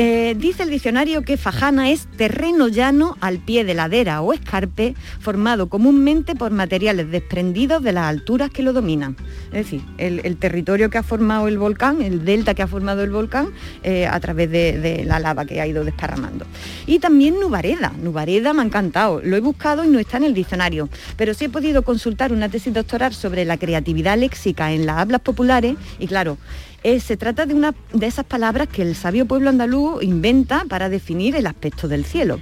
Eh, 0.00 0.36
dice 0.38 0.62
el 0.62 0.70
diccionario 0.70 1.22
que 1.22 1.36
fajana 1.36 1.90
es 1.90 2.06
terreno 2.16 2.68
llano 2.68 3.16
al 3.20 3.40
pie 3.40 3.64
de 3.64 3.74
ladera 3.74 4.22
o 4.22 4.32
escarpe 4.32 4.94
formado 5.18 5.68
comúnmente 5.68 6.36
por 6.36 6.52
materiales 6.52 7.10
desprendidos 7.10 7.82
de 7.82 7.92
las 7.92 8.04
alturas 8.04 8.48
que 8.48 8.62
lo 8.62 8.72
dominan. 8.72 9.16
Es 9.46 9.64
decir, 9.64 9.82
el, 9.98 10.36
territorio 10.36 10.88
que 10.88 10.98
ha 10.98 11.02
formado 11.02 11.48
el 11.48 11.58
volcán, 11.58 12.00
el 12.00 12.24
delta 12.24 12.54
que 12.54 12.62
ha 12.62 12.68
formado 12.68 13.02
el 13.02 13.10
volcán 13.10 13.48
eh, 13.82 14.06
a 14.06 14.20
través 14.20 14.48
de, 14.52 14.78
de 14.78 15.02
la 15.02 15.18
lava 15.18 15.44
que 15.44 15.60
ha 15.60 15.66
ido 15.66 15.82
desparramando. 15.82 16.46
Y 16.86 17.00
también 17.00 17.40
Nubareda. 17.40 17.92
Nubareda 18.00 18.52
me 18.52 18.62
ha 18.62 18.66
encantado. 18.66 19.20
Lo 19.24 19.36
he 19.36 19.40
buscado 19.40 19.84
y 19.84 19.88
no 19.88 19.98
está 19.98 20.18
en 20.18 20.24
el 20.24 20.34
diccionario. 20.34 20.88
Pero 21.16 21.34
sí 21.34 21.46
he 21.46 21.48
podido 21.48 21.82
consultar 21.82 22.32
una 22.32 22.48
tesis 22.48 22.72
doctoral 22.72 23.14
sobre 23.14 23.44
la 23.44 23.56
creatividad 23.56 24.16
léxica 24.16 24.70
en 24.70 24.86
las 24.86 24.98
hablas 24.98 25.22
populares 25.22 25.74
y 25.98 26.06
claro, 26.06 26.38
eh, 26.82 27.00
se 27.00 27.16
trata 27.16 27.46
de 27.46 27.54
una 27.54 27.74
de 27.92 28.06
esas 28.06 28.24
palabras 28.24 28.68
que 28.68 28.82
el 28.82 28.94
sabio 28.94 29.26
pueblo 29.26 29.50
andaluz 29.50 30.02
inventa 30.02 30.64
para 30.68 30.88
definir 30.88 31.34
el 31.36 31.46
aspecto 31.46 31.88
del 31.88 32.04
cielo. 32.04 32.40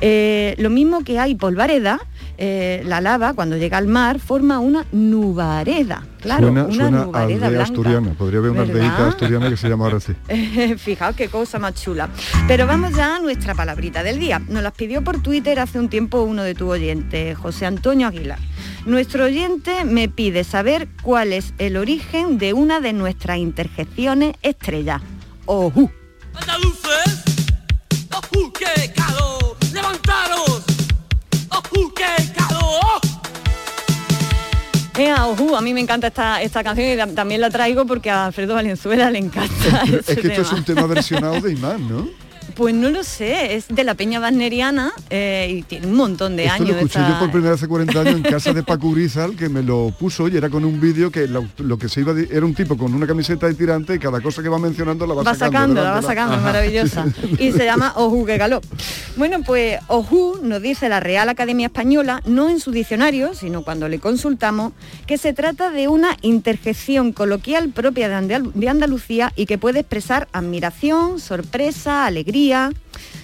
Eh, 0.00 0.54
lo 0.58 0.70
mismo 0.70 1.04
que 1.04 1.18
hay 1.18 1.34
polvareda, 1.34 2.00
eh, 2.38 2.82
la 2.84 3.00
lava 3.00 3.32
cuando 3.34 3.56
llega 3.56 3.78
al 3.78 3.86
mar 3.86 4.18
forma 4.20 4.58
una 4.58 4.84
nubareda. 4.92 6.04
Claro, 6.20 6.46
suena 6.46 6.64
una 6.64 6.74
suena 6.74 6.90
nubareda 7.04 7.34
aldea 7.34 7.48
blanca. 7.50 7.62
asturiana. 7.64 8.10
Podría 8.14 8.38
haber 8.38 8.50
una 8.52 8.60
¿Verdad? 8.62 8.76
aldeita 8.76 9.08
asturiana 9.08 9.50
que 9.50 9.56
se 9.56 9.68
llama 9.68 9.84
ahora 9.84 9.96
así. 9.98 10.14
Fijaos 10.78 11.14
qué 11.16 11.28
cosa 11.28 11.58
más 11.58 11.74
chula. 11.74 12.08
Pero 12.48 12.66
vamos 12.66 12.94
ya 12.94 13.16
a 13.16 13.18
nuestra 13.20 13.54
palabrita 13.54 14.02
del 14.02 14.18
día. 14.18 14.38
Nos 14.48 14.62
las 14.62 14.72
pidió 14.72 15.02
por 15.04 15.20
Twitter 15.22 15.58
hace 15.60 15.78
un 15.78 15.88
tiempo 15.88 16.22
uno 16.22 16.42
de 16.42 16.54
tus 16.54 16.68
oyentes, 16.70 17.36
José 17.36 17.66
Antonio 17.66 18.08
Aguilar. 18.08 18.38
Nuestro 18.86 19.24
oyente 19.24 19.84
me 19.84 20.08
pide 20.08 20.44
saber 20.44 20.88
cuál 21.02 21.32
es 21.32 21.52
el 21.58 21.76
origen 21.76 22.38
de 22.38 22.52
una 22.52 22.80
de 22.80 22.92
nuestras 22.92 23.38
interjecciones 23.38 24.34
estrella. 24.42 25.00
Ojú. 25.46 25.90
Andaluces, 26.34 27.22
¡ojú, 28.12 28.52
qué 28.52 28.92
calor! 28.92 29.56
¡Levantaros! 29.72 30.23
Ojú, 35.26 35.56
a 35.56 35.60
mí 35.60 35.74
me 35.74 35.80
encanta 35.80 36.06
esta, 36.08 36.40
esta 36.42 36.62
canción 36.62 36.86
y 36.86 36.92
tam- 36.96 37.14
también 37.14 37.40
la 37.40 37.50
traigo 37.50 37.84
porque 37.86 38.08
a 38.10 38.26
Alfredo 38.26 38.54
Valenzuela 38.54 39.10
le 39.10 39.18
encanta. 39.18 39.82
es 39.84 40.04
que 40.18 40.28
esto 40.28 40.42
es 40.42 40.52
un 40.52 40.64
tema 40.64 40.86
versionado 40.86 41.40
de 41.40 41.52
Imán, 41.52 41.88
¿no? 41.88 42.08
Pues 42.56 42.72
no 42.74 42.88
lo 42.90 43.02
sé, 43.02 43.56
es 43.56 43.66
de 43.68 43.82
la 43.82 43.94
Peña 43.94 44.20
Wagneriana 44.20 44.92
eh, 45.10 45.56
y 45.58 45.62
tiene 45.62 45.88
un 45.88 45.94
montón 45.94 46.36
de 46.36 46.44
Esto 46.44 46.54
años. 46.54 46.68
lo 46.70 46.76
escuché 46.76 47.00
esta- 47.00 47.12
yo 47.12 47.18
por 47.18 47.30
primera 47.30 47.50
vez 47.52 47.60
hace 47.60 47.68
40 47.68 48.00
años 48.00 48.14
en 48.14 48.22
casa 48.22 48.52
de 48.52 48.62
Paco 48.62 48.86
Urizal, 48.88 49.34
que 49.34 49.48
me 49.48 49.62
lo 49.62 49.92
puso 49.98 50.28
y 50.28 50.36
era 50.36 50.48
con 50.48 50.64
un 50.64 50.80
vídeo 50.80 51.10
que 51.10 51.26
lo, 51.26 51.44
lo 51.58 51.78
que 51.78 51.88
se 51.88 52.00
iba 52.00 52.12
de- 52.14 52.28
era 52.30 52.46
un 52.46 52.54
tipo 52.54 52.76
con 52.76 52.94
una 52.94 53.06
camiseta 53.08 53.48
de 53.48 53.54
tirante 53.54 53.94
y 53.96 53.98
cada 53.98 54.20
cosa 54.20 54.40
que 54.42 54.48
va 54.48 54.58
mencionando 54.58 55.04
la 55.06 55.14
va, 55.14 55.22
va 55.24 55.34
sacando, 55.34 55.82
la 55.82 55.90
va 55.92 56.02
sacando, 56.02 56.34
es 56.34 56.38
Ajá. 56.40 56.46
maravillosa. 56.46 57.06
Y 57.40 57.50
se 57.52 57.64
llama 57.64 57.92
Ojú 57.96 58.24
que. 58.24 58.34
Bueno, 59.16 59.42
pues 59.44 59.78
Ojú 59.88 60.38
nos 60.42 60.62
dice 60.62 60.88
la 60.88 61.00
Real 61.00 61.28
Academia 61.28 61.66
Española, 61.66 62.20
no 62.24 62.48
en 62.50 62.60
su 62.60 62.70
diccionario, 62.70 63.34
sino 63.34 63.62
cuando 63.62 63.88
le 63.88 63.98
consultamos, 63.98 64.72
que 65.06 65.18
se 65.18 65.32
trata 65.32 65.70
de 65.70 65.88
una 65.88 66.16
interjección 66.22 67.12
coloquial 67.12 67.70
propia 67.70 68.08
de, 68.08 68.14
Andal- 68.14 68.52
de 68.52 68.68
Andalucía 68.68 69.32
y 69.34 69.46
que 69.46 69.58
puede 69.58 69.80
expresar 69.80 70.28
admiración, 70.32 71.18
sorpresa, 71.20 72.06
alegría. 72.06 72.43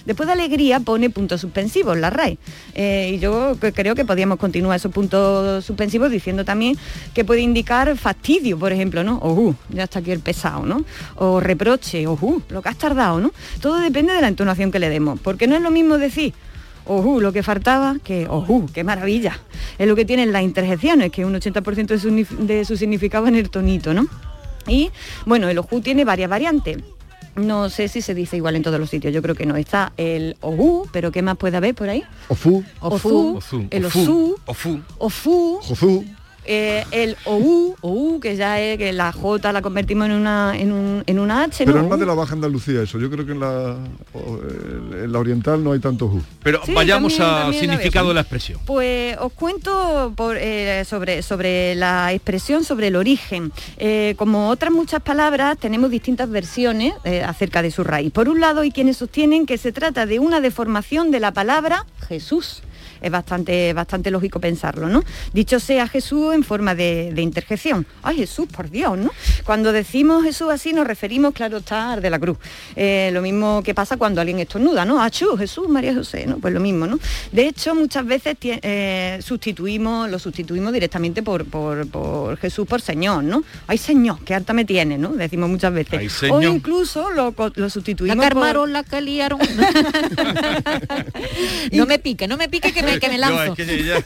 Después 0.05 0.27
de 0.27 0.33
alegría 0.33 0.79
pone 0.79 1.09
puntos 1.09 1.41
suspensivos, 1.41 1.97
la 1.97 2.09
RAE. 2.09 2.37
Eh, 2.73 3.13
y 3.15 3.19
yo 3.19 3.55
creo 3.73 3.93
que 3.93 4.03
podíamos 4.03 4.39
continuar 4.39 4.75
esos 4.75 4.91
puntos 4.91 5.63
suspensivos 5.63 6.09
diciendo 6.09 6.43
también 6.43 6.75
que 7.13 7.23
puede 7.23 7.41
indicar 7.41 7.95
fastidio, 7.97 8.57
por 8.57 8.71
ejemplo, 8.71 9.03
¿no? 9.03 9.19
Ojú, 9.21 9.55
ya 9.69 9.83
está 9.83 9.99
aquí 9.99 10.11
el 10.11 10.19
pesado, 10.19 10.65
¿no? 10.65 10.83
O 11.15 11.39
reproche, 11.39 12.07
ojú, 12.07 12.41
lo 12.49 12.61
que 12.61 12.69
has 12.69 12.77
tardado, 12.77 13.19
¿no? 13.19 13.31
Todo 13.61 13.79
depende 13.79 14.13
de 14.13 14.21
la 14.21 14.27
entonación 14.27 14.71
que 14.71 14.79
le 14.79 14.89
demos, 14.89 15.19
porque 15.19 15.47
no 15.47 15.55
es 15.55 15.61
lo 15.61 15.69
mismo 15.69 15.97
decir 15.97 16.33
Ojú, 16.85 17.21
lo 17.21 17.31
que 17.31 17.43
faltaba, 17.43 17.97
que 18.03 18.27
ojú, 18.27 18.67
qué 18.73 18.83
maravilla. 18.83 19.39
Es 19.77 19.87
lo 19.87 19.95
que 19.95 20.03
tienen 20.03 20.31
las 20.31 20.41
interjecciones, 20.41 21.11
que 21.11 21.25
un 21.25 21.33
80% 21.33 21.85
de 21.85 21.99
su, 21.99 22.45
de 22.45 22.65
su 22.65 22.75
significado 22.75 23.27
en 23.27 23.35
el 23.35 23.49
tonito, 23.49 23.93
¿no? 23.93 24.07
Y 24.67 24.89
bueno, 25.25 25.47
el 25.49 25.57
ojú 25.57 25.81
tiene 25.81 26.05
varias 26.05 26.29
variantes. 26.29 26.77
No 27.35 27.69
sé 27.69 27.87
si 27.87 28.01
se 28.01 28.13
dice 28.13 28.37
igual 28.37 28.55
en 28.55 28.63
todos 28.63 28.79
los 28.79 28.89
sitios, 28.89 29.13
yo 29.13 29.21
creo 29.21 29.35
que 29.35 29.45
no. 29.45 29.55
Está 29.55 29.93
el 29.97 30.35
ojú, 30.41 30.87
pero 30.91 31.11
¿qué 31.11 31.21
más 31.21 31.37
puede 31.37 31.57
haber 31.57 31.73
por 31.75 31.89
ahí? 31.89 32.03
Ofu, 32.27 32.63
Ofu, 32.79 33.39
el 33.69 33.85
osú, 33.85 34.37
Ofu. 34.45 35.59
Jozu, 35.61 36.05
eh, 36.45 36.85
el 36.91 37.17
ou, 37.25 37.75
ou, 37.81 38.19
que 38.19 38.35
ya 38.35 38.59
es 38.59 38.77
que 38.77 38.93
la 38.93 39.11
J 39.11 39.51
la 39.51 39.61
convertimos 39.61 40.07
en 40.07 40.13
una, 40.13 40.53
en 40.57 40.71
un, 40.71 41.03
en 41.05 41.19
una 41.19 41.43
H, 41.43 41.65
pero 41.65 41.77
¿no? 41.77 41.83
es 41.83 41.89
más 41.89 41.99
de 41.99 42.05
la 42.05 42.13
Baja 42.13 42.33
Andalucía 42.33 42.81
eso. 42.81 42.99
Yo 42.99 43.09
creo 43.09 43.25
que 43.25 43.33
en 43.33 43.39
la, 43.39 43.77
en 44.13 45.11
la 45.11 45.19
oriental 45.19 45.63
no 45.63 45.73
hay 45.73 45.79
tanto 45.79 46.07
ju. 46.07 46.21
Pero 46.43 46.61
Sí, 46.65 46.73
vayamos 46.73 47.19
al 47.19 47.53
significado 47.53 48.09
de 48.09 48.13
la 48.15 48.21
expresión. 48.21 48.59
Pues 48.65 49.17
os 49.19 49.33
cuento 49.33 50.13
por, 50.15 50.37
eh, 50.37 50.83
sobre, 50.85 51.21
sobre 51.21 51.75
la 51.75 52.13
expresión, 52.13 52.63
sobre 52.63 52.87
el 52.87 52.95
origen. 52.95 53.51
Eh, 53.77 54.15
como 54.17 54.49
otras 54.49 54.71
muchas 54.71 55.01
palabras, 55.01 55.57
tenemos 55.57 55.89
distintas 55.89 56.29
versiones 56.29 56.93
eh, 57.03 57.23
acerca 57.23 57.61
de 57.61 57.71
su 57.71 57.83
raíz. 57.83 58.11
Por 58.11 58.29
un 58.29 58.39
lado, 58.39 58.61
hay 58.61 58.71
quienes 58.71 58.97
sostienen 58.97 59.45
que 59.45 59.57
se 59.57 59.71
trata 59.71 60.05
de 60.05 60.19
una 60.19 60.41
deformación 60.41 61.11
de 61.11 61.19
la 61.19 61.31
palabra 61.31 61.85
Jesús. 62.07 62.63
Es 63.01 63.11
bastante, 63.11 63.73
bastante 63.73 64.11
lógico 64.11 64.39
pensarlo, 64.39 64.87
¿no? 64.87 65.03
Dicho 65.33 65.59
sea 65.59 65.87
Jesús 65.87 66.33
en 66.33 66.43
forma 66.43 66.75
de, 66.75 67.11
de 67.13 67.21
interjección. 67.21 67.85
Ay, 68.03 68.17
Jesús, 68.17 68.47
por 68.47 68.69
Dios, 68.69 68.97
¿no? 68.97 69.11
Cuando 69.43 69.71
decimos 69.71 70.23
Jesús 70.23 70.49
así 70.51 70.71
nos 70.73 70.85
referimos, 70.87 71.33
claro, 71.33 71.57
está 71.57 71.95
de 71.97 72.09
la 72.09 72.19
cruz. 72.19 72.37
Eh, 72.75 73.09
lo 73.13 73.21
mismo 73.21 73.61
que 73.63 73.73
pasa 73.73 73.97
cuando 73.97 74.21
alguien 74.21 74.39
estornuda, 74.39 74.85
¿no? 74.85 75.01
Achú, 75.01 75.35
Jesús, 75.37 75.67
María 75.67 75.93
José, 75.93 76.25
¿no? 76.27 76.37
Pues 76.37 76.53
lo 76.53 76.59
mismo, 76.59 76.85
¿no? 76.87 76.99
De 77.31 77.47
hecho, 77.47 77.73
muchas 77.75 78.05
veces 78.05 78.35
eh, 78.41 79.19
sustituimos, 79.21 80.09
lo 80.09 80.19
sustituimos 80.19 80.71
directamente 80.73 81.23
por, 81.23 81.45
por, 81.45 81.87
por 81.87 82.37
Jesús 82.37 82.67
por 82.67 82.81
Señor, 82.81 83.23
¿no? 83.23 83.43
Ay, 83.67 83.77
Señor, 83.77 84.19
qué 84.23 84.35
harta 84.35 84.53
me 84.53 84.65
tiene, 84.65 84.97
¿no? 84.97 85.09
Decimos 85.09 85.49
muchas 85.49 85.73
veces. 85.73 85.99
Ay, 86.23 86.29
o 86.29 86.41
incluso 86.41 87.09
lo, 87.11 87.33
lo 87.37 87.51
La 87.55 87.69
sustituimos 87.69 88.23
que 88.25 88.31
por- 88.31 88.43
armaron, 88.43 88.73
la 88.73 88.83
que 88.83 89.01
liaron. 89.01 89.39
no 91.71 91.85
me 91.85 91.99
pique, 91.99 92.27
no 92.27 92.37
me 92.37 92.49
pique 92.49 92.73
que 92.73 92.83
me, 92.83 92.90
que 92.99 93.07
me 93.09 93.15
Yo, 93.15 93.19
lanzo. 93.21 93.53
es 93.53 93.67
que 93.67 93.83
ya- 93.83 94.03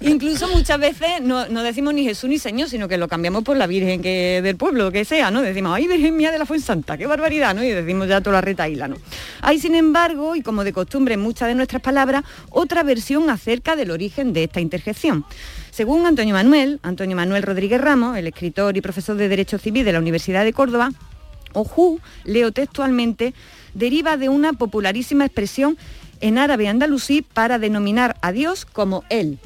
Incluso 0.00 0.48
muchas 0.48 0.78
veces 0.78 1.20
no, 1.22 1.46
no 1.48 1.62
decimos 1.62 1.94
ni 1.94 2.04
Jesús 2.04 2.28
ni 2.28 2.38
Señor, 2.38 2.68
sino 2.68 2.88
que 2.88 2.98
lo 2.98 3.08
cambiamos 3.08 3.42
por 3.44 3.56
la 3.56 3.66
Virgen 3.66 4.02
que 4.02 4.40
del 4.42 4.56
pueblo, 4.56 4.90
que 4.92 5.04
sea, 5.04 5.30
¿no? 5.30 5.42
Decimos, 5.42 5.74
ay, 5.74 5.86
Virgen 5.86 6.16
mía 6.16 6.30
de 6.32 6.38
la 6.38 6.46
Fuensanta, 6.46 6.96
qué 6.98 7.06
barbaridad, 7.06 7.54
¿no? 7.54 7.62
Y 7.64 7.68
decimos 7.70 8.08
ya 8.08 8.20
toda 8.20 8.34
la 8.34 8.40
retaíla, 8.40 8.88
¿no? 8.88 8.96
Hay, 9.40 9.58
sin 9.58 9.74
embargo, 9.74 10.36
y 10.36 10.42
como 10.42 10.64
de 10.64 10.72
costumbre 10.72 11.14
en 11.14 11.20
muchas 11.20 11.48
de 11.48 11.54
nuestras 11.54 11.82
palabras, 11.82 12.24
otra 12.50 12.82
versión 12.82 13.30
acerca 13.30 13.76
del 13.76 13.90
origen 13.90 14.32
de 14.32 14.44
esta 14.44 14.60
interjección. 14.60 15.24
Según 15.70 16.06
Antonio 16.06 16.34
Manuel, 16.34 16.78
Antonio 16.82 17.16
Manuel 17.16 17.42
Rodríguez 17.42 17.80
Ramos, 17.80 18.16
el 18.16 18.26
escritor 18.26 18.76
y 18.76 18.80
profesor 18.80 19.16
de 19.16 19.28
Derecho 19.28 19.58
Civil 19.58 19.84
de 19.84 19.92
la 19.92 19.98
Universidad 19.98 20.44
de 20.44 20.52
Córdoba, 20.52 20.90
o 21.52 21.62
Hu, 21.62 22.00
leo 22.24 22.52
textualmente, 22.52 23.32
deriva 23.74 24.16
de 24.16 24.28
una 24.28 24.52
popularísima 24.52 25.24
expresión 25.24 25.76
en 26.24 26.38
árabe 26.38 26.68
andalusí 26.68 27.20
para 27.20 27.58
denominar 27.58 28.16
a 28.22 28.32
Dios 28.32 28.64
como 28.64 29.04
Él. 29.10 29.38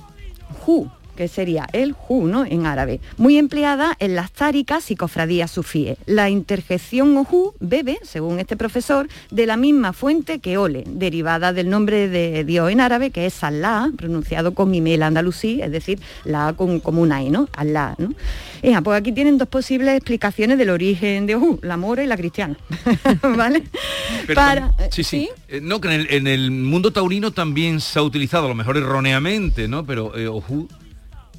Hu, 0.65 0.89
que 1.19 1.27
sería 1.27 1.67
el 1.73 1.97
Hu, 2.09 2.29
¿no? 2.29 2.45
En 2.45 2.65
árabe, 2.65 3.01
muy 3.17 3.39
empleada 3.39 3.97
en 3.99 4.15
las 4.15 4.31
táricas 4.31 4.93
y 4.93 4.95
cofradías 4.95 5.51
sufíes. 5.51 5.99
La 6.07 6.31
interjección 6.31 7.17
Hu 7.17 7.55
bebe, 7.59 7.99
según 8.05 8.39
este 8.39 8.57
profesor, 8.57 9.09
de 9.33 9.45
la 9.45 9.57
misma 9.57 9.93
fuente 9.93 10.39
que 10.39 10.59
Ole, 10.59 10.85
derivada 10.87 11.53
del 11.53 11.71
nombre 11.71 12.09
de 12.09 12.45
Dios 12.45 12.71
en 12.71 12.81
árabe, 12.81 13.11
que 13.11 13.27
es 13.27 13.43
Allah, 13.43 13.91
pronunciado 13.97 14.55
con 14.55 14.73
imel 14.73 15.03
andalusí, 15.03 15.61
es 15.61 15.73
decir, 15.73 15.99
la 16.25 16.53
con, 16.53 16.79
como 16.79 17.03
una 17.03 17.21
I, 17.21 17.31
¿no? 17.31 17.49
Allah, 17.57 17.97
¿no? 17.99 18.15
Ea, 18.63 18.81
pues 18.81 18.97
aquí 19.01 19.11
tienen 19.11 19.39
dos 19.39 19.49
posibles 19.49 19.97
explicaciones 19.97 20.57
del 20.57 20.71
origen 20.71 21.27
de 21.27 21.35
Hu, 21.35 21.59
la 21.63 21.77
mora 21.77 22.05
y 22.05 22.07
la 22.07 22.17
cristiana, 22.17 22.57
¿vale? 23.37 23.65
Pero 24.29 24.37
Para- 24.37 24.73
sí, 24.93 25.03
sí. 25.03 25.29
Eh, 25.49 25.59
no, 25.61 25.81
que 25.81 25.89
en 25.89 26.01
el, 26.01 26.07
en 26.13 26.27
el 26.29 26.51
mundo 26.53 26.93
taurino 26.93 27.33
también 27.33 27.81
se 27.81 27.99
ha 27.99 28.03
utilizado, 28.03 28.45
a 28.47 28.49
lo 28.49 28.55
mejor 28.55 28.77
erróneamente, 28.77 29.67
¿no? 29.67 29.85
Pero 29.85 30.17
eh, 30.17 30.29
ojú 30.29 30.69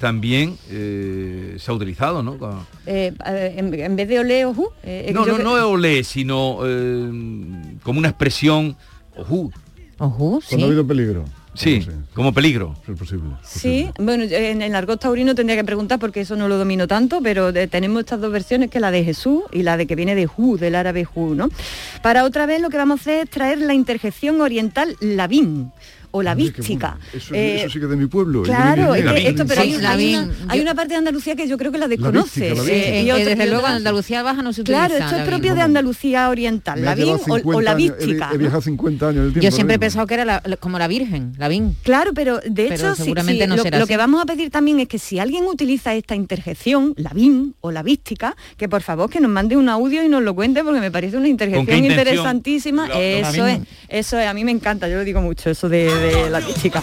también 0.00 0.56
eh, 0.70 1.56
se 1.58 1.70
ha 1.70 1.74
utilizado, 1.74 2.22
¿no? 2.22 2.38
Con- 2.38 2.66
Eh, 2.86 3.12
en, 3.56 3.72
en 3.74 3.96
vez 3.96 4.08
de 4.08 4.18
Ole 4.18 4.44
o 4.46 4.50
Hu, 4.50 4.68
eh, 4.82 5.12
No, 5.14 5.24
yo 5.26 5.32
no, 5.32 5.36
que- 5.38 5.44
no 5.44 5.56
es 5.58 5.62
olé, 5.62 6.02
sino 6.04 6.58
eh, 6.64 7.76
como 7.82 7.98
una 8.00 8.08
expresión 8.08 8.76
ojú. 9.16 9.52
Ojú, 9.98 10.40
Cuando 10.48 10.64
ha 10.66 10.68
habido 10.68 10.86
peligro. 10.86 11.24
Sí, 11.52 11.84
como 12.14 12.32
peligro. 12.32 12.76
Es 12.88 12.96
posible. 12.96 13.24
Sí, 13.42 13.90
bueno, 13.98 14.24
en 14.24 14.62
el 14.62 14.74
argot 14.74 14.98
taurino 15.00 15.34
tendría 15.34 15.56
que 15.56 15.64
preguntar 15.64 15.98
porque 15.98 16.20
eso 16.22 16.34
no 16.36 16.48
lo 16.48 16.56
domino 16.56 16.86
tanto, 16.88 17.20
pero 17.20 17.52
de- 17.52 17.66
tenemos 17.66 18.00
estas 18.00 18.20
dos 18.20 18.32
versiones, 18.32 18.70
que 18.70 18.78
es 18.78 18.82
la 18.82 18.90
de 18.92 19.04
Jesús 19.04 19.42
y 19.52 19.62
la 19.64 19.76
de 19.76 19.86
que 19.86 19.96
viene 19.96 20.14
de 20.14 20.26
Hu, 20.34 20.56
del 20.56 20.76
árabe 20.76 21.06
Hu, 21.12 21.34
¿no? 21.34 21.50
Para 22.02 22.24
otra 22.24 22.46
vez 22.46 22.62
lo 22.62 22.70
que 22.70 22.78
vamos 22.78 23.00
a 23.00 23.02
hacer 23.02 23.24
es 23.24 23.30
traer 23.30 23.58
la 23.58 23.74
interjección 23.74 24.40
oriental 24.40 24.96
labín 25.00 25.72
o 26.12 26.22
la 26.22 26.34
vística. 26.34 26.98
Eso, 27.12 27.34
Eh, 27.34 27.60
eso 27.60 27.70
sí 27.70 27.78
que 27.78 27.84
es 27.84 27.90
de 27.90 27.96
mi 27.96 28.06
pueblo. 28.06 28.40
yo 28.40 28.44
Claro, 28.44 28.94
es 28.94 29.04
que 29.04 29.28
esto, 29.28 29.46
pero 29.46 29.60
hay, 29.62 29.74
una, 29.76 29.92
hay 30.48 30.60
una 30.60 30.74
parte 30.74 30.94
de 30.94 30.96
Andalucía 30.98 31.36
que 31.36 31.46
yo 31.48 31.56
creo 31.56 31.70
que 31.72 31.78
la 31.78 31.88
desconoce. 31.88 32.50
vística, 32.50 32.62
la 32.66 32.72
eh, 32.72 33.02
y 33.04 33.10
otra- 33.10 33.24
desde 33.24 33.46
luego 33.48 33.66
en 33.66 33.72
Andalucía 33.74 34.22
Baja 34.22 34.42
no 34.42 34.52
se 34.52 34.62
utiliza. 34.62 34.86
Claro, 34.88 34.94
esto 35.04 35.16
es 35.16 35.20
la 35.22 35.26
propio 35.26 35.54
de. 35.54 35.60
Andalucía 35.60 36.28
oriental, 36.30 36.82
labín 36.84 37.04
llevado 37.06 37.22
o, 37.28 37.34
o 37.34 37.38
50 37.38 37.62
la 37.62 37.70
años, 37.72 37.90
he- 37.90 37.96
vística. 38.06 38.30
He, 38.34 38.38
viajado 38.38 38.62
50 38.62 39.08
años 39.08 39.26
el 39.26 39.32
tiempo. 39.32 39.44
Yo 39.44 39.50
siempre 39.52 39.76
he 39.76 39.78
pensado 39.78 40.06
que 40.06 40.14
era 40.14 40.24
la- 40.24 40.42
la- 40.44 40.56
como 40.56 40.78
la 40.78 40.88
Virgen, 40.88 41.32
la 41.38 41.48
Vin. 41.48 41.76
Claro, 41.82 42.12
pero 42.14 42.40
de 42.44 42.74
hecho, 42.74 42.94
seguramente 42.96 43.44
sí, 43.44 43.48
no 43.48 43.56
lo, 43.56 43.62
será 43.62 43.78
lo 43.78 43.86
que 43.86 43.96
vamos 43.96 44.22
a 44.22 44.26
pedir 44.26 44.50
también 44.50 44.80
es 44.80 44.88
que 44.88 44.98
si 44.98 45.18
alguien 45.18 45.44
utiliza 45.44 45.94
esta 45.94 46.14
interjección, 46.14 46.94
la 46.96 47.10
BIM 47.10 47.52
o 47.60 47.70
la 47.70 47.82
vística, 47.82 48.36
que 48.56 48.68
por 48.68 48.82
favor 48.82 49.08
que 49.10 49.20
nos 49.20 49.30
mande 49.30 49.56
un 49.56 49.68
audio 49.68 50.02
y 50.02 50.08
nos 50.08 50.22
lo 50.22 50.34
cuente 50.34 50.64
porque 50.64 50.80
me 50.80 50.90
parece 50.90 51.16
una 51.16 51.28
interjección 51.28 51.84
interesantísima. 51.84 52.88
La- 52.88 52.94
la 52.94 53.00
eso 53.00 53.46
es, 53.46 53.60
eso 53.88 54.18
es, 54.18 54.26
a 54.26 54.34
mí 54.34 54.44
me 54.44 54.50
encanta, 54.50 54.88
yo 54.88 54.96
lo 54.96 55.04
digo 55.04 55.20
mucho, 55.20 55.50
eso 55.50 55.68
de, 55.68 55.84
de 56.00 56.30
la 56.30 56.40
calor. 56.40 56.82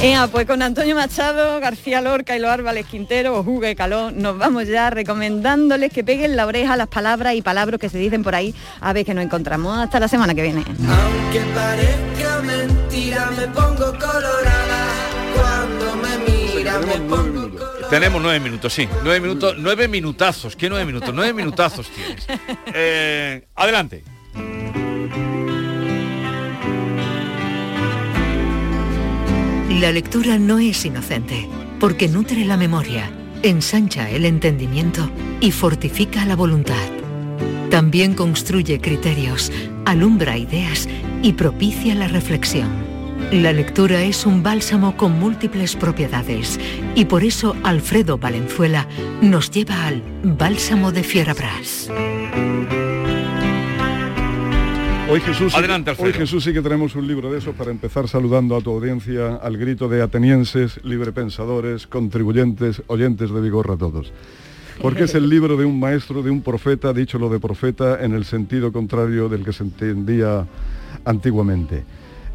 Ea, 0.00 0.28
pues 0.28 0.46
con 0.46 0.62
Antonio 0.62 0.94
Machado, 0.94 1.58
García 1.58 2.00
Lorca 2.00 2.36
y 2.36 2.38
los 2.38 2.50
Árvales 2.50 2.86
Quintero 2.86 3.36
o 3.36 3.42
Jugue 3.42 3.74
Calón, 3.74 4.22
nos 4.22 4.38
vamos 4.38 4.68
ya 4.68 4.90
recomendándoles 4.90 5.92
que 5.92 6.04
peguen 6.04 6.36
la 6.36 6.46
oreja 6.46 6.76
las 6.76 6.86
palabras 6.86 7.34
y 7.34 7.42
palabras 7.42 7.80
que 7.80 7.88
se 7.88 7.98
dicen 7.98 8.22
por 8.22 8.36
ahí, 8.36 8.54
a 8.80 8.92
ver 8.92 9.04
que 9.04 9.12
nos 9.12 9.24
encontramos 9.24 9.76
hasta 9.76 9.98
la 9.98 10.06
semana 10.06 10.34
que 10.34 10.42
viene. 10.42 10.64
Aunque 10.64 11.40
parezca 11.52 12.42
mentira, 12.42 13.30
me 13.36 13.48
pongo 13.48 13.92
me 13.98 14.67
mira, 16.80 16.98
me 16.98 17.08
pongo 17.08 17.48
Tenemos 17.90 18.22
nueve 18.22 18.40
minutos, 18.40 18.72
sí. 18.72 18.88
Nueve 19.02 19.20
minutos, 19.20 19.56
nueve 19.58 19.88
minutazos. 19.88 20.56
¿Qué 20.56 20.68
nueve 20.68 20.84
minutos? 20.84 21.14
Nueve 21.14 21.32
minutazos 21.32 21.88
tienes. 21.88 22.26
Eh, 22.74 23.46
adelante. 23.54 24.04
La 29.80 29.92
lectura 29.92 30.38
no 30.38 30.58
es 30.58 30.84
inocente, 30.84 31.48
porque 31.78 32.08
nutre 32.08 32.44
la 32.44 32.56
memoria, 32.56 33.10
ensancha 33.42 34.10
el 34.10 34.24
entendimiento 34.24 35.08
y 35.40 35.52
fortifica 35.52 36.24
la 36.24 36.36
voluntad. 36.36 36.74
También 37.70 38.14
construye 38.14 38.80
criterios, 38.80 39.52
alumbra 39.84 40.36
ideas 40.36 40.88
y 41.22 41.34
propicia 41.34 41.94
la 41.94 42.08
reflexión. 42.08 42.97
La 43.32 43.52
lectura 43.52 44.02
es 44.02 44.24
un 44.24 44.42
bálsamo 44.42 44.96
con 44.96 45.18
múltiples 45.18 45.76
propiedades 45.76 46.58
y 46.94 47.04
por 47.04 47.22
eso 47.24 47.54
Alfredo 47.62 48.16
Valenzuela 48.16 48.86
nos 49.20 49.50
lleva 49.50 49.86
al 49.86 50.02
Bálsamo 50.22 50.92
de 50.92 51.02
Fierabras. 51.02 51.90
Hoy 55.10 55.20
Jesús, 55.20 55.52
sí- 55.52 55.58
Adelante, 55.58 55.90
Alfredo. 55.90 56.08
hoy 56.08 56.14
Jesús 56.14 56.44
sí 56.44 56.52
que 56.54 56.62
tenemos 56.62 56.94
un 56.94 57.06
libro 57.06 57.30
de 57.30 57.38
esos 57.38 57.54
para 57.54 57.70
empezar 57.70 58.08
saludando 58.08 58.56
a 58.56 58.60
tu 58.62 58.70
audiencia 58.70 59.36
al 59.36 59.56
grito 59.58 59.88
de 59.88 60.00
atenienses, 60.02 60.80
librepensadores, 60.84 61.86
contribuyentes, 61.86 62.82
oyentes 62.86 63.30
de 63.30 63.40
vigor 63.40 63.70
a 63.70 63.76
todos. 63.76 64.12
Porque 64.80 65.04
es 65.04 65.14
el 65.14 65.28
libro 65.28 65.56
de 65.56 65.64
un 65.64 65.78
maestro, 65.80 66.22
de 66.22 66.30
un 66.30 66.40
profeta, 66.40 66.92
dicho 66.92 67.18
lo 67.18 67.28
de 67.28 67.40
profeta 67.40 68.02
en 68.02 68.14
el 68.14 68.24
sentido 68.24 68.72
contrario 68.72 69.28
del 69.28 69.44
que 69.44 69.52
se 69.52 69.64
entendía 69.64 70.46
antiguamente. 71.04 71.84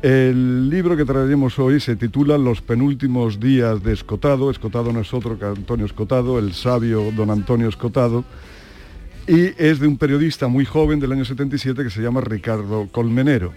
El 0.04 0.70
libro 0.70 0.98
que 0.98 1.06
traeremos 1.06 1.58
hoy 1.58 1.80
se 1.80 1.96
titula 1.96 2.38
Los 2.38 2.62
penúltimos 2.62 3.40
días 3.40 3.82
de 3.84 3.94
Escotado. 3.94 4.52
Escotado 4.52 4.92
no 4.92 5.00
es 5.00 5.14
otro 5.14 5.40
que 5.40 5.46
Antonio 5.46 5.86
Escotado, 5.86 6.38
el 6.40 6.52
sabio 6.52 7.10
don 7.16 7.30
Antonio 7.30 7.70
Escotado 7.70 8.26
y 9.30 9.54
es 9.58 9.80
de 9.80 9.88
un 9.88 9.98
periodista 9.98 10.50
muy 10.50 10.66
joven 10.66 11.00
del 11.00 11.14
año 11.14 11.24
77 11.24 11.86
que 11.86 11.90
se 11.90 12.02
llama 12.02 12.20
Ricardo 12.20 12.90
Colmenero. 12.92 13.54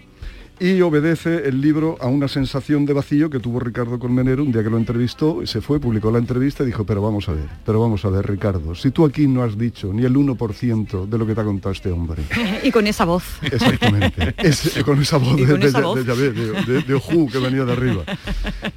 Y 0.58 0.80
obedece 0.80 1.46
el 1.48 1.60
libro 1.60 1.98
a 2.00 2.06
una 2.06 2.28
sensación 2.28 2.86
de 2.86 2.94
vacío 2.94 3.28
que 3.28 3.40
tuvo 3.40 3.60
Ricardo 3.60 3.98
Colmenero 3.98 4.42
un 4.42 4.52
día 4.52 4.62
que 4.62 4.70
lo 4.70 4.78
entrevistó, 4.78 5.42
y 5.42 5.46
se 5.46 5.60
fue, 5.60 5.78
publicó 5.80 6.10
la 6.10 6.16
entrevista 6.18 6.62
y 6.62 6.66
dijo, 6.66 6.84
pero 6.86 7.02
vamos 7.02 7.28
a 7.28 7.32
ver, 7.32 7.44
pero 7.66 7.78
vamos 7.78 8.02
a 8.06 8.08
ver, 8.08 8.26
Ricardo, 8.26 8.74
si 8.74 8.90
tú 8.90 9.04
aquí 9.04 9.26
no 9.26 9.42
has 9.42 9.58
dicho 9.58 9.92
ni 9.92 10.04
el 10.06 10.14
1% 10.14 11.06
de 11.08 11.18
lo 11.18 11.26
que 11.26 11.34
te 11.34 11.40
ha 11.42 11.44
contado 11.44 11.72
este 11.72 11.90
hombre. 11.90 12.22
y 12.64 12.70
con 12.70 12.86
esa 12.86 13.04
voz. 13.04 13.24
Exactamente. 13.42 14.34
Es- 14.38 14.82
con 14.82 15.00
esa 15.02 15.18
voz 15.18 15.36
con 15.36 15.60
de- 15.60 15.66
esa 15.66 15.78
de- 15.80 15.84
voz. 15.84 16.06
de 16.06 16.14
de- 16.32 16.32
de- 16.62 16.82
de 16.82 16.94
Ojú 16.94 17.28
que 17.28 17.38
venía 17.38 17.64
de 17.66 17.72
arriba. 17.72 18.04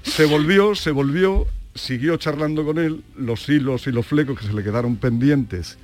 Se 0.03 0.25
volvió, 0.25 0.75
se 0.75 0.91
volvió, 0.91 1.47
siguió 1.75 2.17
charlando 2.17 2.65
con 2.65 2.77
él, 2.77 3.03
los 3.17 3.47
hilos 3.47 3.87
y 3.87 3.91
los 3.93 4.05
flecos 4.05 4.37
que 4.37 4.45
se 4.47 4.53
le 4.53 4.63
quedaron 4.63 4.97
pendientes 4.97 5.77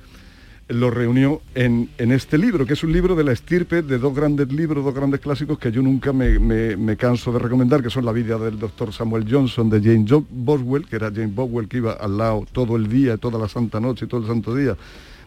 lo 0.68 0.90
reunió 0.90 1.42
en, 1.54 1.90
en 1.98 2.10
este 2.10 2.38
libro, 2.38 2.66
que 2.66 2.72
es 2.72 2.82
un 2.82 2.92
libro 2.92 3.14
de 3.14 3.22
la 3.22 3.32
estirpe 3.32 3.82
de 3.82 3.98
dos 3.98 4.14
grandes 4.14 4.52
libros, 4.52 4.84
dos 4.84 4.94
grandes 4.94 5.20
clásicos 5.20 5.58
que 5.60 5.70
yo 5.70 5.80
nunca 5.80 6.12
me, 6.12 6.38
me- 6.40 6.96
canso 6.96 7.32
de 7.32 7.38
recomendar, 7.38 7.82
que 7.82 7.90
son 7.90 8.04
La 8.04 8.10
vida 8.12 8.36
del 8.38 8.58
doctor 8.58 8.92
Samuel 8.92 9.26
Johnson 9.30 9.70
de 9.70 9.80
Jane 9.80 10.04
Jo- 10.08 10.24
Boswell, 10.28 10.86
que 10.86 10.96
era 10.96 11.10
Jane 11.10 11.28
Boswell 11.28 11.68
que 11.68 11.76
iba 11.76 11.92
al 11.92 12.18
lado 12.18 12.44
todo 12.52 12.74
el 12.76 12.88
día, 12.88 13.16
toda 13.16 13.38
la 13.38 13.48
santa 13.48 13.78
noche 13.78 14.06
y 14.06 14.08
todo 14.08 14.22
el 14.22 14.26
santo 14.26 14.54
día 14.54 14.76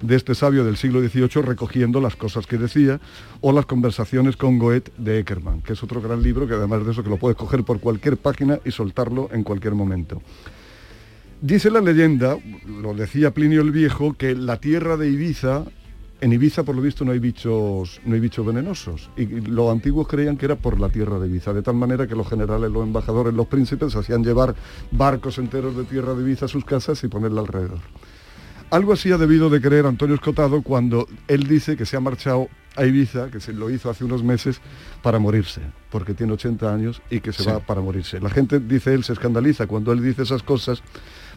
de 0.02 0.16
este 0.16 0.34
sabio 0.34 0.64
del 0.64 0.78
siglo 0.78 1.02
XVIII 1.02 1.42
recogiendo 1.42 2.00
las 2.00 2.16
cosas 2.16 2.48
que 2.48 2.58
decía, 2.58 3.02
o 3.42 3.52
las 3.52 3.66
conversaciones 3.66 4.38
con 4.38 4.58
Goethe 4.58 4.92
de 4.98 5.20
Eckermann, 5.20 5.62
que 5.62 5.74
es 5.74 5.84
otro 5.84 6.02
gran 6.02 6.24
libro 6.24 6.48
que 6.48 6.54
además 6.54 6.86
de 6.86 6.94
eso 6.94 7.04
que 7.04 7.10
lo 7.10 7.18
puedes 7.18 7.36
coger 7.38 7.64
por 7.66 7.82
cualquier 7.82 8.16
página 8.16 8.60
y 8.64 8.72
soltarlo 8.72 9.30
en 9.34 9.44
cualquier 9.44 9.76
momento. 9.76 10.22
Dice 11.42 11.72
la 11.72 11.80
leyenda, 11.80 12.38
lo 12.68 12.94
decía 12.94 13.34
Plinio 13.34 13.62
el 13.62 13.72
Viejo, 13.72 14.14
que 14.14 14.36
la 14.36 14.58
tierra 14.58 14.98
de 14.98 15.10
Ibiza, 15.10 15.64
en 16.20 16.34
Ibiza 16.34 16.64
por 16.64 16.76
lo 16.76 16.82
visto 16.82 17.06
no 17.06 17.14
hay 17.14 17.20
bichos, 17.20 18.02
no 18.06 18.14
hay 18.16 18.20
bichos 18.20 18.46
venenosos. 18.46 19.10
Y 19.16 19.26
los 19.26 19.72
antiguos 19.72 20.08
creían 20.10 20.36
que 20.36 20.46
era 20.46 20.58
por 20.58 20.80
la 20.82 20.90
tierra 20.90 21.18
de 21.18 21.28
Ibiza, 21.28 21.54
de 21.54 21.62
tal 21.62 21.76
manera 21.76 22.08
que 22.08 22.16
los 22.16 22.28
generales, 22.28 22.70
los 22.70 22.84
embajadores, 22.84 23.34
los 23.34 23.48
príncipes 23.48 23.96
hacían 23.96 24.22
llevar 24.24 24.54
barcos 24.92 25.38
enteros 25.38 25.78
de 25.78 25.86
tierra 25.86 26.14
de 26.14 26.24
Ibiza 26.24 26.46
a 26.46 26.50
sus 26.50 26.66
casas 26.66 27.02
y 27.06 27.08
ponerla 27.08 27.40
alrededor. 27.40 27.80
Algo 28.72 28.94
así 28.94 29.12
ha 29.12 29.18
debido 29.18 29.50
de 29.50 29.62
creer 29.62 29.86
Antonio 29.86 30.16
Escotado 30.16 30.62
cuando 30.62 31.08
él 31.28 31.48
dice 31.48 31.76
que 31.78 31.86
se 31.86 31.96
ha 31.96 32.02
marchado 32.02 32.50
a 32.76 32.86
Ibiza, 32.86 33.32
que 33.32 33.40
se 33.40 33.52
lo 33.54 33.70
hizo 33.72 33.90
hace 33.90 34.04
unos 34.04 34.24
meses, 34.24 34.60
para 35.02 35.18
morirse, 35.20 35.62
porque 35.90 36.14
tiene 36.14 36.34
80 36.34 36.72
años 36.72 37.02
y 37.10 37.22
que 37.22 37.32
se 37.34 37.44
Sí. 37.44 37.50
va 37.50 37.60
para 37.62 37.82
morirse. 37.82 38.20
La 38.20 38.30
gente, 38.30 38.60
dice 38.60 38.94
él, 38.94 39.04
se 39.06 39.14
escandaliza 39.14 39.66
cuando 39.68 39.92
él 39.92 40.04
dice 40.04 40.22
esas 40.22 40.44
cosas 40.44 40.84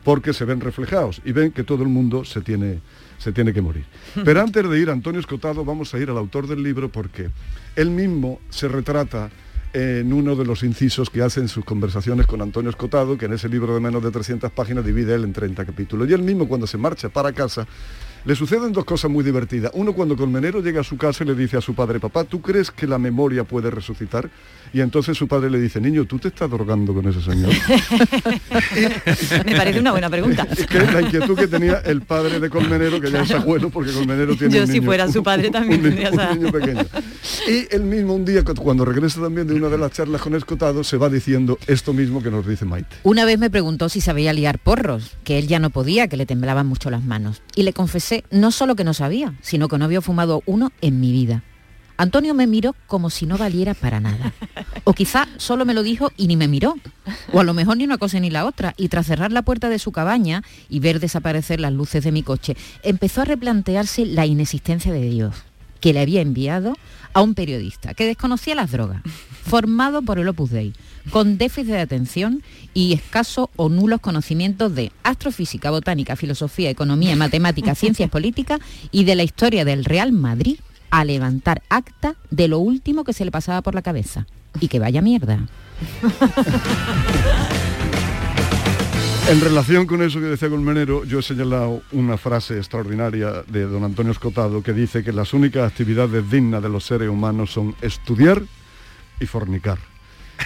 porque 0.05 0.33
se 0.33 0.45
ven 0.45 0.61
reflejados 0.61 1.21
y 1.25 1.33
ven 1.33 1.53
que 1.53 1.65
todo 1.65 1.83
el 1.83 1.89
mundo 1.89 2.25
se 2.25 2.41
tiene, 2.41 2.81
se 3.19 3.33
tiene 3.33 3.53
que 3.53 3.63
morir. 3.63 3.85
Pero 4.25 4.41
antes 4.41 4.69
de 4.69 4.79
ir 4.79 4.91
a 4.91 4.93
Antonio 4.93 5.21
Escotado, 5.21 5.65
vamos 5.65 5.95
a 5.95 5.99
ir 5.99 6.11
al 6.11 6.19
autor 6.19 6.47
del 6.47 6.63
libro 6.63 6.91
porque 6.91 7.31
él 7.77 7.91
mismo 7.91 8.41
se 8.51 8.69
retrata 8.69 9.31
en 9.73 10.13
uno 10.13 10.37
de 10.37 10.45
los 10.45 10.63
incisos 10.63 11.09
que 11.09 11.23
hace 11.23 11.41
en 11.41 11.49
sus 11.49 11.65
conversaciones 11.65 12.27
con 12.27 12.43
Antonio 12.43 12.71
Escotado, 12.71 13.17
que 13.17 13.25
en 13.25 13.33
ese 13.33 13.49
libro 13.49 13.75
de 13.75 13.81
menos 13.81 14.03
de 14.03 14.11
300 14.11 14.53
páginas 14.53 14.85
divide 14.85 15.15
él 15.15 15.25
en 15.25 15.33
30 15.33 15.65
capítulos. 15.65 16.09
Y 16.09 16.13
él 16.13 16.23
mismo 16.23 16.47
cuando 16.47 16.67
se 16.67 16.77
marcha 16.77 17.09
para 17.09 17.33
casa, 17.33 17.67
Le 18.25 18.37
suceden 18.37 18.73
dos 18.73 18.85
cosas 18.85 19.11
muy 19.11 19.25
divertidas. 19.25 19.73
Uno, 19.75 19.93
cuando 19.93 20.17
Colmenero 20.17 20.61
llega 20.61 20.81
a 20.81 20.85
su 20.85 20.97
casa 20.97 21.25
y 21.25 21.27
le 21.27 21.35
dice 21.35 21.57
a 21.57 21.61
su 21.61 21.75
padre, 21.75 21.99
papá, 21.99 22.23
¿tú 22.25 22.41
crees 22.41 22.71
que 22.71 22.87
la 22.87 22.99
memoria 22.99 23.43
puede 23.45 23.71
resucitar? 23.71 24.31
Y 24.73 24.81
entonces 24.81 25.19
su 25.19 25.27
padre 25.29 25.51
le 25.51 25.61
dice, 25.61 25.81
niño, 25.81 26.05
¿tú 26.07 26.19
te 26.19 26.29
estás 26.29 26.49
drogando 26.49 26.95
con 26.95 27.07
ese 27.09 27.21
señor? 27.21 27.51
Me 29.45 29.57
parece 29.57 29.81
una 29.81 29.91
buena 29.91 30.09
pregunta. 30.09 30.47
Es 30.51 30.67
que 30.67 30.79
es 30.79 30.93
la 30.93 31.03
inquietud 31.03 31.37
que 31.37 31.47
tenía 31.49 31.79
el 31.85 32.03
padre 32.03 32.41
de 32.41 32.49
Colmenero, 32.49 33.01
que 33.01 33.11
ya 33.11 33.23
es 33.23 33.31
abuelo, 33.33 33.71
porque 33.71 33.93
Colmenero 33.93 34.37
tiene 34.37 34.55
Yo 34.55 34.63
un 34.63 34.67
si 34.69 34.75
niño- 34.75 34.85
fuera 34.87 35.11
su 35.11 35.23
padre 35.23 35.51
también 35.51 35.81
un, 35.81 35.87
tendría 35.87 36.09
un 36.11 36.15
esa- 36.21 36.35
niño 36.35 36.53
pequeño. 36.53 36.85
Y 37.49 37.75
él 37.75 37.83
mismo 37.85 38.15
un 38.15 38.25
día, 38.25 38.45
cu- 38.45 38.55
cuando 38.55 38.85
regresa 38.85 39.21
también 39.21 39.47
de 39.47 39.55
una 39.55 39.69
de 39.69 39.79
las 39.79 39.93
charlas 39.93 40.21
con 40.23 40.35
Escotado, 40.35 40.85
se 40.85 40.97
va 40.97 41.09
diciendo 41.09 41.59
esto 41.67 41.93
mismo 41.93 42.23
que 42.23 42.31
nos 42.31 42.47
dice 42.47 42.65
Maite. 42.65 42.97
Una 43.03 43.25
vez 43.25 43.39
me 43.39 43.51
preguntó 43.51 43.89
si 43.89 44.01
sabía 44.01 44.33
liar 44.33 44.59
porros, 44.59 45.17
que 45.25 45.39
él 45.39 45.49
ya 45.49 45.59
no 45.59 45.71
podía, 45.71 46.09
que 46.09 46.17
le 46.17 46.27
temblaban 46.27 46.67
mucho 46.67 46.91
las 46.91 47.03
manos. 47.03 47.43
Y 47.57 47.65
le 47.65 47.73
confesé 47.73 48.12
no 48.31 48.51
solo 48.51 48.77
que 48.77 48.85
no 48.85 48.95
sabía, 48.95 49.35
sino 49.43 49.69
que 49.69 49.79
no 49.79 49.85
había 49.85 50.01
fumado 50.01 50.43
uno 50.47 50.73
en 50.81 51.01
mi 51.01 51.13
vida. 51.13 51.43
Antonio 51.97 52.35
me 52.35 52.47
miró 52.47 52.75
como 52.87 53.11
si 53.11 53.27
no 53.27 53.39
valiera 53.39 53.75
para 53.75 54.01
nada. 54.01 54.33
O 54.85 54.93
quizá 54.93 55.29
solo 55.37 55.65
me 55.65 55.75
lo 55.75 55.83
dijo 55.83 56.11
y 56.17 56.27
ni 56.27 56.37
me 56.37 56.49
miró. 56.49 56.75
O 57.33 57.41
a 57.41 57.45
lo 57.45 57.55
mejor 57.55 57.77
ni 57.77 57.85
una 57.85 57.99
cosa 57.99 58.19
ni 58.19 58.31
la 58.31 58.45
otra. 58.45 58.75
Y 58.77 58.89
tras 58.89 59.07
cerrar 59.07 59.31
la 59.31 59.43
puerta 59.43 59.69
de 59.69 59.79
su 59.79 59.93
cabaña 59.93 60.43
y 60.69 60.81
ver 60.81 60.99
desaparecer 60.99 61.61
las 61.61 61.73
luces 61.73 62.03
de 62.03 62.11
mi 62.11 62.23
coche, 62.23 62.57
empezó 62.83 63.23
a 63.23 63.27
replantearse 63.27 64.07
la 64.07 64.27
inexistencia 64.27 64.93
de 64.93 65.09
Dios, 65.09 65.37
que 65.81 65.93
le 65.93 66.01
había 66.01 66.21
enviado 66.21 66.75
a 67.13 67.23
un 67.23 67.35
periodista 67.35 67.95
que 67.95 68.07
desconocía 68.07 68.55
las 68.55 68.73
drogas, 68.73 69.03
formado 69.45 70.03
por 70.03 70.19
el 70.19 70.29
Opus 70.29 70.51
Dei, 70.51 70.73
con 71.11 71.39
déficit 71.39 71.73
de 71.73 71.81
atención 71.81 72.43
y 72.75 72.93
escasos 72.93 73.49
o 73.57 73.69
nulos 73.69 74.01
conocimientos 74.01 74.75
de 74.75 74.93
astrofísica, 75.03 75.71
botánica, 75.71 76.17
filosofía, 76.17 76.71
economía, 76.71 77.17
matemáticas, 77.17 77.79
ciencias 77.79 78.11
políticas 78.11 78.61
y 78.91 79.05
de 79.05 79.17
la 79.17 79.23
historia 79.23 79.65
del 79.65 79.85
Real 79.85 80.13
Madrid 80.13 80.59
a 80.91 81.05
levantar 81.05 81.63
acta 81.69 82.17
de 82.31 82.49
lo 82.49 82.59
último 82.59 83.05
que 83.05 83.13
se 83.13 83.25
le 83.25 83.31
pasaba 83.31 83.63
por 83.63 83.75
la 83.75 83.83
cabeza. 83.83 84.27
Y 84.61 84.69
que 84.69 84.79
vaya 84.79 85.01
mierda. 85.01 85.47
En 89.29 89.41
relación 89.41 89.87
con 89.87 90.03
eso 90.03 90.19
que 90.19 90.27
decía 90.27 90.51
Colmenero, 90.51 91.05
yo 91.05 91.21
he 91.21 91.23
señalado 91.23 91.83
una 91.93 92.19
frase 92.19 92.57
extraordinaria 92.59 93.45
de 93.47 93.63
don 93.63 93.85
Antonio 93.85 94.13
Escotado 94.13 94.63
que 94.63 94.73
dice 94.73 95.05
que 95.05 95.13
las 95.13 95.33
únicas 95.33 95.71
actividades 95.71 96.29
dignas 96.29 96.63
de 96.63 96.69
los 96.69 96.85
seres 96.85 97.09
humanos 97.09 97.53
son 97.53 97.75
estudiar 97.81 98.43
y 99.21 99.27
fornicar. 99.27 99.92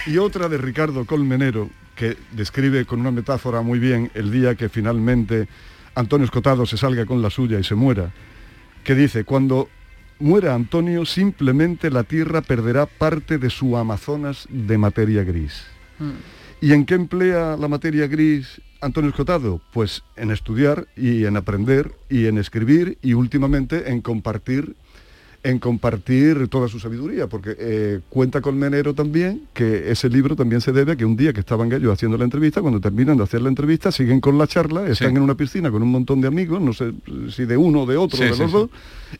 Y 0.05 0.17
otra 0.17 0.47
de 0.47 0.57
Ricardo 0.57 1.05
Colmenero, 1.05 1.69
que 1.95 2.15
describe 2.31 2.85
con 2.85 2.99
una 2.99 3.11
metáfora 3.11 3.61
muy 3.61 3.79
bien 3.79 4.11
el 4.13 4.31
día 4.31 4.55
que 4.55 4.69
finalmente 4.69 5.47
Antonio 5.95 6.25
Escotado 6.25 6.65
se 6.65 6.77
salga 6.77 7.05
con 7.05 7.21
la 7.21 7.29
suya 7.29 7.59
y 7.59 7.63
se 7.63 7.75
muera, 7.75 8.11
que 8.83 8.95
dice, 8.95 9.23
cuando 9.23 9.67
muera 10.19 10.53
Antonio, 10.53 11.05
simplemente 11.05 11.89
la 11.89 12.03
Tierra 12.03 12.41
perderá 12.41 12.85
parte 12.85 13.37
de 13.37 13.49
su 13.49 13.75
Amazonas 13.77 14.47
de 14.49 14.77
materia 14.77 15.23
gris. 15.23 15.65
¿Y 16.61 16.73
en 16.73 16.85
qué 16.85 16.95
emplea 16.95 17.57
la 17.57 17.67
materia 17.67 18.07
gris 18.07 18.61
Antonio 18.79 19.09
Escotado? 19.09 19.59
Pues 19.73 20.03
en 20.15 20.31
estudiar 20.31 20.87
y 20.95 21.25
en 21.25 21.35
aprender 21.35 21.91
y 22.09 22.27
en 22.27 22.37
escribir 22.37 22.97
y 23.01 23.13
últimamente 23.13 23.91
en 23.91 24.01
compartir 24.01 24.75
en 25.43 25.59
compartir 25.59 26.47
toda 26.49 26.67
su 26.67 26.79
sabiduría, 26.79 27.27
porque 27.27 27.55
eh, 27.57 27.99
cuenta 28.09 28.41
Colmenero 28.41 28.93
también 28.93 29.43
que 29.53 29.91
ese 29.91 30.09
libro 30.09 30.35
también 30.35 30.59
se 30.61 30.71
debe 30.73 30.93
a 30.93 30.95
que 30.95 31.05
un 31.05 31.15
día 31.15 31.31
que 31.31 31.39
estaban 31.39 31.71
ellos 31.71 31.93
haciendo 31.93 32.17
la 32.17 32.25
entrevista, 32.25 32.61
cuando 32.61 32.81
terminan 32.81 33.15
de 33.17 33.23
hacer 33.23 33.41
la 33.41 33.49
entrevista, 33.49 33.91
siguen 33.91 34.19
con 34.19 34.37
la 34.37 34.47
charla, 34.47 34.81
están 34.87 35.11
Sí. 35.11 35.15
en 35.15 35.21
una 35.21 35.35
piscina 35.35 35.71
con 35.71 35.81
un 35.83 35.89
montón 35.91 36.19
de 36.21 36.27
amigos, 36.27 36.59
no 36.61 36.73
sé 36.73 36.91
si 37.29 37.45
de 37.45 37.55
uno 37.55 37.83
o 37.83 37.85
de 37.85 37.95
otro, 37.97 38.17
Sí, 38.17 38.23
de 38.25 38.29
los 38.31 38.37
sí. 38.39 38.45
dos, 38.51 38.69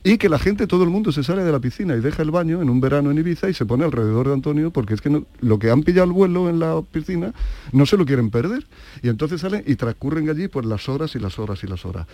y 0.04 0.18
que 0.18 0.28
la 0.28 0.38
gente, 0.38 0.66
todo 0.66 0.84
el 0.84 0.90
mundo 0.90 1.12
se 1.12 1.22
sale 1.24 1.44
de 1.44 1.52
la 1.52 1.60
piscina 1.60 1.96
y 1.96 2.00
deja 2.00 2.22
el 2.22 2.30
baño 2.30 2.60
en 2.60 2.68
un 2.68 2.80
verano 2.80 3.10
en 3.10 3.18
Ibiza 3.18 3.48
y 3.48 3.54
se 3.54 3.64
pone 3.64 3.84
alrededor 3.84 4.26
de 4.28 4.34
Antonio 4.34 4.70
porque 4.70 4.94
es 4.94 5.00
que 5.00 5.08
no- 5.10 5.24
lo 5.40 5.58
que 5.58 5.70
han 5.70 5.82
pillado 5.82 6.04
el 6.06 6.12
vuelo 6.12 6.50
en 6.50 6.58
la 6.58 6.82
piscina 6.82 7.32
no 7.72 7.86
se 7.86 7.96
lo 7.96 8.04
quieren 8.04 8.30
perder. 8.30 8.66
Y 9.02 9.08
entonces 9.08 9.40
salen 9.40 9.62
y 9.66 9.76
transcurren 9.76 10.28
allí 10.28 10.48
pues 10.48 10.66
las 10.66 10.88
horas 10.88 11.14
y 11.14 11.18
las 11.20 11.38
horas 11.38 11.62
y 11.64 11.66
las 11.68 11.86
horas. 11.86 12.06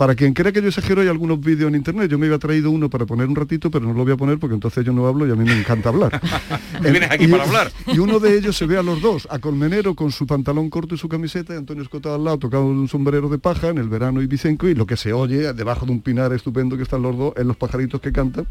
Para 0.00 0.14
quien 0.14 0.32
crea 0.32 0.50
que 0.50 0.62
yo 0.62 0.68
exagero, 0.68 1.02
hay 1.02 1.08
algunos 1.08 1.38
vídeos 1.38 1.68
en 1.68 1.74
internet. 1.74 2.10
Yo 2.10 2.18
me 2.18 2.24
había 2.24 2.38
traído 2.38 2.70
uno 2.70 2.88
para 2.88 3.04
poner 3.04 3.28
un 3.28 3.36
ratito, 3.36 3.70
pero 3.70 3.84
no 3.86 3.92
lo 3.92 4.02
voy 4.04 4.14
a 4.14 4.16
poner 4.16 4.38
porque 4.38 4.54
entonces 4.54 4.82
yo 4.82 4.94
no 4.94 5.06
hablo 5.06 5.26
y 5.26 5.30
a 5.30 5.34
mí 5.34 5.44
me 5.44 5.52
encanta 5.58 5.90
hablar. 5.90 6.18
Vienes 6.80 7.10
aquí 7.10 7.24
Y- 7.24 7.28
para 7.28 7.44
hablar. 7.44 7.70
Y 7.86 7.98
uno 7.98 8.18
de 8.18 8.34
ellos 8.38 8.56
se 8.56 8.64
ve 8.64 8.78
a 8.78 8.82
los 8.82 9.02
dos, 9.02 9.28
a 9.30 9.38
Colmenero 9.40 9.94
con 9.94 10.10
su 10.10 10.26
pantalón 10.26 10.70
corto 10.70 10.94
y 10.94 10.96
su 10.98 11.06
camiseta, 11.06 11.52
y 11.52 11.58
Antonio 11.58 11.82
Escotado 11.82 12.14
al 12.14 12.24
lado 12.24 12.38
tocando 12.38 12.64
un 12.68 12.88
sombrero 12.88 13.28
de 13.28 13.36
paja 13.36 13.68
en 13.68 13.76
el 13.76 13.90
verano 13.90 14.22
ibicenco, 14.22 14.66
y 14.68 14.74
lo 14.74 14.86
que 14.86 14.96
se 14.96 15.12
oye 15.12 15.52
debajo 15.52 15.84
de 15.84 15.92
un 15.92 16.00
pinar 16.00 16.32
estupendo 16.32 16.78
que 16.78 16.84
están 16.84 17.02
los 17.02 17.18
dos 17.18 17.34
es 17.36 17.44
los 17.44 17.58
pajaritos 17.58 18.00
que 18.00 18.10
cantan, 18.10 18.46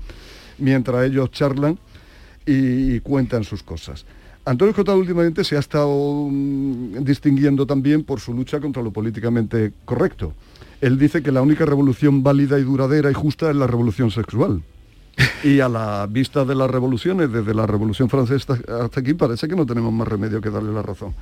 mientras 0.60 1.04
ellos 1.04 1.32
charlan 1.32 1.80
y, 2.46 2.94
y 2.94 3.00
cuentan 3.00 3.44
sus 3.44 3.64
cosas. 3.64 4.06
Antonio 4.46 4.70
Escotado 4.70 5.00
últimamente 5.00 5.44
se 5.44 5.56
ha 5.56 5.60
estado 5.62 6.28
mm, 6.30 7.04
distinguiendo 7.04 7.66
también 7.66 8.04
por 8.04 8.20
su 8.20 8.36
lucha 8.36 8.60
contra 8.60 8.84
lo 8.84 8.92
políticamente 8.92 9.74
correcto. 9.84 10.36
Él 10.82 10.98
dice 10.98 11.22
que 11.22 11.32
la 11.32 11.42
única 11.42 11.66
revolución 11.66 12.24
válida 12.24 12.58
y 12.60 12.64
duradera 12.64 13.12
y 13.12 13.14
justa 13.14 13.50
es 13.50 13.56
la 13.56 13.68
revolución 13.68 14.12
sexual. 14.12 14.62
Y 15.44 15.60
a 15.60 15.68
la 15.68 16.08
vista 16.10 16.46
de 16.46 16.56
las 16.56 16.72
revoluciones, 16.72 17.30
desde 17.32 17.54
la 17.54 17.68
Revolución 17.68 18.10
Francesa 18.10 18.54
hasta- 18.54 19.00
aquí, 19.02 19.14
parece 19.14 19.50
que 19.50 19.56
no 19.56 19.66
tenemos 19.66 19.92
más 19.92 20.08
remedio 20.08 20.40
que 20.40 20.50
darle 20.50 20.72
la 20.72 20.82
razón. 20.82 21.14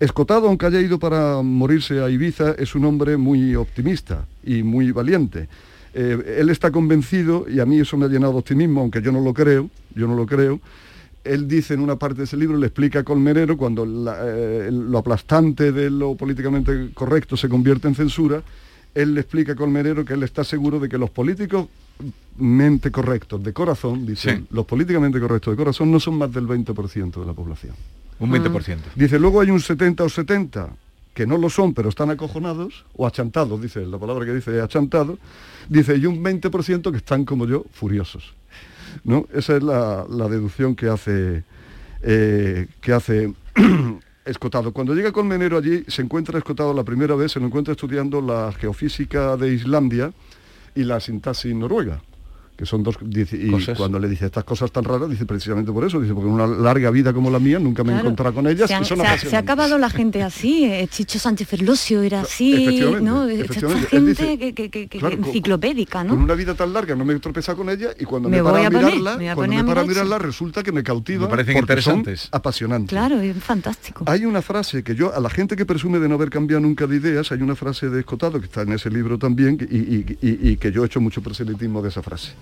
Escotado, 0.00 0.48
aunque 0.48 0.66
haya 0.66 0.80
ido 0.80 0.98
para 0.98 1.40
morirse 1.42 2.00
a 2.00 2.10
Ibiza, 2.10 2.52
es 2.58 2.74
un 2.74 2.84
hombre 2.84 3.16
muy 3.16 3.54
optimista 3.54 4.26
y 4.42 4.64
muy 4.64 4.90
valiente. 4.90 5.48
Eh, 5.94 6.38
él 6.40 6.48
está 6.50 6.72
convencido, 6.72 7.46
y 7.48 7.60
a 7.60 7.66
mí 7.66 7.78
eso 7.78 7.96
me 7.96 8.06
ha 8.06 8.08
llenado 8.08 8.32
de 8.32 8.38
optimismo, 8.40 8.80
aunque 8.80 9.00
yo 9.00 9.12
no 9.12 9.20
lo 9.20 9.32
creo, 9.32 9.70
yo 9.94 10.08
no 10.08 10.16
lo 10.16 10.26
creo, 10.26 10.58
él 11.22 11.46
dice 11.46 11.74
en 11.74 11.80
una 11.80 11.94
parte 11.96 12.18
de 12.18 12.24
ese 12.24 12.36
libro, 12.36 12.56
le 12.56 12.66
explica 12.66 13.00
a 13.00 13.04
Colmenero, 13.04 13.56
cuando 13.56 13.84
eh, 13.84 14.68
lo 14.72 14.98
aplastante 14.98 15.70
de 15.70 15.90
lo 15.90 16.16
políticamente 16.16 16.90
correcto 16.92 17.36
se 17.36 17.48
convierte 17.48 17.86
en 17.86 17.94
censura, 17.94 18.42
él 18.94 19.14
le 19.14 19.20
explica 19.20 19.52
a 19.52 19.56
Colmenero 19.56 20.04
que 20.04 20.14
él 20.14 20.22
está 20.22 20.44
seguro 20.44 20.78
de 20.80 20.88
que 20.88 20.98
los 20.98 21.10
políticos 21.10 21.68
mente 22.36 22.90
correctos 22.90 23.42
de 23.42 23.52
corazón, 23.52 24.06
dice, 24.06 24.36
Sí. 24.36 24.46
los 24.50 24.64
políticamente 24.66 25.20
correctos 25.20 25.52
de 25.52 25.56
corazón 25.56 25.90
no 25.90 26.00
son 26.00 26.16
más 26.18 26.32
del 26.32 26.46
20% 26.46 27.20
de 27.20 27.26
la 27.26 27.32
población. 27.32 27.74
Un 28.18 28.30
20%. 28.30 28.78
Dice, 28.94 29.18
luego 29.18 29.40
hay 29.40 29.50
un 29.50 29.60
70 29.60 30.04
o 30.04 30.08
70 30.08 30.70
que 31.14 31.26
no 31.26 31.36
lo 31.36 31.50
son, 31.50 31.74
pero 31.74 31.90
están 31.90 32.10
acojonados, 32.10 32.84
o 32.96 33.06
achantados, 33.06 33.60
dice, 33.60 33.84
la 33.84 33.98
palabra 33.98 34.24
que 34.24 34.32
dice 34.32 34.56
es 34.56 34.62
achantado, 34.62 35.18
dice, 35.68 35.96
y 35.96 36.06
un 36.06 36.22
20% 36.24 36.90
que 36.90 36.96
están 36.96 37.24
como 37.24 37.46
yo, 37.46 37.64
furiosos. 37.72 38.32
¿No? 39.04 39.26
Esa 39.32 39.56
es 39.56 39.62
la, 39.62 40.06
la 40.08 40.28
deducción 40.28 40.74
que 40.74 40.88
hace, 40.88 41.44
eh, 42.02 42.66
que 42.80 42.92
hace 42.92 43.32
Escotado. 44.24 44.72
Cuando 44.72 44.94
llega 44.94 45.12
Colmenero 45.12 45.58
allí, 45.58 45.84
se 45.88 46.02
encuentra 46.02 46.38
Escotado 46.38 46.72
la 46.72 46.84
primera 46.84 47.14
vez, 47.14 47.32
se 47.32 47.40
lo 47.40 47.46
encuentra 47.46 47.72
estudiando 47.72 48.20
la 48.20 48.52
geofísica 48.52 49.36
de 49.36 49.52
Islandia 49.52 50.12
y 50.74 50.84
la 50.84 51.00
sintaxis 51.00 51.54
noruega 51.54 52.02
que 52.62 52.66
son 52.66 52.84
dos 52.84 52.96
dice, 53.02 53.36
y 53.36 53.50
Cosas. 53.50 53.76
cuando 53.76 53.98
le 53.98 54.08
dice 54.08 54.26
estas 54.26 54.44
cosas 54.44 54.70
tan 54.70 54.84
raras 54.84 55.10
dice 55.10 55.26
precisamente 55.26 55.72
por 55.72 55.84
eso 55.84 56.00
dice 56.00 56.14
porque 56.14 56.28
en 56.28 56.34
una 56.34 56.46
larga 56.46 56.90
vida 56.92 57.12
como 57.12 57.28
la 57.28 57.40
mía 57.40 57.58
nunca 57.58 57.82
me 57.82 57.90
he 57.90 57.94
Claro. 57.94 58.06
encontrado 58.10 58.34
con 58.36 58.46
ellas 58.46 58.68
se, 58.68 58.74
han- 58.74 58.82
y 58.82 58.86
son 58.86 58.98
se 58.98 59.06
ha, 59.06 59.18
se 59.18 59.34
ha 59.34 59.40
acabado 59.40 59.78
la 59.78 59.90
gente 59.90 60.22
así, 60.22 60.64
eh, 60.64 60.86
Chicho 60.88 61.18
Sánchez 61.18 61.48
Ferlosio 61.48 62.02
era 62.02 62.20
así, 62.20 62.52
Efectivamente, 62.62 63.04
¿no? 63.10 63.26
Esta- 63.28 63.44
efectivamente. 63.44 63.84
Esta 63.84 63.96
Él 63.96 64.02
gente 64.14 64.22
dice, 64.26 64.54
que, 64.54 64.70
que- 64.70 64.88
que- 64.88 64.98
claro, 65.00 65.16
con- 65.18 65.26
enciclopédica, 65.26 65.98
Con 66.06 66.06
¿no? 66.18 66.24
una 66.24 66.34
vida 66.34 66.54
tan 66.54 66.72
larga 66.72 66.94
no 66.94 67.04
me 67.04 67.14
he 67.14 67.18
tropezado 67.18 67.58
con 67.58 67.68
ella 67.68 67.90
y 67.98 68.04
cuando 68.04 68.28
Me 68.28 68.36
me, 68.36 68.42
voy 68.42 68.60
a 68.62 68.70
poner, 68.70 68.84
mirarla, 68.84 69.10
me 69.12 69.16
voy 69.16 69.26
a 69.26 69.34
cuando 69.34 69.50
poner 69.52 69.64
me 69.64 69.70
a 69.70 69.74
paro 69.74 69.80
a 69.80 69.82
mirar 69.82 70.04
mirarla 70.04 70.16
eso. 70.18 70.26
resulta 70.26 70.62
que 70.62 70.70
me 70.70 70.84
cautiva 70.84 71.24
Me 71.24 71.30
parecen 71.30 71.54
porque 71.54 71.82
son 71.82 71.96
interesantes. 71.98 72.28
apasionantes. 72.30 72.90
Claro, 72.90 73.20
es 73.20 73.36
fantástico. 73.42 74.04
Hay 74.06 74.24
una 74.24 74.40
frase 74.40 74.84
que 74.84 74.94
yo, 74.94 75.12
a 75.12 75.18
la 75.18 75.30
gente 75.30 75.56
que 75.56 75.66
presume 75.66 75.98
de 75.98 76.08
no 76.08 76.14
haber 76.14 76.30
cambiado 76.30 76.60
nunca 76.60 76.86
de 76.86 76.94
ideas, 76.96 77.32
hay 77.32 77.42
una 77.42 77.56
frase 77.56 77.90
de 77.90 77.98
Escotado 77.98 78.38
que 78.38 78.46
está 78.46 78.62
en 78.62 78.72
ese 78.72 78.88
libro 78.90 79.18
también 79.18 79.58
y- 79.68 79.76
y- 79.76 80.50
y 80.52 80.56
que 80.58 80.70
yo 80.70 80.84
he 80.84 80.86
hecho 80.86 81.00
mucho 81.00 81.22
proselitismo 81.22 81.82
de 81.82 81.88
esa 81.88 82.02
frase. 82.02 82.32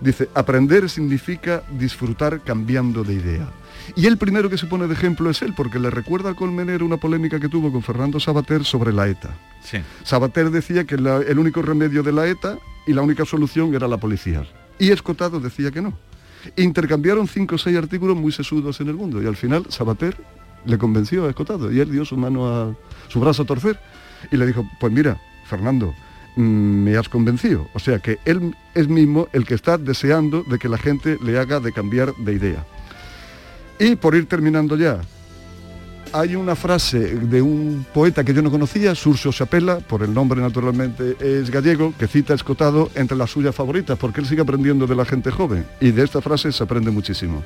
Dice, 0.00 0.28
aprender 0.34 0.90
significa 0.90 1.62
disfrutar 1.78 2.42
cambiando 2.42 3.02
de 3.02 3.14
idea. 3.14 3.48
Y 3.94 4.06
el 4.06 4.18
primero 4.18 4.50
que 4.50 4.58
se 4.58 4.66
pone 4.66 4.86
de 4.86 4.92
ejemplo 4.94 5.30
es 5.30 5.40
él, 5.42 5.54
porque 5.56 5.78
le 5.78 5.90
recuerda 5.90 6.30
a 6.30 6.34
Colmenero 6.34 6.84
una 6.84 6.96
polémica 6.98 7.38
que 7.40 7.48
tuvo 7.48 7.72
con 7.72 7.82
Fernando 7.82 8.20
Sabater 8.20 8.64
sobre 8.64 8.92
la 8.92 9.08
ETA. 9.08 9.34
Sí. 9.62 9.78
Sabater 10.02 10.50
decía 10.50 10.84
que 10.84 10.96
la- 10.98 11.18
el 11.18 11.38
único 11.38 11.62
remedio 11.62 12.02
de 12.02 12.12
la 12.12 12.26
ETA 12.26 12.58
y 12.86 12.92
la 12.92 13.02
única 13.02 13.24
solución 13.24 13.74
era 13.74 13.88
la 13.88 13.96
policía. 13.96 14.44
Y 14.78 14.90
Escotado 14.90 15.40
decía 15.40 15.70
que 15.70 15.80
no. 15.80 15.94
Intercambiaron 16.56 17.26
cinco 17.26 17.54
o 17.56 17.58
seis 17.58 17.76
artículos 17.76 18.16
muy 18.16 18.32
sesudos 18.32 18.80
en 18.80 18.88
el 18.88 18.94
mundo 18.94 19.22
y 19.22 19.26
al 19.26 19.36
final 19.36 19.64
Sabater 19.68 20.16
le 20.64 20.78
convenció 20.78 21.24
a 21.26 21.30
Escotado 21.30 21.72
y 21.72 21.80
él 21.80 21.90
dio 21.90 22.04
su 22.04 22.16
mano 22.16 22.48
a 22.48 22.74
su 23.08 23.18
brazo 23.20 23.42
a 23.42 23.46
torcer 23.46 23.78
y 24.30 24.36
le 24.36 24.46
dijo, 24.46 24.64
pues 24.78 24.92
mira, 24.92 25.18
Fernando, 25.48 25.94
me 26.36 26.96
has 26.96 27.08
convencido. 27.08 27.68
O 27.74 27.78
sea 27.78 27.98
que 27.98 28.18
él 28.24 28.54
es 28.74 28.88
mismo 28.88 29.28
el 29.32 29.44
que 29.44 29.54
está 29.54 29.78
deseando 29.78 30.44
de 30.44 30.58
que 30.58 30.68
la 30.68 30.78
gente 30.78 31.18
le 31.22 31.38
haga 31.38 31.60
de 31.60 31.72
cambiar 31.72 32.14
de 32.16 32.32
idea. 32.32 32.66
Y 33.78 33.96
por 33.96 34.14
ir 34.14 34.26
terminando 34.26 34.76
ya, 34.76 35.00
hay 36.12 36.36
una 36.36 36.54
frase 36.54 36.98
de 36.98 37.42
un 37.42 37.84
poeta 37.92 38.24
que 38.24 38.32
yo 38.32 38.42
no 38.42 38.50
conocía, 38.50 38.94
Surso 38.94 39.32
Chapela, 39.32 39.80
por 39.80 40.02
el 40.02 40.14
nombre 40.14 40.40
naturalmente 40.40 41.16
es 41.20 41.50
gallego, 41.50 41.92
que 41.98 42.06
cita 42.06 42.34
Escotado 42.34 42.90
entre 42.94 43.16
las 43.16 43.30
suyas 43.30 43.54
favoritas, 43.54 43.98
porque 43.98 44.20
él 44.20 44.26
sigue 44.26 44.42
aprendiendo 44.42 44.86
de 44.86 44.94
la 44.94 45.04
gente 45.04 45.30
joven. 45.30 45.66
Y 45.80 45.90
de 45.90 46.04
esta 46.04 46.20
frase 46.20 46.52
se 46.52 46.62
aprende 46.62 46.90
muchísimo. 46.90 47.42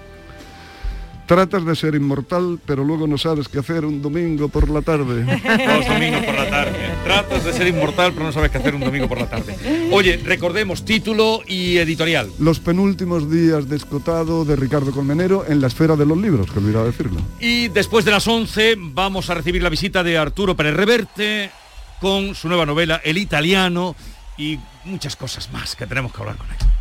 Tratas 1.31 1.65
de 1.65 1.77
ser 1.77 1.95
inmortal, 1.95 2.59
pero 2.67 2.83
luego 2.83 3.07
no 3.07 3.17
sabes 3.17 3.49
qué 3.49 3.61
hacer 3.61 3.85
un 3.85 4.03
domingo 4.03 4.49
por 4.49 4.69
la 4.69 4.83
tarde. 4.83 5.25
Los 5.65 5.87
domingos 5.87 6.25
por 6.25 6.35
la 6.35 6.51
tarde. 6.51 6.91
Tratas 7.05 7.45
de 7.45 7.53
ser 7.53 7.69
inmortal, 7.69 8.13
pero 8.13 8.27
no 8.27 8.33
sabes 8.33 8.51
qué 8.51 8.59
hacer 8.59 8.75
un 8.75 8.81
domingo 8.81 9.09
por 9.09 9.21
la 9.21 9.31
tarde. 9.31 9.57
Oye, 9.93 10.17
recordemos 10.17 10.85
título 10.85 11.43
y 11.47 11.77
editorial. 11.77 12.29
Los 12.41 12.59
penúltimos 12.59 13.31
días 13.31 13.69
de 13.69 13.77
Escotado 13.77 14.45
de 14.45 14.57
Ricardo 14.57 14.91
Colmenero 14.91 15.45
en 15.47 15.61
la 15.61 15.69
esfera 15.69 15.95
de 15.95 16.05
los 16.05 16.19
libros, 16.19 16.51
que 16.51 16.59
olvidaba 16.59 16.87
decirlo. 16.87 17.21
Y 17.39 17.69
después 17.69 18.05
de 18.05 18.11
las 18.11 18.27
11 18.27 18.75
vamos 18.77 19.31
a 19.31 19.35
recibir 19.35 19.63
la 19.63 19.69
visita 19.69 20.03
de 20.03 20.19
Arturo 20.19 20.57
Pérez 20.57 20.75
Reverte 20.75 21.53
con 22.01 22.35
su 22.35 22.49
nueva 22.49 22.67
novela 22.67 23.01
El 23.05 23.19
Italiano 23.19 23.95
y 24.37 24.59
muchas 24.85 25.15
cosas 25.15 25.53
más 25.53 25.77
que 25.77 25.87
tenemos 25.87 26.13
que 26.13 26.23
hablar 26.23 26.39
con 26.39 26.49
él. 26.49 26.80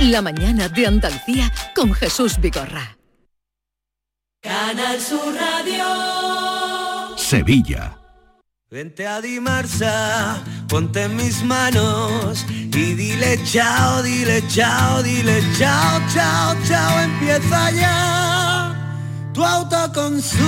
La 0.00 0.20
mañana 0.20 0.68
de 0.68 0.86
Andalucía 0.86 1.50
con 1.74 1.94
Jesús 1.94 2.38
Vigorra. 2.38 2.98
Canal 4.42 5.00
Sur 5.00 5.34
Radio. 5.34 7.16
Sevilla. 7.16 7.96
Vente 8.70 9.06
a 9.06 9.22
Dimarsa, 9.22 10.44
ponte 10.68 11.04
en 11.04 11.16
mis 11.16 11.42
manos 11.42 12.44
y 12.50 12.68
dile 12.94 13.40
chao, 13.44 14.02
dile 14.02 14.42
chao, 14.48 15.02
dile 15.02 15.42
chao, 15.56 15.98
chao, 16.12 16.54
chao, 16.68 17.00
empieza 17.00 17.70
ya. 17.70 18.74
Tu 19.32 19.42
autoconsumo, 19.42 20.42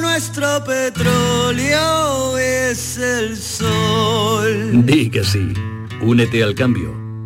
nuestro 0.00 0.64
petróleo 0.64 2.36
es 2.36 2.98
el 2.98 3.36
sol. 3.36 4.84
Di 4.84 5.08
que 5.08 5.22
sí. 5.22 5.52
Únete 6.00 6.42
al 6.42 6.56
cambio. 6.56 7.01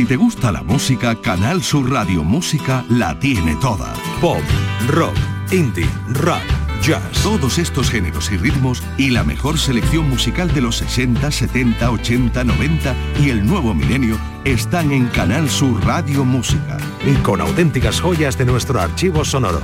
Si 0.00 0.06
te 0.06 0.16
gusta 0.16 0.50
la 0.50 0.62
música, 0.62 1.14
Canal 1.14 1.62
Sur 1.62 1.90
Radio 1.90 2.24
Música 2.24 2.86
la 2.88 3.18
tiene 3.18 3.54
toda. 3.56 3.92
Pop, 4.18 4.40
rock, 4.88 5.14
indie, 5.52 5.86
rock, 6.08 6.40
jazz. 6.80 7.02
Todos 7.22 7.58
estos 7.58 7.90
géneros 7.90 8.32
y 8.32 8.38
ritmos 8.38 8.82
y 8.96 9.10
la 9.10 9.24
mejor 9.24 9.58
selección 9.58 10.08
musical 10.08 10.54
de 10.54 10.62
los 10.62 10.76
60, 10.76 11.30
70, 11.30 11.90
80, 11.90 12.44
90 12.44 12.94
y 13.20 13.28
el 13.28 13.44
nuevo 13.44 13.74
milenio 13.74 14.16
están 14.44 14.90
en 14.90 15.06
Canal 15.08 15.50
Sur 15.50 15.84
Radio 15.84 16.24
Música. 16.24 16.78
Y 17.04 17.12
con 17.16 17.42
auténticas 17.42 18.00
joyas 18.00 18.38
de 18.38 18.46
nuestro 18.46 18.80
archivo 18.80 19.22
sonoro. 19.22 19.60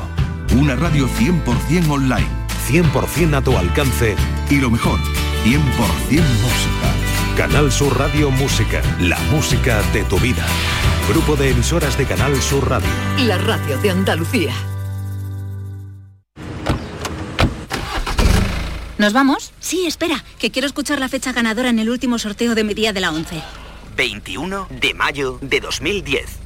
Una 0.54 0.76
radio 0.76 1.08
100% 1.08 1.88
online. 1.88 2.28
100% 2.68 3.36
a 3.38 3.40
tu 3.40 3.56
alcance. 3.56 4.14
Y 4.50 4.56
lo 4.56 4.70
mejor, 4.70 4.98
100% 5.46 5.56
música. 6.42 7.05
Canal 7.36 7.70
Sur 7.70 7.98
Radio 7.98 8.30
Música, 8.30 8.80
la 8.98 9.18
música 9.30 9.82
de 9.92 10.04
tu 10.04 10.18
vida. 10.18 10.42
Grupo 11.06 11.36
de 11.36 11.50
emisoras 11.50 11.98
de 11.98 12.06
Canal 12.06 12.34
Sur 12.40 12.66
Radio. 12.66 12.88
La 13.26 13.36
radio 13.36 13.76
de 13.76 13.90
Andalucía. 13.90 14.54
¿Nos 18.96 19.12
vamos? 19.12 19.52
Sí, 19.60 19.84
espera, 19.86 20.24
que 20.38 20.50
quiero 20.50 20.66
escuchar 20.66 20.98
la 20.98 21.10
fecha 21.10 21.34
ganadora 21.34 21.68
en 21.68 21.78
el 21.78 21.90
último 21.90 22.18
sorteo 22.18 22.54
de 22.54 22.64
mi 22.64 22.72
día 22.72 22.94
de 22.94 23.00
la 23.00 23.10
11. 23.10 23.42
21 23.98 24.68
de 24.70 24.94
mayo 24.94 25.38
de 25.42 25.60
2010. 25.60 26.45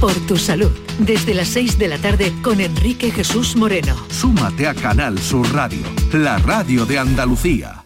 Por 0.00 0.14
tu 0.26 0.38
salud, 0.38 0.72
desde 0.98 1.34
las 1.34 1.48
6 1.48 1.78
de 1.78 1.88
la 1.88 1.98
tarde 1.98 2.32
con 2.42 2.60
Enrique 2.60 3.10
Jesús 3.10 3.56
Moreno. 3.56 3.94
Súmate 4.10 4.66
a 4.66 4.72
Canal 4.74 5.18
Sur 5.18 5.46
Radio, 5.52 5.82
la 6.12 6.38
radio 6.38 6.86
de 6.86 6.98
Andalucía. 6.98 7.85